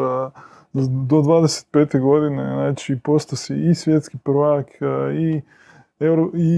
[1.08, 2.00] do 25.
[2.02, 4.68] godine, znači postao si i svjetski prvak,
[5.20, 5.42] i,
[6.00, 6.50] euro, i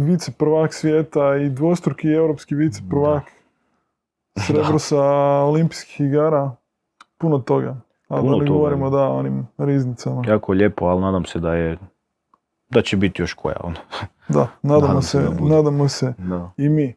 [0.00, 3.22] vice prvak svijeta, i dvostruki europski vice prvak,
[4.46, 5.04] srebro sa
[5.44, 6.50] olimpijskih igara,
[7.18, 7.76] puno toga.
[8.08, 10.22] A da ne govorimo da, onim riznicama.
[10.28, 11.78] Jako lijepo, ali nadam se da je,
[12.70, 13.56] da će biti još koja.
[13.60, 13.76] Ono.
[14.28, 16.14] Da, nadamo Nadam se, da nadamo se
[16.56, 16.84] i mi.
[16.84, 16.94] E,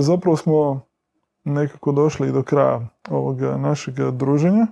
[0.00, 0.80] zapravo smo
[1.44, 2.80] nekako došli do kraja
[3.10, 4.66] ovog našeg druženja.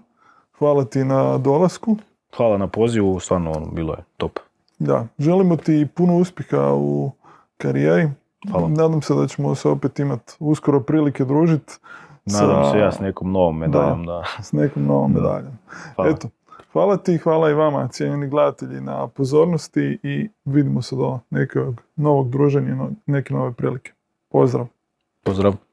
[0.58, 1.96] Hvala ti na dolasku.
[2.36, 4.38] Hvala na pozivu, stvarno ono, bilo je top.
[4.78, 7.10] Da, želimo ti puno uspjeha u
[7.56, 8.10] karijeri.
[8.50, 8.68] Hvala.
[8.68, 11.72] Nadam se da ćemo se opet imati uskoro prilike družiti
[12.26, 14.24] Nadam sa- se ja s nekom novom medaljom da.
[14.40, 15.20] s nekom novom Da.
[15.20, 15.52] medaljom.
[15.94, 16.10] Hvala.
[16.10, 16.28] Eto,
[16.72, 22.30] hvala ti, hvala i vama, cijenjeni gledatelji, na pozornosti i vidimo se do nekog novog
[22.30, 23.92] druženja, neke nove prilike.
[24.28, 24.66] Pozdrav!
[25.22, 25.71] Pozdrav.